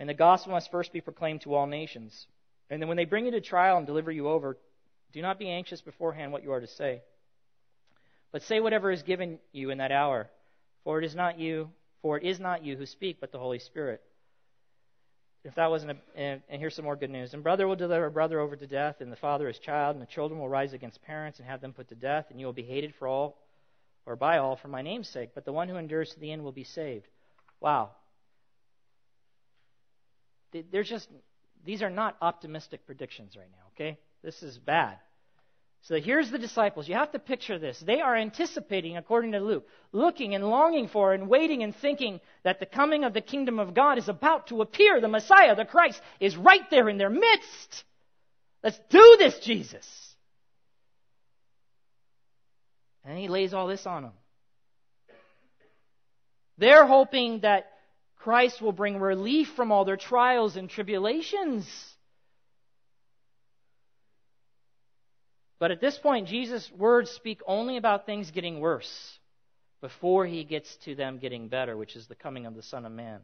And 0.00 0.08
the 0.08 0.14
gospel 0.14 0.50
must 0.50 0.72
first 0.72 0.92
be 0.92 1.00
proclaimed 1.00 1.42
to 1.42 1.54
all 1.54 1.68
nations. 1.68 2.26
And 2.70 2.82
then 2.82 2.88
when 2.88 2.96
they 2.96 3.04
bring 3.04 3.24
you 3.24 3.30
to 3.30 3.40
trial 3.40 3.76
and 3.76 3.86
deliver 3.86 4.10
you 4.10 4.26
over, 4.26 4.58
do 5.12 5.22
not 5.22 5.38
be 5.38 5.48
anxious 5.48 5.80
beforehand 5.80 6.32
what 6.32 6.42
you 6.42 6.50
are 6.50 6.60
to 6.60 6.66
say. 6.66 7.02
But 8.32 8.42
say 8.42 8.58
whatever 8.58 8.90
is 8.90 9.04
given 9.04 9.38
you 9.52 9.70
in 9.70 9.78
that 9.78 9.92
hour, 9.92 10.28
for 10.82 10.98
it 10.98 11.04
is 11.04 11.14
not 11.14 11.38
you, 11.38 11.70
for 12.02 12.16
it 12.18 12.24
is 12.24 12.40
not 12.40 12.64
you 12.64 12.76
who 12.76 12.84
speak, 12.84 13.18
but 13.20 13.30
the 13.30 13.38
Holy 13.38 13.60
Spirit 13.60 14.02
if 15.44 15.54
that 15.56 15.70
wasn't 15.70 15.92
a, 15.92 16.18
and, 16.18 16.42
and, 16.48 16.60
here's 16.60 16.74
some 16.74 16.86
more 16.86 16.96
good 16.96 17.10
news. 17.10 17.34
And 17.34 17.42
brother 17.42 17.68
will 17.68 17.76
deliver 17.76 18.08
brother 18.10 18.40
over 18.40 18.56
to 18.56 18.66
death, 18.66 19.00
and 19.00 19.12
the 19.12 19.16
father 19.16 19.46
his 19.46 19.58
child, 19.58 19.94
and 19.94 20.02
the 20.02 20.10
children 20.10 20.40
will 20.40 20.48
rise 20.48 20.72
against 20.72 21.02
parents 21.02 21.38
and 21.38 21.46
have 21.46 21.60
them 21.60 21.72
put 21.72 21.88
to 21.88 21.94
death, 21.94 22.26
and 22.30 22.40
you 22.40 22.46
will 22.46 22.54
be 22.54 22.62
hated 22.62 22.94
for 22.98 23.06
all, 23.06 23.36
or 24.06 24.16
by 24.16 24.38
all, 24.38 24.56
for 24.56 24.68
my 24.68 24.82
name's 24.82 25.08
sake. 25.08 25.30
But 25.34 25.44
the 25.44 25.52
one 25.52 25.68
who 25.68 25.76
endures 25.76 26.10
to 26.14 26.20
the 26.20 26.32
end 26.32 26.42
will 26.42 26.52
be 26.52 26.64
saved. 26.64 27.06
Wow. 27.60 27.90
There's 30.70 30.88
just 30.88 31.08
these 31.64 31.82
are 31.82 31.90
not 31.90 32.16
optimistic 32.20 32.86
predictions 32.86 33.36
right 33.36 33.50
now. 33.50 33.64
Okay, 33.74 33.98
This 34.22 34.42
is 34.42 34.58
bad. 34.58 34.98
So 35.84 36.00
here's 36.00 36.30
the 36.30 36.38
disciples. 36.38 36.88
You 36.88 36.94
have 36.94 37.12
to 37.12 37.18
picture 37.18 37.58
this. 37.58 37.78
They 37.78 38.00
are 38.00 38.16
anticipating, 38.16 38.96
according 38.96 39.32
to 39.32 39.40
Luke, 39.40 39.68
looking 39.92 40.34
and 40.34 40.48
longing 40.48 40.88
for 40.88 41.12
and 41.12 41.28
waiting 41.28 41.62
and 41.62 41.76
thinking 41.76 42.20
that 42.42 42.58
the 42.58 42.64
coming 42.64 43.04
of 43.04 43.12
the 43.12 43.20
kingdom 43.20 43.58
of 43.58 43.74
God 43.74 43.98
is 43.98 44.08
about 44.08 44.46
to 44.46 44.62
appear. 44.62 44.98
The 44.98 45.08
Messiah, 45.08 45.54
the 45.54 45.66
Christ, 45.66 46.00
is 46.20 46.38
right 46.38 46.62
there 46.70 46.88
in 46.88 46.96
their 46.96 47.10
midst. 47.10 47.84
Let's 48.62 48.80
do 48.88 49.16
this, 49.18 49.38
Jesus. 49.40 49.86
And 53.04 53.18
he 53.18 53.28
lays 53.28 53.52
all 53.52 53.66
this 53.66 53.84
on 53.84 54.04
them. 54.04 54.12
They're 56.56 56.86
hoping 56.86 57.40
that 57.40 57.66
Christ 58.16 58.62
will 58.62 58.72
bring 58.72 58.98
relief 58.98 59.48
from 59.54 59.70
all 59.70 59.84
their 59.84 59.98
trials 59.98 60.56
and 60.56 60.70
tribulations. 60.70 61.66
But 65.58 65.70
at 65.70 65.80
this 65.80 65.98
point, 65.98 66.28
Jesus' 66.28 66.70
words 66.76 67.10
speak 67.10 67.40
only 67.46 67.76
about 67.76 68.06
things 68.06 68.30
getting 68.30 68.60
worse 68.60 69.18
before 69.80 70.26
he 70.26 70.44
gets 70.44 70.74
to 70.84 70.94
them 70.94 71.18
getting 71.18 71.48
better, 71.48 71.76
which 71.76 71.96
is 71.96 72.06
the 72.06 72.14
coming 72.14 72.46
of 72.46 72.54
the 72.54 72.62
Son 72.62 72.84
of 72.84 72.92
Man. 72.92 73.20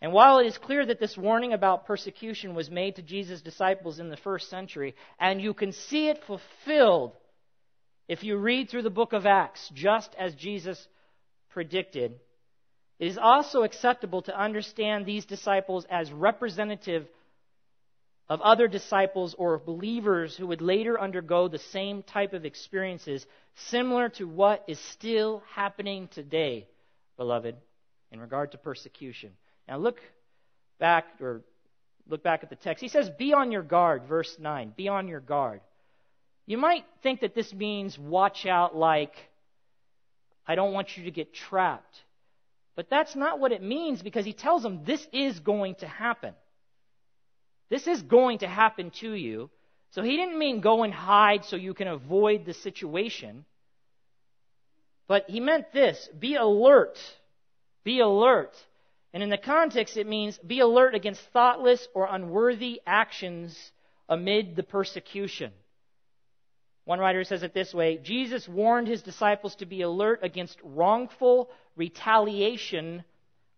And 0.00 0.12
while 0.12 0.38
it 0.38 0.46
is 0.46 0.58
clear 0.58 0.86
that 0.86 1.00
this 1.00 1.16
warning 1.16 1.52
about 1.52 1.86
persecution 1.86 2.54
was 2.54 2.70
made 2.70 2.96
to 2.96 3.02
Jesus' 3.02 3.42
disciples 3.42 3.98
in 3.98 4.10
the 4.10 4.16
first 4.16 4.48
century, 4.48 4.94
and 5.18 5.40
you 5.40 5.54
can 5.54 5.72
see 5.72 6.08
it 6.08 6.22
fulfilled 6.26 7.16
if 8.08 8.22
you 8.22 8.36
read 8.36 8.70
through 8.70 8.82
the 8.82 8.90
book 8.90 9.12
of 9.12 9.26
Acts, 9.26 9.70
just 9.74 10.14
as 10.18 10.34
Jesus 10.34 10.86
predicted, 11.50 12.14
it 12.98 13.06
is 13.06 13.18
also 13.18 13.62
acceptable 13.62 14.22
to 14.22 14.40
understand 14.40 15.04
these 15.04 15.26
disciples 15.26 15.86
as 15.90 16.10
representative 16.10 17.06
of 18.28 18.40
other 18.42 18.68
disciples 18.68 19.34
or 19.38 19.58
believers 19.58 20.36
who 20.36 20.46
would 20.46 20.60
later 20.60 21.00
undergo 21.00 21.48
the 21.48 21.58
same 21.58 22.02
type 22.02 22.34
of 22.34 22.44
experiences, 22.44 23.26
similar 23.54 24.10
to 24.10 24.28
what 24.28 24.64
is 24.68 24.78
still 24.92 25.42
happening 25.54 26.08
today, 26.08 26.66
beloved, 27.16 27.56
in 28.12 28.20
regard 28.20 28.52
to 28.52 28.58
persecution. 28.58 29.30
Now 29.66 29.78
look 29.78 29.98
back 30.78 31.06
or 31.20 31.42
look 32.06 32.22
back 32.22 32.42
at 32.42 32.50
the 32.50 32.56
text. 32.56 32.82
He 32.82 32.88
says, 32.88 33.08
Be 33.18 33.32
on 33.32 33.50
your 33.50 33.62
guard, 33.62 34.02
verse 34.06 34.34
9. 34.38 34.74
Be 34.76 34.88
on 34.88 35.08
your 35.08 35.20
guard. 35.20 35.60
You 36.46 36.58
might 36.58 36.84
think 37.02 37.20
that 37.20 37.34
this 37.34 37.52
means 37.52 37.98
watch 37.98 38.46
out 38.46 38.76
like, 38.76 39.12
I 40.46 40.54
don't 40.54 40.72
want 40.72 40.96
you 40.96 41.04
to 41.04 41.10
get 41.10 41.34
trapped. 41.34 41.96
But 42.74 42.88
that's 42.88 43.16
not 43.16 43.40
what 43.40 43.52
it 43.52 43.62
means 43.62 44.02
because 44.02 44.24
he 44.24 44.32
tells 44.32 44.62
them 44.62 44.84
this 44.84 45.06
is 45.12 45.40
going 45.40 45.74
to 45.76 45.86
happen. 45.86 46.34
This 47.68 47.86
is 47.86 48.02
going 48.02 48.38
to 48.38 48.48
happen 48.48 48.90
to 49.00 49.12
you. 49.12 49.50
So 49.90 50.02
he 50.02 50.16
didn't 50.16 50.38
mean 50.38 50.60
go 50.60 50.82
and 50.82 50.92
hide 50.92 51.44
so 51.44 51.56
you 51.56 51.74
can 51.74 51.88
avoid 51.88 52.44
the 52.44 52.54
situation. 52.54 53.44
But 55.06 55.24
he 55.28 55.40
meant 55.40 55.72
this 55.72 56.08
be 56.18 56.34
alert. 56.34 56.98
Be 57.84 58.00
alert. 58.00 58.54
And 59.14 59.22
in 59.22 59.30
the 59.30 59.38
context, 59.38 59.96
it 59.96 60.06
means 60.06 60.38
be 60.38 60.60
alert 60.60 60.94
against 60.94 61.22
thoughtless 61.32 61.88
or 61.94 62.06
unworthy 62.10 62.80
actions 62.86 63.72
amid 64.08 64.56
the 64.56 64.62
persecution. 64.62 65.52
One 66.84 67.00
writer 67.00 67.24
says 67.24 67.42
it 67.42 67.52
this 67.52 67.74
way 67.74 67.98
Jesus 67.98 68.48
warned 68.48 68.88
his 68.88 69.02
disciples 69.02 69.54
to 69.56 69.66
be 69.66 69.82
alert 69.82 70.20
against 70.22 70.58
wrongful 70.62 71.50
retaliation 71.76 73.04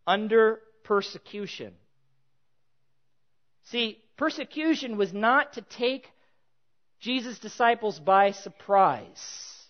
under 0.06 0.61
persecution. 0.84 1.74
See, 3.64 4.02
persecution 4.16 4.96
was 4.96 5.12
not 5.12 5.54
to 5.54 5.62
take 5.62 6.11
Jesus' 7.00 7.38
disciples 7.38 7.98
by 7.98 8.32
surprise, 8.32 9.66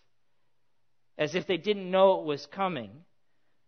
as 1.19 1.35
if 1.35 1.47
they 1.47 1.59
didn't 1.59 1.91
know 1.91 2.21
it 2.21 2.27
was 2.27 2.47
coming. 2.47 2.91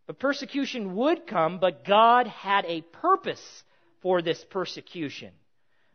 But 0.06 0.18
persecution 0.18 0.96
would 0.96 1.26
come, 1.26 1.58
but 1.58 1.84
God 1.84 2.26
had 2.26 2.64
a 2.64 2.80
purpose 2.80 3.62
for 4.00 4.20
this 4.20 4.44
persecution. 4.50 5.32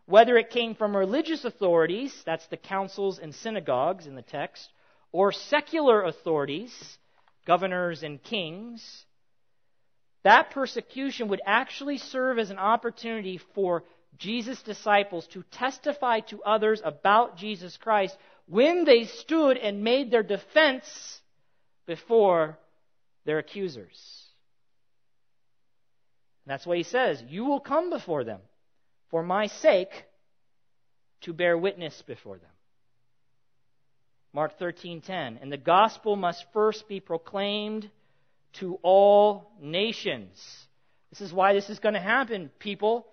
Whether 0.06 0.38
it 0.38 0.52
came 0.52 0.76
from 0.76 0.96
religious 0.96 1.44
authorities, 1.44 2.14
that's 2.26 2.48
the 2.48 2.56
councils 2.56 3.20
and 3.20 3.36
synagogues 3.36 4.08
in 4.08 4.16
the 4.16 4.22
text, 4.22 4.70
or 5.12 5.34
secular 5.34 6.04
authorities, 6.04 6.98
governors 7.46 8.04
and 8.04 8.24
kings, 8.24 9.06
that 10.24 10.52
persecution 10.52 11.28
would 11.28 11.42
actually 11.46 11.98
serve 11.98 12.40
as 12.40 12.50
an 12.50 12.58
opportunity 12.58 13.40
for 13.54 13.84
Jesus' 14.18 14.62
disciples 14.64 15.28
to 15.28 15.44
testify 15.52 16.22
to 16.22 16.44
others 16.44 16.82
about 16.84 17.38
Jesus 17.38 17.78
Christ 17.78 18.18
when 18.48 18.86
they 18.86 19.06
stood 19.06 19.58
and 19.58 19.84
made 19.84 20.12
their 20.12 20.24
defense 20.24 21.22
before 21.86 22.58
their 23.26 23.40
accusers. 23.40 24.24
And 26.46 26.52
that's 26.54 26.66
what 26.66 26.78
he 26.78 26.84
says. 26.84 27.22
You 27.28 27.46
will 27.46 27.60
come 27.60 27.90
before 27.90 28.24
them 28.24 28.40
for 29.10 29.22
my 29.22 29.48
sake 29.48 30.06
to 31.22 31.34
bear 31.34 31.58
witness 31.58 32.02
before 32.08 32.38
them. 32.38 32.50
Mark 34.34 34.58
13:10 34.60 35.38
and 35.42 35.52
the 35.52 35.58
gospel 35.58 36.16
must 36.16 36.46
first 36.54 36.88
be 36.88 37.00
proclaimed 37.00 37.90
to 38.54 38.80
all 38.82 39.52
nations. 39.60 40.68
This 41.10 41.22
is 41.22 41.34
why 41.34 41.54
this 41.54 41.70
is 41.70 41.80
going 41.80 41.96
to 41.96 42.00
happen, 42.00 42.50
people. 42.60 43.08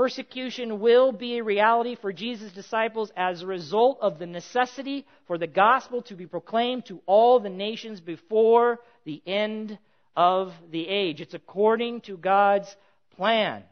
Persecution 0.00 0.80
will 0.80 1.12
be 1.12 1.36
a 1.36 1.44
reality 1.44 1.94
for 1.94 2.10
Jesus' 2.10 2.52
disciples 2.52 3.12
as 3.18 3.42
a 3.42 3.46
result 3.46 3.98
of 4.00 4.18
the 4.18 4.24
necessity 4.24 5.04
for 5.26 5.36
the 5.36 5.46
gospel 5.46 6.00
to 6.04 6.14
be 6.14 6.24
proclaimed 6.24 6.86
to 6.86 7.02
all 7.04 7.38
the 7.38 7.50
nations 7.50 8.00
before 8.00 8.78
the 9.04 9.22
end 9.26 9.78
of 10.16 10.54
the 10.70 10.88
age. 10.88 11.20
It's 11.20 11.34
according 11.34 12.00
to 12.02 12.16
God's 12.16 12.74
plan. 13.14 13.62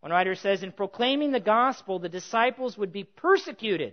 One 0.00 0.10
writer 0.10 0.34
says, 0.34 0.64
in 0.64 0.72
proclaiming 0.72 1.30
the 1.30 1.38
gospel, 1.38 2.00
the 2.00 2.08
disciples 2.08 2.76
would 2.76 2.92
be 2.92 3.04
persecuted, 3.04 3.92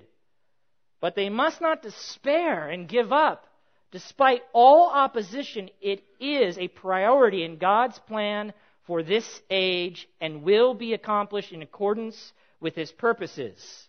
but 0.99 1.13
they 1.13 1.29
must 1.29 1.61
not 1.61 1.83
despair 1.83 2.67
and 2.69 2.89
give 2.89 3.13
up. 3.13 3.45
Despite 3.91 4.41
all 4.51 4.89
opposition, 4.89 5.69
it 5.79 6.03
is 6.19 6.57
a 6.57 6.69
priority 6.69 7.43
in 7.43 7.59
God's 7.59 7.99
plan 7.99 8.53
for 8.91 9.03
this 9.03 9.41
age 9.49 10.09
and 10.19 10.43
will 10.43 10.73
be 10.73 10.93
accomplished 10.93 11.53
in 11.53 11.61
accordance 11.61 12.33
with 12.59 12.75
his 12.75 12.91
purposes. 12.91 13.87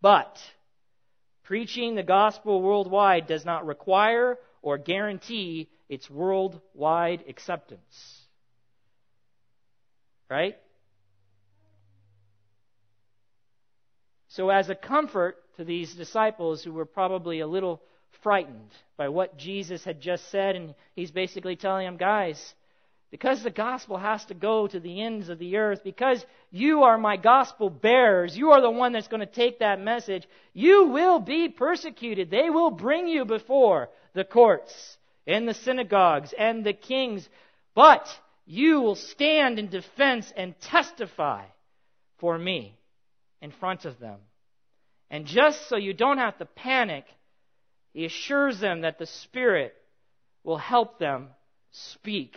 But 0.00 0.38
preaching 1.42 1.96
the 1.96 2.04
gospel 2.04 2.62
worldwide 2.62 3.26
does 3.26 3.44
not 3.44 3.66
require 3.66 4.38
or 4.62 4.78
guarantee 4.78 5.68
its 5.88 6.08
worldwide 6.08 7.24
acceptance. 7.28 8.20
Right? 10.30 10.56
So, 14.28 14.50
as 14.50 14.70
a 14.70 14.76
comfort 14.76 15.38
to 15.56 15.64
these 15.64 15.96
disciples 15.96 16.62
who 16.62 16.72
were 16.72 16.86
probably 16.86 17.40
a 17.40 17.46
little 17.48 17.82
frightened 18.22 18.70
by 18.96 19.08
what 19.08 19.36
Jesus 19.36 19.82
had 19.82 20.00
just 20.00 20.30
said, 20.30 20.54
and 20.54 20.76
he's 20.94 21.10
basically 21.10 21.56
telling 21.56 21.86
them, 21.86 21.96
guys, 21.96 22.54
because 23.10 23.42
the 23.42 23.50
gospel 23.50 23.96
has 23.96 24.24
to 24.26 24.34
go 24.34 24.66
to 24.66 24.78
the 24.78 25.00
ends 25.00 25.28
of 25.28 25.38
the 25.38 25.56
earth, 25.56 25.82
because 25.82 26.24
you 26.50 26.82
are 26.82 26.98
my 26.98 27.16
gospel 27.16 27.70
bearers, 27.70 28.36
you 28.36 28.50
are 28.50 28.60
the 28.60 28.70
one 28.70 28.92
that's 28.92 29.08
going 29.08 29.20
to 29.20 29.26
take 29.26 29.60
that 29.60 29.80
message, 29.80 30.26
you 30.52 30.88
will 30.88 31.18
be 31.18 31.48
persecuted. 31.48 32.30
They 32.30 32.50
will 32.50 32.70
bring 32.70 33.08
you 33.08 33.24
before 33.24 33.88
the 34.12 34.24
courts 34.24 34.98
and 35.26 35.48
the 35.48 35.54
synagogues 35.54 36.34
and 36.38 36.64
the 36.64 36.74
kings, 36.74 37.26
but 37.74 38.06
you 38.44 38.80
will 38.80 38.94
stand 38.94 39.58
in 39.58 39.68
defense 39.68 40.30
and 40.36 40.58
testify 40.60 41.44
for 42.18 42.36
me 42.36 42.76
in 43.40 43.52
front 43.52 43.86
of 43.86 43.98
them. 43.98 44.18
And 45.10 45.24
just 45.24 45.68
so 45.68 45.76
you 45.76 45.94
don't 45.94 46.18
have 46.18 46.36
to 46.38 46.44
panic, 46.44 47.04
he 47.94 48.04
assures 48.04 48.60
them 48.60 48.82
that 48.82 48.98
the 48.98 49.06
Spirit 49.06 49.74
will 50.44 50.58
help 50.58 50.98
them 50.98 51.28
speak 51.70 52.36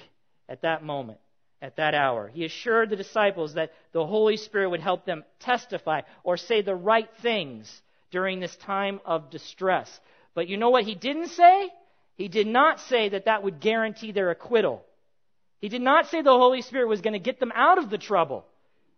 at 0.52 0.64
that 0.64 0.84
moment, 0.84 1.18
at 1.62 1.78
that 1.78 1.96
hour. 1.96 2.28
He 2.28 2.44
assured 2.44 2.90
the 2.90 2.98
disciples 2.98 3.54
that 3.54 3.72
the 3.94 4.06
Holy 4.06 4.36
Spirit 4.36 4.70
would 4.70 4.82
help 4.82 5.06
them 5.06 5.24
testify 5.40 6.02
or 6.26 6.36
say 6.36 6.62
the 6.62 6.76
right 6.76 7.10
things 7.22 7.82
during 8.12 8.42
this 8.42 8.56
time 8.58 9.00
of 9.06 9.30
distress. 9.30 9.90
But 10.36 10.50
you 10.50 10.58
know 10.58 10.70
what 10.70 10.84
he 10.84 10.94
didn't 10.94 11.30
say? 11.30 11.70
He 12.18 12.28
did 12.28 12.48
not 12.48 12.82
say 12.82 13.08
that 13.10 13.26
that 13.26 13.44
would 13.44 13.62
guarantee 13.62 14.12
their 14.12 14.30
acquittal. 14.30 14.84
He 15.62 15.70
did 15.70 15.82
not 15.82 16.08
say 16.08 16.22
the 16.22 16.32
Holy 16.32 16.62
Spirit 16.62 16.90
was 16.90 17.00
going 17.00 17.14
to 17.14 17.20
get 17.20 17.40
them 17.40 17.54
out 17.56 17.78
of 17.78 17.90
the 17.90 17.98
trouble. 17.98 18.46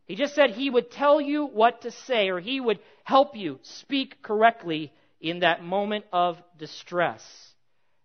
He 0.06 0.16
just 0.16 0.34
said 0.34 0.50
he 0.50 0.72
would 0.72 0.90
tell 0.90 1.22
you 1.22 1.46
what 1.46 1.84
to 1.84 1.92
say 1.92 2.30
or 2.30 2.40
he 2.40 2.60
would 2.60 2.80
help 3.04 3.36
you 3.36 3.60
speak 3.62 4.24
correctly 4.24 4.92
in 5.22 5.42
that 5.42 5.64
moment 5.64 6.06
of 6.12 6.42
distress. 6.58 7.53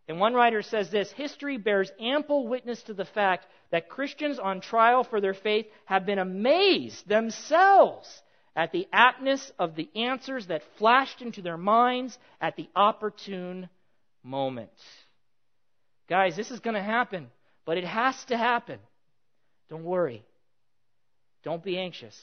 And 0.08 0.18
one 0.18 0.32
writer 0.32 0.62
says 0.62 0.90
this 0.90 1.12
history 1.12 1.58
bears 1.58 1.92
ample 2.00 2.48
witness 2.48 2.82
to 2.84 2.94
the 2.94 3.04
fact 3.04 3.46
that 3.70 3.90
Christians 3.90 4.38
on 4.38 4.62
trial 4.62 5.04
for 5.04 5.20
their 5.20 5.34
faith 5.34 5.66
have 5.84 6.06
been 6.06 6.18
amazed 6.18 7.06
themselves 7.06 8.22
at 8.56 8.72
the 8.72 8.88
aptness 8.92 9.52
of 9.58 9.76
the 9.76 9.88
answers 9.94 10.46
that 10.46 10.62
flashed 10.78 11.20
into 11.20 11.42
their 11.42 11.58
minds 11.58 12.18
at 12.40 12.56
the 12.56 12.68
opportune 12.74 13.68
moment. 14.22 14.70
Guys, 16.08 16.34
this 16.34 16.50
is 16.50 16.60
going 16.60 16.74
to 16.74 16.82
happen, 16.82 17.28
but 17.66 17.76
it 17.76 17.84
has 17.84 18.24
to 18.24 18.36
happen. 18.36 18.78
Don't 19.68 19.84
worry. 19.84 20.24
Don't 21.44 21.62
be 21.62 21.78
anxious. 21.78 22.16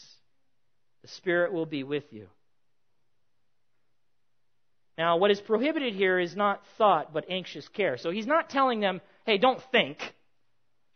The 1.04 1.08
Spirit 1.10 1.54
will 1.54 1.68
be 1.68 1.84
with 1.84 2.12
you. 2.12 2.28
Now, 4.98 5.18
what 5.18 5.32
is 5.32 5.42
prohibited 5.42 5.94
here 5.94 6.20
is 6.20 6.36
not 6.36 6.64
thought, 6.78 7.14
but 7.14 7.26
anxious 7.30 7.68
care. 7.68 7.98
So 7.98 8.12
he's 8.12 8.28
not 8.28 8.50
telling 8.50 8.80
them, 8.80 9.02
hey, 9.26 9.38
don't 9.38 9.62
think. 9.72 9.98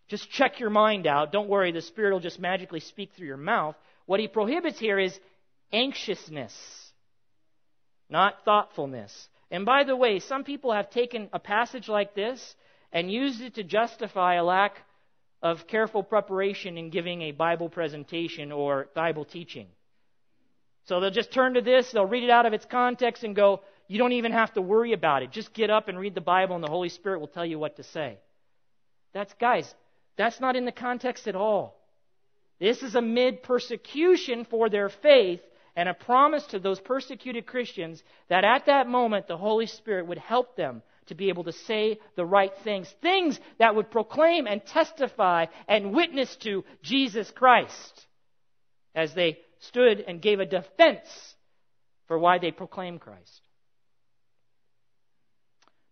Just 0.07 0.29
check 0.29 0.59
your 0.59 0.69
mind 0.69 1.05
out. 1.05 1.31
Don't 1.31 1.49
worry, 1.49 1.71
the 1.71 1.81
Spirit 1.81 2.13
will 2.13 2.19
just 2.19 2.39
magically 2.39 2.79
speak 2.79 3.11
through 3.15 3.27
your 3.27 3.37
mouth. 3.37 3.75
What 4.05 4.19
he 4.19 4.27
prohibits 4.27 4.79
here 4.79 4.97
is 4.97 5.17
anxiousness, 5.71 6.53
not 8.09 8.43
thoughtfulness. 8.45 9.27
And 9.51 9.65
by 9.65 9.83
the 9.83 9.95
way, 9.95 10.19
some 10.19 10.43
people 10.43 10.71
have 10.71 10.89
taken 10.89 11.29
a 11.33 11.39
passage 11.39 11.87
like 11.87 12.15
this 12.15 12.55
and 12.91 13.11
used 13.11 13.41
it 13.41 13.55
to 13.55 13.63
justify 13.63 14.35
a 14.35 14.43
lack 14.43 14.77
of 15.41 15.67
careful 15.67 16.03
preparation 16.03 16.77
in 16.77 16.89
giving 16.89 17.21
a 17.21 17.31
Bible 17.31 17.69
presentation 17.69 18.51
or 18.51 18.87
Bible 18.95 19.25
teaching. 19.25 19.67
So 20.85 20.99
they'll 20.99 21.11
just 21.11 21.31
turn 21.31 21.53
to 21.53 21.61
this, 21.61 21.91
they'll 21.91 22.05
read 22.05 22.23
it 22.23 22.29
out 22.29 22.45
of 22.45 22.53
its 22.53 22.65
context 22.65 23.23
and 23.23 23.35
go, 23.35 23.61
you 23.89 23.97
don't 23.97 24.13
even 24.13 24.31
have 24.31 24.53
to 24.53 24.61
worry 24.61 24.93
about 24.93 25.23
it. 25.23 25.31
Just 25.31 25.51
get 25.51 25.71
up 25.71 25.89
and 25.89 25.99
read 25.99 26.13
the 26.13 26.21
Bible, 26.21 26.55
and 26.55 26.63
the 26.63 26.69
Holy 26.69 26.89
Spirit 26.89 27.19
will 27.19 27.27
tell 27.27 27.45
you 27.45 27.57
what 27.57 27.77
to 27.77 27.83
say. 27.83 28.19
That's, 29.13 29.33
guys, 29.41 29.73
that's 30.15 30.39
not 30.39 30.55
in 30.55 30.65
the 30.65 30.71
context 30.71 31.27
at 31.27 31.35
all. 31.35 31.75
This 32.59 32.83
is 32.83 32.93
amid 32.93 33.41
persecution 33.41 34.45
for 34.45 34.69
their 34.69 34.89
faith 34.89 35.41
and 35.75 35.89
a 35.89 35.95
promise 35.95 36.45
to 36.47 36.59
those 36.59 36.79
persecuted 36.79 37.47
Christians 37.47 38.03
that 38.27 38.43
at 38.43 38.67
that 38.67 38.87
moment 38.87 39.27
the 39.27 39.37
Holy 39.37 39.65
Spirit 39.65 40.05
would 40.05 40.19
help 40.19 40.55
them 40.55 40.83
to 41.07 41.15
be 41.15 41.29
able 41.29 41.45
to 41.45 41.51
say 41.51 41.99
the 42.15 42.25
right 42.25 42.53
things. 42.63 42.93
Things 43.01 43.39
that 43.57 43.75
would 43.75 43.89
proclaim 43.89 44.45
and 44.45 44.63
testify 44.63 45.47
and 45.67 45.95
witness 45.95 46.35
to 46.43 46.63
Jesus 46.83 47.31
Christ 47.31 48.05
as 48.93 49.15
they 49.15 49.39
stood 49.61 50.03
and 50.07 50.21
gave 50.21 50.39
a 50.39 50.45
defense 50.45 51.07
for 52.07 52.19
why 52.19 52.37
they 52.37 52.51
proclaim 52.51 52.99
Christ. 52.99 53.41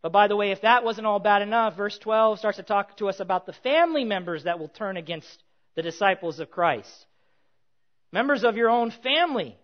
But 0.02 0.12
by 0.12 0.28
the 0.28 0.36
way, 0.36 0.52
if 0.52 0.62
that 0.62 0.84
wasn't 0.84 1.08
all 1.08 1.20
bad 1.20 1.42
enough, 1.42 1.76
verse 1.76 1.98
12 1.98 2.40
starts 2.40 2.58
to 2.58 2.64
talk 2.64 2.98
to 2.98 3.10
us 3.10 3.20
about 3.20 3.46
the 3.46 3.54
family 3.54 4.04
members 4.04 4.44
that 4.44 4.60
will 4.60 4.68
turn 4.68 4.98
against 4.98 5.44
the 5.76 5.82
disciples 5.82 6.40
of 6.40 6.52
Christ. 6.52 7.06
Members 8.12 8.44
of 8.44 8.58
your 8.58 8.70
own 8.70 8.92
family 8.92 9.58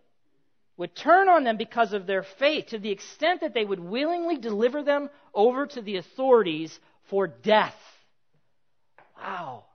would 0.76 0.96
turn 0.96 1.30
on 1.30 1.44
them 1.44 1.58
because 1.58 1.94
of 1.94 2.08
their 2.08 2.24
faith 2.40 2.68
to 2.68 2.80
the 2.80 2.92
extent 2.92 3.42
that 3.42 3.54
they 3.54 3.64
would 3.64 3.80
willingly 3.80 4.38
deliver 4.38 4.84
them 4.84 5.10
over 5.34 5.68
to 5.68 5.82
the 5.82 5.98
authorities 5.98 6.78
for 7.10 7.28
death. 7.28 7.76
Wow. 9.18 9.66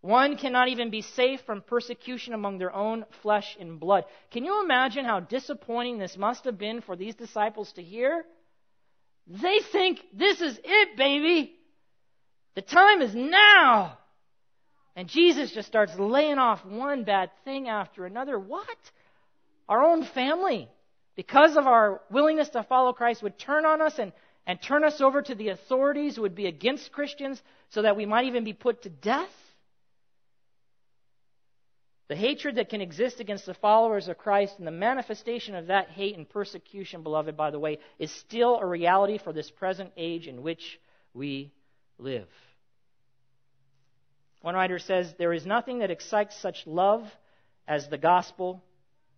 One 0.00 0.38
cannot 0.38 0.68
even 0.68 0.90
be 0.90 1.02
safe 1.02 1.40
from 1.42 1.60
persecution 1.60 2.32
among 2.32 2.56
their 2.56 2.74
own 2.74 3.04
flesh 3.22 3.56
and 3.60 3.78
blood. 3.78 4.04
Can 4.30 4.46
you 4.46 4.62
imagine 4.62 5.04
how 5.04 5.20
disappointing 5.20 5.98
this 5.98 6.16
must 6.16 6.44
have 6.44 6.56
been 6.56 6.80
for 6.80 6.96
these 6.96 7.14
disciples 7.14 7.70
to 7.72 7.82
hear? 7.82 8.24
They 9.30 9.60
think 9.70 10.00
this 10.12 10.40
is 10.40 10.58
it, 10.64 10.96
baby. 10.96 11.54
The 12.56 12.62
time 12.62 13.00
is 13.00 13.14
now. 13.14 13.96
And 14.96 15.08
Jesus 15.08 15.52
just 15.52 15.68
starts 15.68 15.96
laying 15.96 16.38
off 16.38 16.64
one 16.66 17.04
bad 17.04 17.30
thing 17.44 17.68
after 17.68 18.06
another. 18.06 18.38
What? 18.38 18.66
Our 19.68 19.84
own 19.84 20.04
family, 20.04 20.68
because 21.14 21.56
of 21.56 21.68
our 21.68 22.00
willingness 22.10 22.48
to 22.50 22.64
follow 22.64 22.92
Christ, 22.92 23.22
would 23.22 23.38
turn 23.38 23.64
on 23.64 23.80
us 23.80 24.00
and, 24.00 24.12
and 24.48 24.60
turn 24.60 24.82
us 24.82 25.00
over 25.00 25.22
to 25.22 25.34
the 25.36 25.50
authorities 25.50 26.16
who 26.16 26.22
would 26.22 26.34
be 26.34 26.46
against 26.46 26.90
Christians 26.90 27.40
so 27.68 27.82
that 27.82 27.96
we 27.96 28.06
might 28.06 28.24
even 28.24 28.42
be 28.42 28.52
put 28.52 28.82
to 28.82 28.88
death? 28.88 29.30
The 32.10 32.16
hatred 32.16 32.56
that 32.56 32.70
can 32.70 32.80
exist 32.80 33.20
against 33.20 33.46
the 33.46 33.54
followers 33.54 34.08
of 34.08 34.18
Christ 34.18 34.58
and 34.58 34.66
the 34.66 34.72
manifestation 34.72 35.54
of 35.54 35.68
that 35.68 35.90
hate 35.90 36.16
and 36.16 36.28
persecution, 36.28 37.04
beloved, 37.04 37.36
by 37.36 37.52
the 37.52 37.60
way, 37.60 37.78
is 38.00 38.10
still 38.10 38.58
a 38.58 38.66
reality 38.66 39.16
for 39.16 39.32
this 39.32 39.48
present 39.48 39.92
age 39.96 40.26
in 40.26 40.42
which 40.42 40.80
we 41.14 41.52
live. 41.98 42.26
One 44.42 44.56
writer 44.56 44.80
says, 44.80 45.14
There 45.18 45.32
is 45.32 45.46
nothing 45.46 45.78
that 45.78 45.92
excites 45.92 46.36
such 46.36 46.66
love 46.66 47.08
as 47.68 47.88
the 47.88 47.96
gospel 47.96 48.60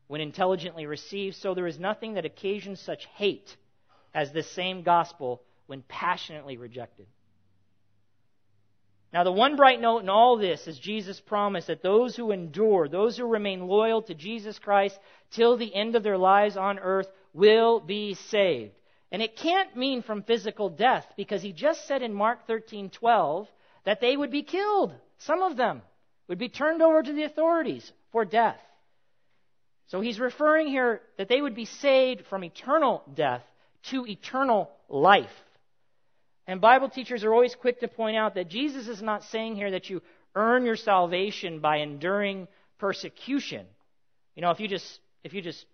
when 0.09 0.21
intelligently 0.21 0.85
received, 0.85 1.37
so 1.37 1.55
there 1.55 1.67
is 1.67 1.79
nothing 1.79 2.13
that 2.15 2.27
occasions 2.27 2.79
such 2.79 3.07
hate 3.15 3.57
as 4.13 4.33
this 4.33 4.51
same 4.51 4.83
gospel 4.83 5.41
when 5.65 5.81
passionately 5.89 6.59
rejected. 6.59 7.07
Now, 9.13 9.25
the 9.25 9.33
one 9.33 9.57
bright 9.57 9.81
note 9.81 10.03
in 10.03 10.09
all 10.09 10.39
this 10.39 10.67
is 10.67 10.79
Jesus' 10.79 11.21
promise 11.21 11.67
that 11.67 11.83
those 11.83 12.17
who 12.17 12.31
endure, 12.31 12.89
those 12.89 13.17
who 13.17 13.27
remain 13.27 13.67
loyal 13.67 14.01
to 14.03 14.15
Jesus 14.15 14.59
Christ 14.59 14.99
till 15.33 15.57
the 15.57 15.75
end 15.75 15.97
of 15.97 16.03
their 16.03 16.17
lives 16.17 16.57
on 16.57 16.79
earth, 16.79 17.09
will 17.35 17.81
be 17.81 18.15
saved. 18.15 18.73
And 19.11 19.21
it 19.21 19.37
can't 19.37 19.77
mean 19.77 20.03
from 20.03 20.23
physical 20.23 20.71
death 20.71 21.07
because 21.17 21.43
he 21.43 21.53
just 21.53 21.87
said 21.87 22.01
in 22.01 22.15
Mark 22.15 22.47
13:12 22.47 23.47
that 23.85 24.01
they 24.01 24.17
would 24.17 24.31
be 24.31 24.43
killed. 24.43 24.95
Some 25.19 25.43
of 25.43 25.57
them 25.57 25.83
would 26.29 26.39
be 26.39 26.49
turned 26.49 26.81
over 26.81 27.03
to 27.03 27.13
the 27.13 27.25
authorities 27.25 27.93
for 28.13 28.25
death. 28.25 28.61
So 29.89 30.01
he's 30.01 30.19
referring 30.19 30.69
here 30.69 31.03
that 31.19 31.29
they 31.29 31.43
would 31.43 31.55
be 31.55 31.67
saved 31.67 32.25
from 32.27 32.45
eternal 32.45 33.03
death 33.13 33.43
to 33.91 34.07
eternal 34.07 34.71
life. 34.89 35.31
And 36.53 36.61
Bible 36.61 36.91
teachers 36.91 37.25
are 37.25 37.33
always 37.33 37.55
quick 37.55 37.81
to 37.81 37.89
point 37.89 38.15
out 38.15 38.35
that 38.35 38.51
Jesus 38.51 38.87
is 38.87 39.01
not 39.01 39.25
saying 39.25 39.57
here 39.57 39.71
that 39.71 39.89
you 39.89 40.03
earn 40.35 40.67
your 40.67 40.77
salvation 40.77 41.61
by 41.61 41.79
enduring 41.79 42.47
persecution. 42.77 43.65
You 44.35 44.43
know, 44.43 44.51
if 44.51 44.61
you 44.61 44.69
just 44.69 45.01
if 45.25 45.33
you 45.33 45.41
just 45.41 45.65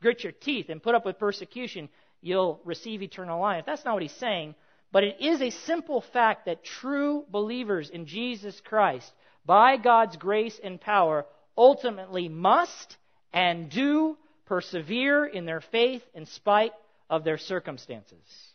grit 0.00 0.22
your 0.22 0.32
teeth 0.32 0.68
and 0.68 0.80
put 0.80 0.94
up 0.94 1.04
with 1.04 1.18
persecution, 1.18 1.88
you'll 2.20 2.60
receive 2.64 3.02
eternal 3.02 3.40
life. 3.40 3.64
That's 3.66 3.84
not 3.84 3.94
what 3.94 4.02
he's 4.02 4.12
saying, 4.12 4.54
but 4.92 5.02
it 5.02 5.20
is 5.20 5.42
a 5.42 5.50
simple 5.50 6.00
fact 6.00 6.46
that 6.46 6.62
true 6.62 7.24
believers 7.28 7.90
in 7.90 8.06
Jesus 8.06 8.60
Christ, 8.64 9.12
by 9.44 9.78
God's 9.78 10.16
grace 10.16 10.60
and 10.62 10.80
power, 10.80 11.26
ultimately 11.58 12.28
must 12.28 12.96
and 13.32 13.68
do 13.68 14.16
persevere 14.46 15.26
in 15.26 15.44
their 15.44 15.60
faith 15.60 16.04
in 16.14 16.26
spite 16.26 16.72
of 17.08 17.24
their 17.24 17.38
circumstances. 17.38 18.49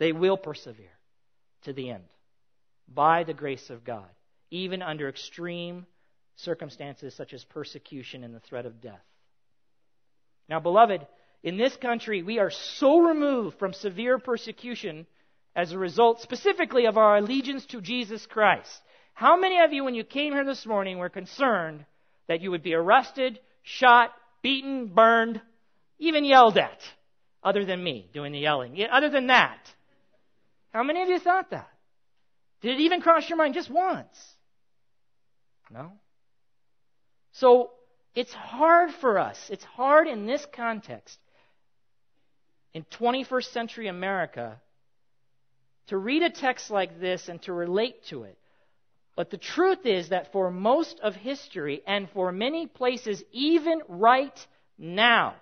They 0.00 0.12
will 0.12 0.38
persevere 0.38 0.98
to 1.62 1.72
the 1.72 1.90
end 1.90 2.04
by 2.88 3.22
the 3.22 3.34
grace 3.34 3.70
of 3.70 3.84
God, 3.84 4.08
even 4.50 4.82
under 4.82 5.08
extreme 5.08 5.86
circumstances 6.36 7.14
such 7.14 7.34
as 7.34 7.44
persecution 7.44 8.24
and 8.24 8.34
the 8.34 8.40
threat 8.40 8.64
of 8.64 8.80
death. 8.80 9.04
Now, 10.48 10.58
beloved, 10.58 11.06
in 11.42 11.58
this 11.58 11.76
country, 11.76 12.22
we 12.22 12.38
are 12.38 12.50
so 12.50 13.00
removed 13.00 13.58
from 13.58 13.74
severe 13.74 14.18
persecution 14.18 15.06
as 15.54 15.72
a 15.72 15.78
result 15.78 16.22
specifically 16.22 16.86
of 16.86 16.96
our 16.96 17.18
allegiance 17.18 17.66
to 17.66 17.82
Jesus 17.82 18.24
Christ. 18.24 18.80
How 19.12 19.38
many 19.38 19.60
of 19.60 19.74
you, 19.74 19.84
when 19.84 19.94
you 19.94 20.04
came 20.04 20.32
here 20.32 20.46
this 20.46 20.64
morning, 20.64 20.96
were 20.96 21.10
concerned 21.10 21.84
that 22.26 22.40
you 22.40 22.50
would 22.52 22.62
be 22.62 22.72
arrested, 22.72 23.38
shot, 23.62 24.12
beaten, 24.40 24.86
burned, 24.86 25.42
even 25.98 26.24
yelled 26.24 26.56
at? 26.56 26.80
Other 27.42 27.66
than 27.66 27.84
me 27.84 28.08
doing 28.14 28.32
the 28.32 28.38
yelling. 28.38 28.78
Other 28.90 29.10
than 29.10 29.26
that, 29.26 29.58
how 30.72 30.82
many 30.82 31.02
of 31.02 31.08
you 31.08 31.18
thought 31.18 31.50
that? 31.50 31.68
Did 32.62 32.76
it 32.76 32.80
even 32.82 33.00
cross 33.00 33.28
your 33.28 33.38
mind 33.38 33.54
just 33.54 33.70
once? 33.70 34.16
No? 35.70 35.92
So, 37.32 37.70
it's 38.14 38.32
hard 38.32 38.90
for 39.00 39.18
us. 39.18 39.38
It's 39.50 39.64
hard 39.64 40.08
in 40.08 40.26
this 40.26 40.44
context, 40.52 41.18
in 42.74 42.84
21st 42.98 43.52
century 43.52 43.86
America, 43.88 44.60
to 45.88 45.96
read 45.96 46.22
a 46.22 46.30
text 46.30 46.70
like 46.70 47.00
this 47.00 47.28
and 47.28 47.40
to 47.42 47.52
relate 47.52 48.04
to 48.06 48.24
it. 48.24 48.36
But 49.16 49.30
the 49.30 49.38
truth 49.38 49.86
is 49.86 50.08
that 50.08 50.32
for 50.32 50.50
most 50.50 51.00
of 51.00 51.14
history 51.14 51.82
and 51.86 52.08
for 52.10 52.32
many 52.32 52.66
places, 52.66 53.22
even 53.32 53.82
right 53.88 54.46
now, 54.78 55.34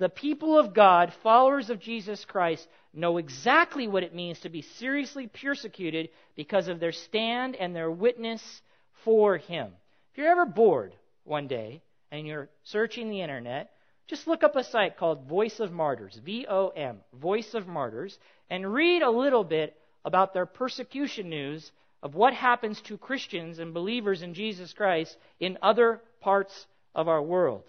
the 0.00 0.08
people 0.08 0.58
of 0.58 0.72
God, 0.72 1.12
followers 1.22 1.68
of 1.68 1.78
Jesus 1.78 2.24
Christ, 2.24 2.66
know 2.94 3.18
exactly 3.18 3.86
what 3.86 4.02
it 4.02 4.14
means 4.14 4.40
to 4.40 4.48
be 4.48 4.62
seriously 4.62 5.26
persecuted 5.26 6.08
because 6.34 6.68
of 6.68 6.80
their 6.80 6.90
stand 6.90 7.54
and 7.54 7.76
their 7.76 7.90
witness 7.90 8.62
for 9.04 9.36
Him. 9.36 9.72
If 10.10 10.18
you're 10.18 10.30
ever 10.30 10.46
bored 10.46 10.94
one 11.24 11.48
day 11.48 11.82
and 12.10 12.26
you're 12.26 12.48
searching 12.64 13.10
the 13.10 13.20
internet, 13.20 13.72
just 14.06 14.26
look 14.26 14.42
up 14.42 14.56
a 14.56 14.64
site 14.64 14.96
called 14.96 15.28
Voice 15.28 15.60
of 15.60 15.70
Martyrs, 15.70 16.18
V 16.24 16.46
O 16.48 16.68
M, 16.70 17.00
Voice 17.12 17.52
of 17.52 17.68
Martyrs, 17.68 18.18
and 18.48 18.72
read 18.72 19.02
a 19.02 19.10
little 19.10 19.44
bit 19.44 19.76
about 20.06 20.32
their 20.32 20.46
persecution 20.46 21.28
news 21.28 21.70
of 22.02 22.14
what 22.14 22.32
happens 22.32 22.80
to 22.80 22.96
Christians 22.96 23.58
and 23.58 23.74
believers 23.74 24.22
in 24.22 24.32
Jesus 24.32 24.72
Christ 24.72 25.18
in 25.40 25.58
other 25.60 26.00
parts 26.22 26.66
of 26.94 27.06
our 27.06 27.22
world. 27.22 27.64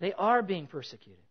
They 0.00 0.12
are 0.12 0.42
being 0.42 0.66
persecuted. 0.66 1.22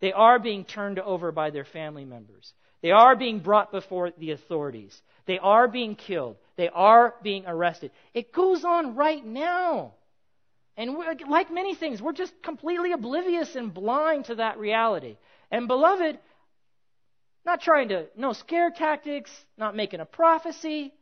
They 0.00 0.12
are 0.12 0.38
being 0.38 0.64
turned 0.64 0.98
over 0.98 1.32
by 1.32 1.50
their 1.50 1.64
family 1.64 2.04
members. 2.04 2.52
They 2.82 2.90
are 2.90 3.16
being 3.16 3.40
brought 3.40 3.72
before 3.72 4.10
the 4.18 4.32
authorities. 4.32 5.00
They 5.26 5.38
are 5.38 5.68
being 5.68 5.96
killed. 5.96 6.36
They 6.56 6.68
are 6.68 7.14
being 7.22 7.46
arrested. 7.46 7.92
It 8.12 8.32
goes 8.32 8.64
on 8.64 8.94
right 8.94 9.24
now. 9.24 9.94
And 10.76 10.96
like 11.28 11.50
many 11.52 11.74
things, 11.74 12.02
we're 12.02 12.12
just 12.12 12.34
completely 12.42 12.92
oblivious 12.92 13.54
and 13.54 13.72
blind 13.72 14.26
to 14.26 14.34
that 14.36 14.58
reality. 14.58 15.16
And 15.50 15.68
beloved, 15.68 16.18
not 17.46 17.60
trying 17.60 17.88
to, 17.88 18.06
no 18.16 18.32
scare 18.32 18.70
tactics, 18.70 19.30
not 19.56 19.76
making 19.76 20.00
a 20.00 20.06
prophecy. 20.06 20.92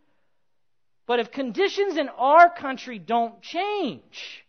But 1.06 1.20
if 1.20 1.32
conditions 1.32 1.96
in 1.96 2.08
our 2.10 2.48
country 2.50 2.98
don't 2.98 3.40
change, 3.42 4.41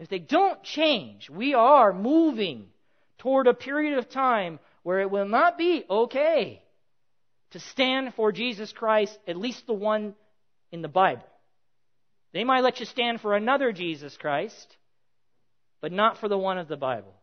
if 0.00 0.08
they 0.08 0.18
don't 0.18 0.62
change, 0.62 1.28
we 1.28 1.52
are 1.52 1.92
moving 1.92 2.68
toward 3.18 3.46
a 3.46 3.52
period 3.52 3.98
of 3.98 4.08
time 4.08 4.58
where 4.82 5.00
it 5.00 5.10
will 5.10 5.28
not 5.28 5.58
be 5.58 5.84
okay 5.90 6.62
to 7.50 7.60
stand 7.60 8.14
for 8.14 8.32
Jesus 8.32 8.72
Christ, 8.72 9.18
at 9.28 9.36
least 9.36 9.66
the 9.66 9.74
one 9.74 10.14
in 10.72 10.80
the 10.80 10.88
Bible. 10.88 11.26
They 12.32 12.44
might 12.44 12.62
let 12.62 12.80
you 12.80 12.86
stand 12.86 13.20
for 13.20 13.36
another 13.36 13.72
Jesus 13.72 14.16
Christ, 14.16 14.78
but 15.82 15.92
not 15.92 16.16
for 16.16 16.28
the 16.28 16.38
one 16.38 16.56
of 16.56 16.68
the 16.68 16.78
Bible. 16.78 17.14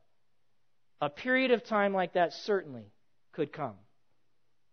A 1.02 1.10
period 1.10 1.50
of 1.50 1.64
time 1.64 1.94
like 1.94 2.14
that 2.14 2.32
certainly 2.32 2.86
could 3.32 3.52
come. 3.52 3.76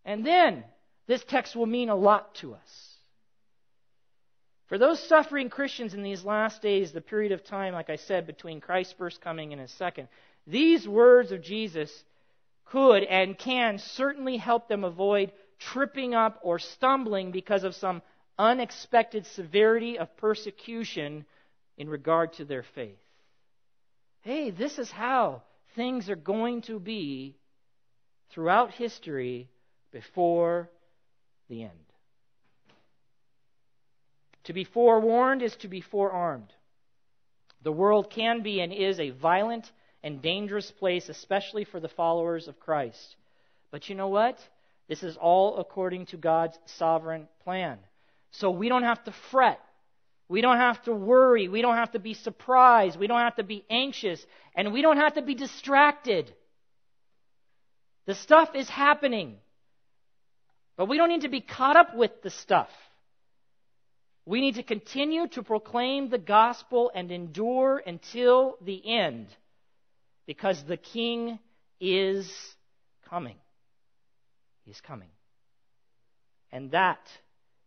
And 0.05 0.26
then 0.26 0.64
this 1.07 1.24
text 1.24 1.57
will 1.57 1.64
mean 1.64 1.88
a 1.88 1.96
lot 1.96 2.34
to 2.36 2.52
us. 2.55 2.93
For 4.66 4.78
those 4.78 4.98
suffering 5.08 5.50
Christians 5.50 5.94
in 5.94 6.02
these 6.02 6.24
last 6.24 6.62
days, 6.62 6.92
the 6.92 7.00
period 7.00 7.32
of 7.32 7.44
time, 7.44 7.74
like 7.74 7.90
I 7.90 7.96
said, 7.96 8.26
between 8.26 8.60
Christ's 8.60 8.94
first 8.94 9.20
coming 9.20 9.52
and 9.52 9.60
his 9.60 9.70
second, 9.72 10.08
these 10.46 10.88
words 10.88 11.32
of 11.32 11.42
Jesus 11.42 12.04
could 12.64 13.04
and 13.04 13.38
can 13.38 13.78
certainly 13.78 14.38
help 14.38 14.68
them 14.68 14.84
avoid 14.84 15.32
tripping 15.58 16.14
up 16.14 16.40
or 16.42 16.58
stumbling 16.58 17.30
because 17.30 17.64
of 17.64 17.74
some 17.74 18.02
unexpected 18.38 19.26
severity 19.26 19.98
of 19.98 20.16
persecution 20.16 21.24
in 21.76 21.88
regard 21.88 22.32
to 22.34 22.44
their 22.44 22.64
faith. 22.74 22.98
Hey, 24.22 24.50
this 24.50 24.78
is 24.78 24.90
how 24.90 25.42
things 25.76 26.08
are 26.08 26.16
going 26.16 26.62
to 26.62 26.80
be 26.80 27.36
throughout 28.30 28.72
history 28.72 29.48
before 29.92 30.70
the 31.48 31.64
end. 31.64 31.70
To 34.45 34.53
be 34.53 34.64
forewarned 34.64 35.42
is 35.42 35.57
to 35.57 35.68
be 35.68 35.80
forearmed. 35.80 36.53
The 37.62 37.72
world 37.72 38.11
can 38.11 38.42
be 38.42 38.61
and 38.61 38.72
is 38.72 39.01
a 39.01 39.11
violent 39.11 39.70
and 40.03 40.20
dangerous 40.20 40.70
place, 40.70 41.09
especially 41.09 41.64
for 41.64 41.80
the 41.80 41.88
followers 41.88 42.47
of 42.47 42.61
Christ. 42.61 43.16
But 43.70 43.88
you 43.88 43.95
know 43.95 44.09
what? 44.09 44.38
This 44.86 45.03
is 45.03 45.16
all 45.16 45.57
according 45.57 46.07
to 46.07 46.18
God's 46.18 46.59
sovereign 46.66 47.26
plan. 47.42 47.78
So 48.32 48.51
we 48.51 48.68
don't 48.68 48.82
have 48.82 49.03
to 49.05 49.14
fret. 49.30 49.61
We 50.28 50.42
don't 50.42 50.59
have 50.59 50.82
to 50.84 50.95
worry. 50.95 51.49
We 51.49 51.62
don't 51.62 51.76
have 51.76 51.92
to 51.92 51.99
be 51.99 52.14
surprised. 52.14 52.99
We 52.99 53.07
don't 53.07 53.20
have 53.20 53.36
to 53.36 53.45
be 53.45 53.64
anxious. 53.70 54.24
And 54.55 54.72
we 54.72 54.82
don't 54.82 54.99
have 54.99 55.14
to 55.14 55.22
be 55.22 55.34
distracted. 55.34 56.32
The 58.07 58.14
stuff 58.14 58.51
is 58.55 58.68
happening. 58.68 59.36
But 60.76 60.86
we 60.86 60.99
don't 60.99 61.09
need 61.09 61.22
to 61.22 61.28
be 61.28 61.40
caught 61.40 61.76
up 61.76 61.95
with 61.97 62.22
the 62.22 62.30
stuff. 62.30 62.68
We 64.26 64.40
need 64.40 64.54
to 64.54 64.62
continue 64.62 65.28
to 65.28 65.42
proclaim 65.42 66.08
the 66.08 66.18
gospel 66.18 66.90
and 66.94 67.10
endure 67.10 67.82
until 67.86 68.56
the 68.62 68.82
end 68.86 69.26
because 70.26 70.62
the 70.64 70.78
king 70.78 71.38
is 71.78 72.30
coming. 73.08 73.36
He's 74.64 74.80
coming. 74.80 75.10
And 76.50 76.70
that 76.70 77.00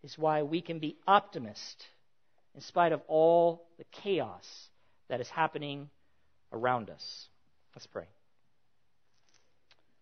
is 0.03 0.17
why 0.17 0.43
we 0.43 0.61
can 0.61 0.79
be 0.79 0.97
optimist 1.07 1.85
in 2.55 2.61
spite 2.61 2.91
of 2.91 3.01
all 3.07 3.67
the 3.77 3.85
chaos 4.01 4.47
that 5.09 5.21
is 5.21 5.29
happening 5.29 5.89
around 6.51 6.89
us. 6.89 7.27
Let's 7.75 7.85
pray. 7.85 8.07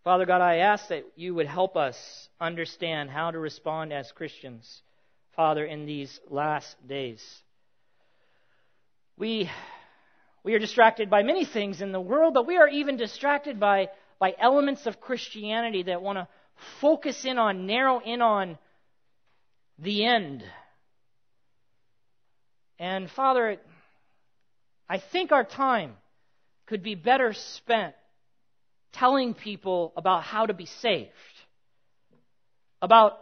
Father 0.06 0.26
God, 0.26 0.40
I 0.40 0.58
ask 0.58 0.88
that 0.90 1.04
you 1.16 1.34
would 1.36 1.48
help 1.48 1.76
us 1.76 2.30
understand 2.40 3.10
how 3.10 3.32
to 3.32 3.40
respond 3.40 3.92
as 3.92 4.12
Christians, 4.12 4.84
Father, 5.36 5.66
in 5.66 5.86
these 5.86 6.20
last 6.30 6.76
days. 6.88 7.22
We, 9.18 9.50
we 10.44 10.54
are 10.54 10.60
distracted 10.60 11.10
by 11.10 11.24
many 11.24 11.44
things 11.46 11.82
in 11.82 11.92
the 11.92 12.00
world, 12.00 12.34
but 12.34 12.48
we 12.48 12.58
are 12.58 12.70
even 12.70 12.96
distracted 12.96 13.60
by, 13.60 13.90
by 14.18 14.34
elements 14.40 14.86
of 14.86 15.02
Christianity 15.02 15.84
that 15.84 16.02
want 16.02 16.18
to 16.18 16.28
focus 16.80 17.26
in 17.26 17.38
on, 17.38 17.66
narrow 17.66 18.00
in 18.00 18.22
on 18.22 18.58
the 19.78 20.06
end. 20.06 20.44
And 22.80 23.10
Father, 23.12 23.58
I 24.88 25.00
think 25.00 25.32
our 25.32 25.44
time 25.44 25.96
could 26.66 26.82
be 26.82 26.96
better 26.96 27.34
spent 27.34 27.94
telling 28.94 29.34
people 29.34 29.92
about 29.98 30.24
how 30.24 30.46
to 30.46 30.54
be 30.54 30.66
saved, 30.66 31.12
about 32.82 33.18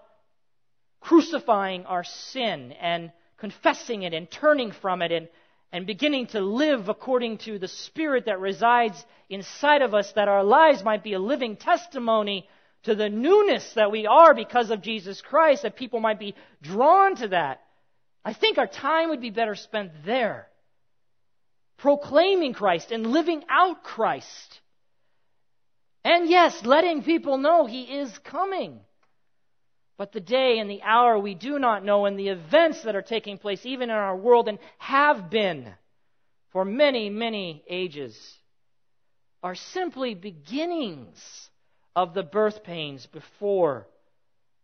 crucifying 1.04 1.86
our 1.86 2.04
sin 2.04 2.72
and 2.74 3.12
confessing 3.38 4.04
it 4.04 4.14
and 4.14 4.32
turning 4.32 4.72
from 4.72 5.02
it 5.02 5.12
and, 5.12 5.28
and 5.72 5.86
beginning 5.86 6.28
to 6.28 6.40
live 6.40 6.88
according 6.88 7.38
to 7.38 7.60
the 7.60 7.68
Spirit 7.68 8.26
that 8.26 8.40
resides 8.40 9.06
inside 9.30 9.82
of 9.82 9.94
us, 9.94 10.12
that 10.14 10.30
our 10.30 10.44
lives 10.44 10.84
might 10.84 11.04
be 11.04 11.14
a 11.14 11.20
living 11.20 11.58
testimony 11.58 12.48
to 12.84 12.96
the 12.96 13.10
newness 13.10 13.74
that 13.76 13.92
we 13.92 14.06
are 14.08 14.34
because 14.34 14.72
of 14.72 14.82
Jesus 14.82 15.22
Christ, 15.22 15.64
that 15.64 15.76
people 15.76 16.00
might 16.00 16.20
be 16.20 16.36
drawn 16.62 17.18
to 17.18 17.28
that. 17.30 17.62
I 18.24 18.34
think 18.34 18.58
our 18.58 18.68
time 18.68 19.10
would 19.10 19.22
be 19.22 19.30
better 19.30 19.56
spent 19.56 19.92
there. 20.06 20.48
Proclaiming 21.78 22.54
Christ 22.54 22.92
and 22.92 23.08
living 23.08 23.44
out 23.50 23.84
Christ. 23.84 24.62
And 26.06 26.30
yes, 26.30 26.64
letting 26.64 27.04
people 27.04 27.38
know 27.38 27.66
He 27.66 27.84
is 27.84 28.18
coming. 28.20 28.80
But 29.98 30.12
the 30.12 30.20
day 30.20 30.60
and 30.60 30.70
the 30.70 30.82
hour 30.82 31.20
we 31.20 31.36
do 31.36 31.60
not 31.60 31.86
know, 31.86 32.06
and 32.06 32.18
the 32.18 32.30
events 32.30 32.84
that 32.84 32.96
are 32.96 33.02
taking 33.02 33.38
place 33.38 33.66
even 33.66 33.90
in 33.90 33.96
our 33.96 34.16
world 34.16 34.48
and 34.48 34.60
have 34.80 35.30
been 35.30 35.74
for 36.52 36.66
many, 36.66 37.10
many 37.10 37.64
ages, 37.68 38.38
are 39.42 39.56
simply 39.56 40.16
beginnings 40.16 41.50
of 41.96 42.14
the 42.14 42.24
birth 42.24 42.64
pains 42.64 43.06
before 43.06 43.88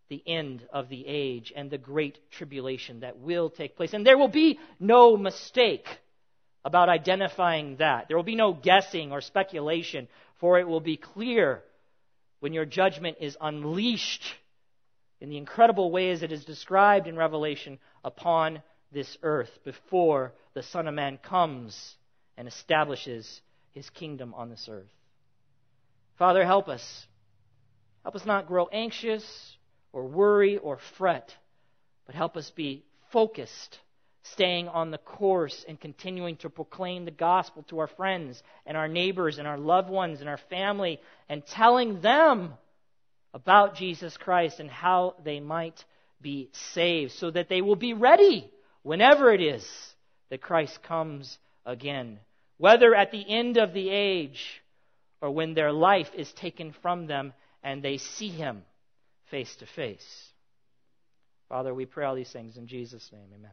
the 0.10 0.24
end 0.26 0.68
of 0.74 0.90
the 0.90 1.06
age 1.06 1.54
and 1.56 1.70
the 1.70 1.78
great 1.78 2.32
tribulation 2.32 3.02
that 3.02 3.20
will 3.20 3.50
take 3.50 3.76
place. 3.76 3.94
And 3.94 4.06
there 4.06 4.18
will 4.18 4.30
be 4.30 4.60
no 4.80 5.16
mistake 5.16 5.88
about 6.66 6.90
identifying 6.90 7.78
that. 7.78 8.08
There 8.08 8.18
will 8.18 8.24
be 8.24 8.36
no 8.36 8.54
guessing 8.54 9.12
or 9.12 9.22
speculation, 9.22 10.08
for 10.40 10.60
it 10.60 10.68
will 10.68 10.80
be 10.80 10.98
clear 10.98 11.64
when 12.40 12.54
your 12.54 12.66
judgment 12.66 13.18
is 13.20 13.38
unleashed 13.40 14.24
in 15.22 15.30
the 15.30 15.38
incredible 15.38 15.92
ways 15.92 16.24
it 16.24 16.32
is 16.32 16.46
described 16.46 17.08
in 17.08 17.16
Revelation 17.16 17.80
upon 18.04 18.62
this 18.92 19.18
earth 19.22 19.52
before 19.64 20.34
the 20.54 20.64
Son 20.64 20.88
of 20.88 20.94
Man 20.94 21.18
comes 21.18 21.96
and 22.38 22.48
establishes 22.48 23.42
his 23.72 23.90
kingdom 23.90 24.34
on 24.34 24.50
this 24.50 24.68
earth. 24.70 24.90
Father, 26.18 26.46
help 26.46 26.68
us 26.68 27.08
Help 28.04 28.16
us 28.16 28.26
not 28.26 28.48
grow 28.48 28.68
anxious 28.72 29.58
or 29.92 30.06
worry 30.06 30.58
or 30.58 30.80
fret, 30.98 31.36
but 32.06 32.16
help 32.16 32.38
us 32.38 32.50
be 32.52 32.84
focused, 33.12 33.78
staying 34.24 34.68
on 34.68 34.92
the 34.92 34.98
course 34.98 35.66
and 35.68 35.80
continuing 35.80 36.38
to 36.38 36.50
proclaim 36.50 37.06
the 37.06 37.12
gospel 37.12 37.64
to 37.64 37.80
our 37.80 37.88
friends 37.88 38.42
and 38.66 38.78
our 38.78 38.88
neighbors 38.88 39.38
and 39.38 39.48
our 39.48 39.58
loved 39.58 39.90
ones 39.90 40.22
and 40.22 40.30
our 40.30 40.40
family 40.50 41.00
and 41.28 41.46
telling 41.46 42.02
them 42.02 42.54
about 43.34 43.76
Jesus 43.76 44.18
Christ 44.18 44.60
and 44.60 44.70
how 44.70 45.16
they 45.24 45.40
might 45.40 45.84
be 46.22 46.50
saved 46.74 47.14
so 47.14 47.32
that 47.32 47.50
they 47.50 47.62
will 47.62 47.76
be 47.76 47.94
ready 47.94 48.50
whenever 48.84 49.32
it 49.32 49.42
is 49.42 49.68
that 50.30 50.42
Christ 50.42 50.82
comes 50.84 51.38
again. 51.66 52.20
Whether 52.58 52.94
at 52.94 53.12
the 53.12 53.28
end 53.28 53.58
of 53.58 53.74
the 53.74 53.90
age 53.90 54.62
or 55.22 55.32
when 55.32 55.54
their 55.54 55.72
life 55.72 56.10
is 56.16 56.32
taken 56.34 56.74
from 56.82 57.08
them 57.08 57.34
and 57.64 57.82
they 57.82 57.98
see 57.98 58.30
him 58.30 58.64
face 59.30 59.56
to 59.58 59.66
face. 59.66 60.26
Father, 61.48 61.74
we 61.74 61.86
pray 61.86 62.06
all 62.06 62.16
these 62.16 62.32
things 62.32 62.58
in 62.58 62.68
Jesus' 62.68 63.10
name. 63.12 63.30
Amen. 63.34 63.52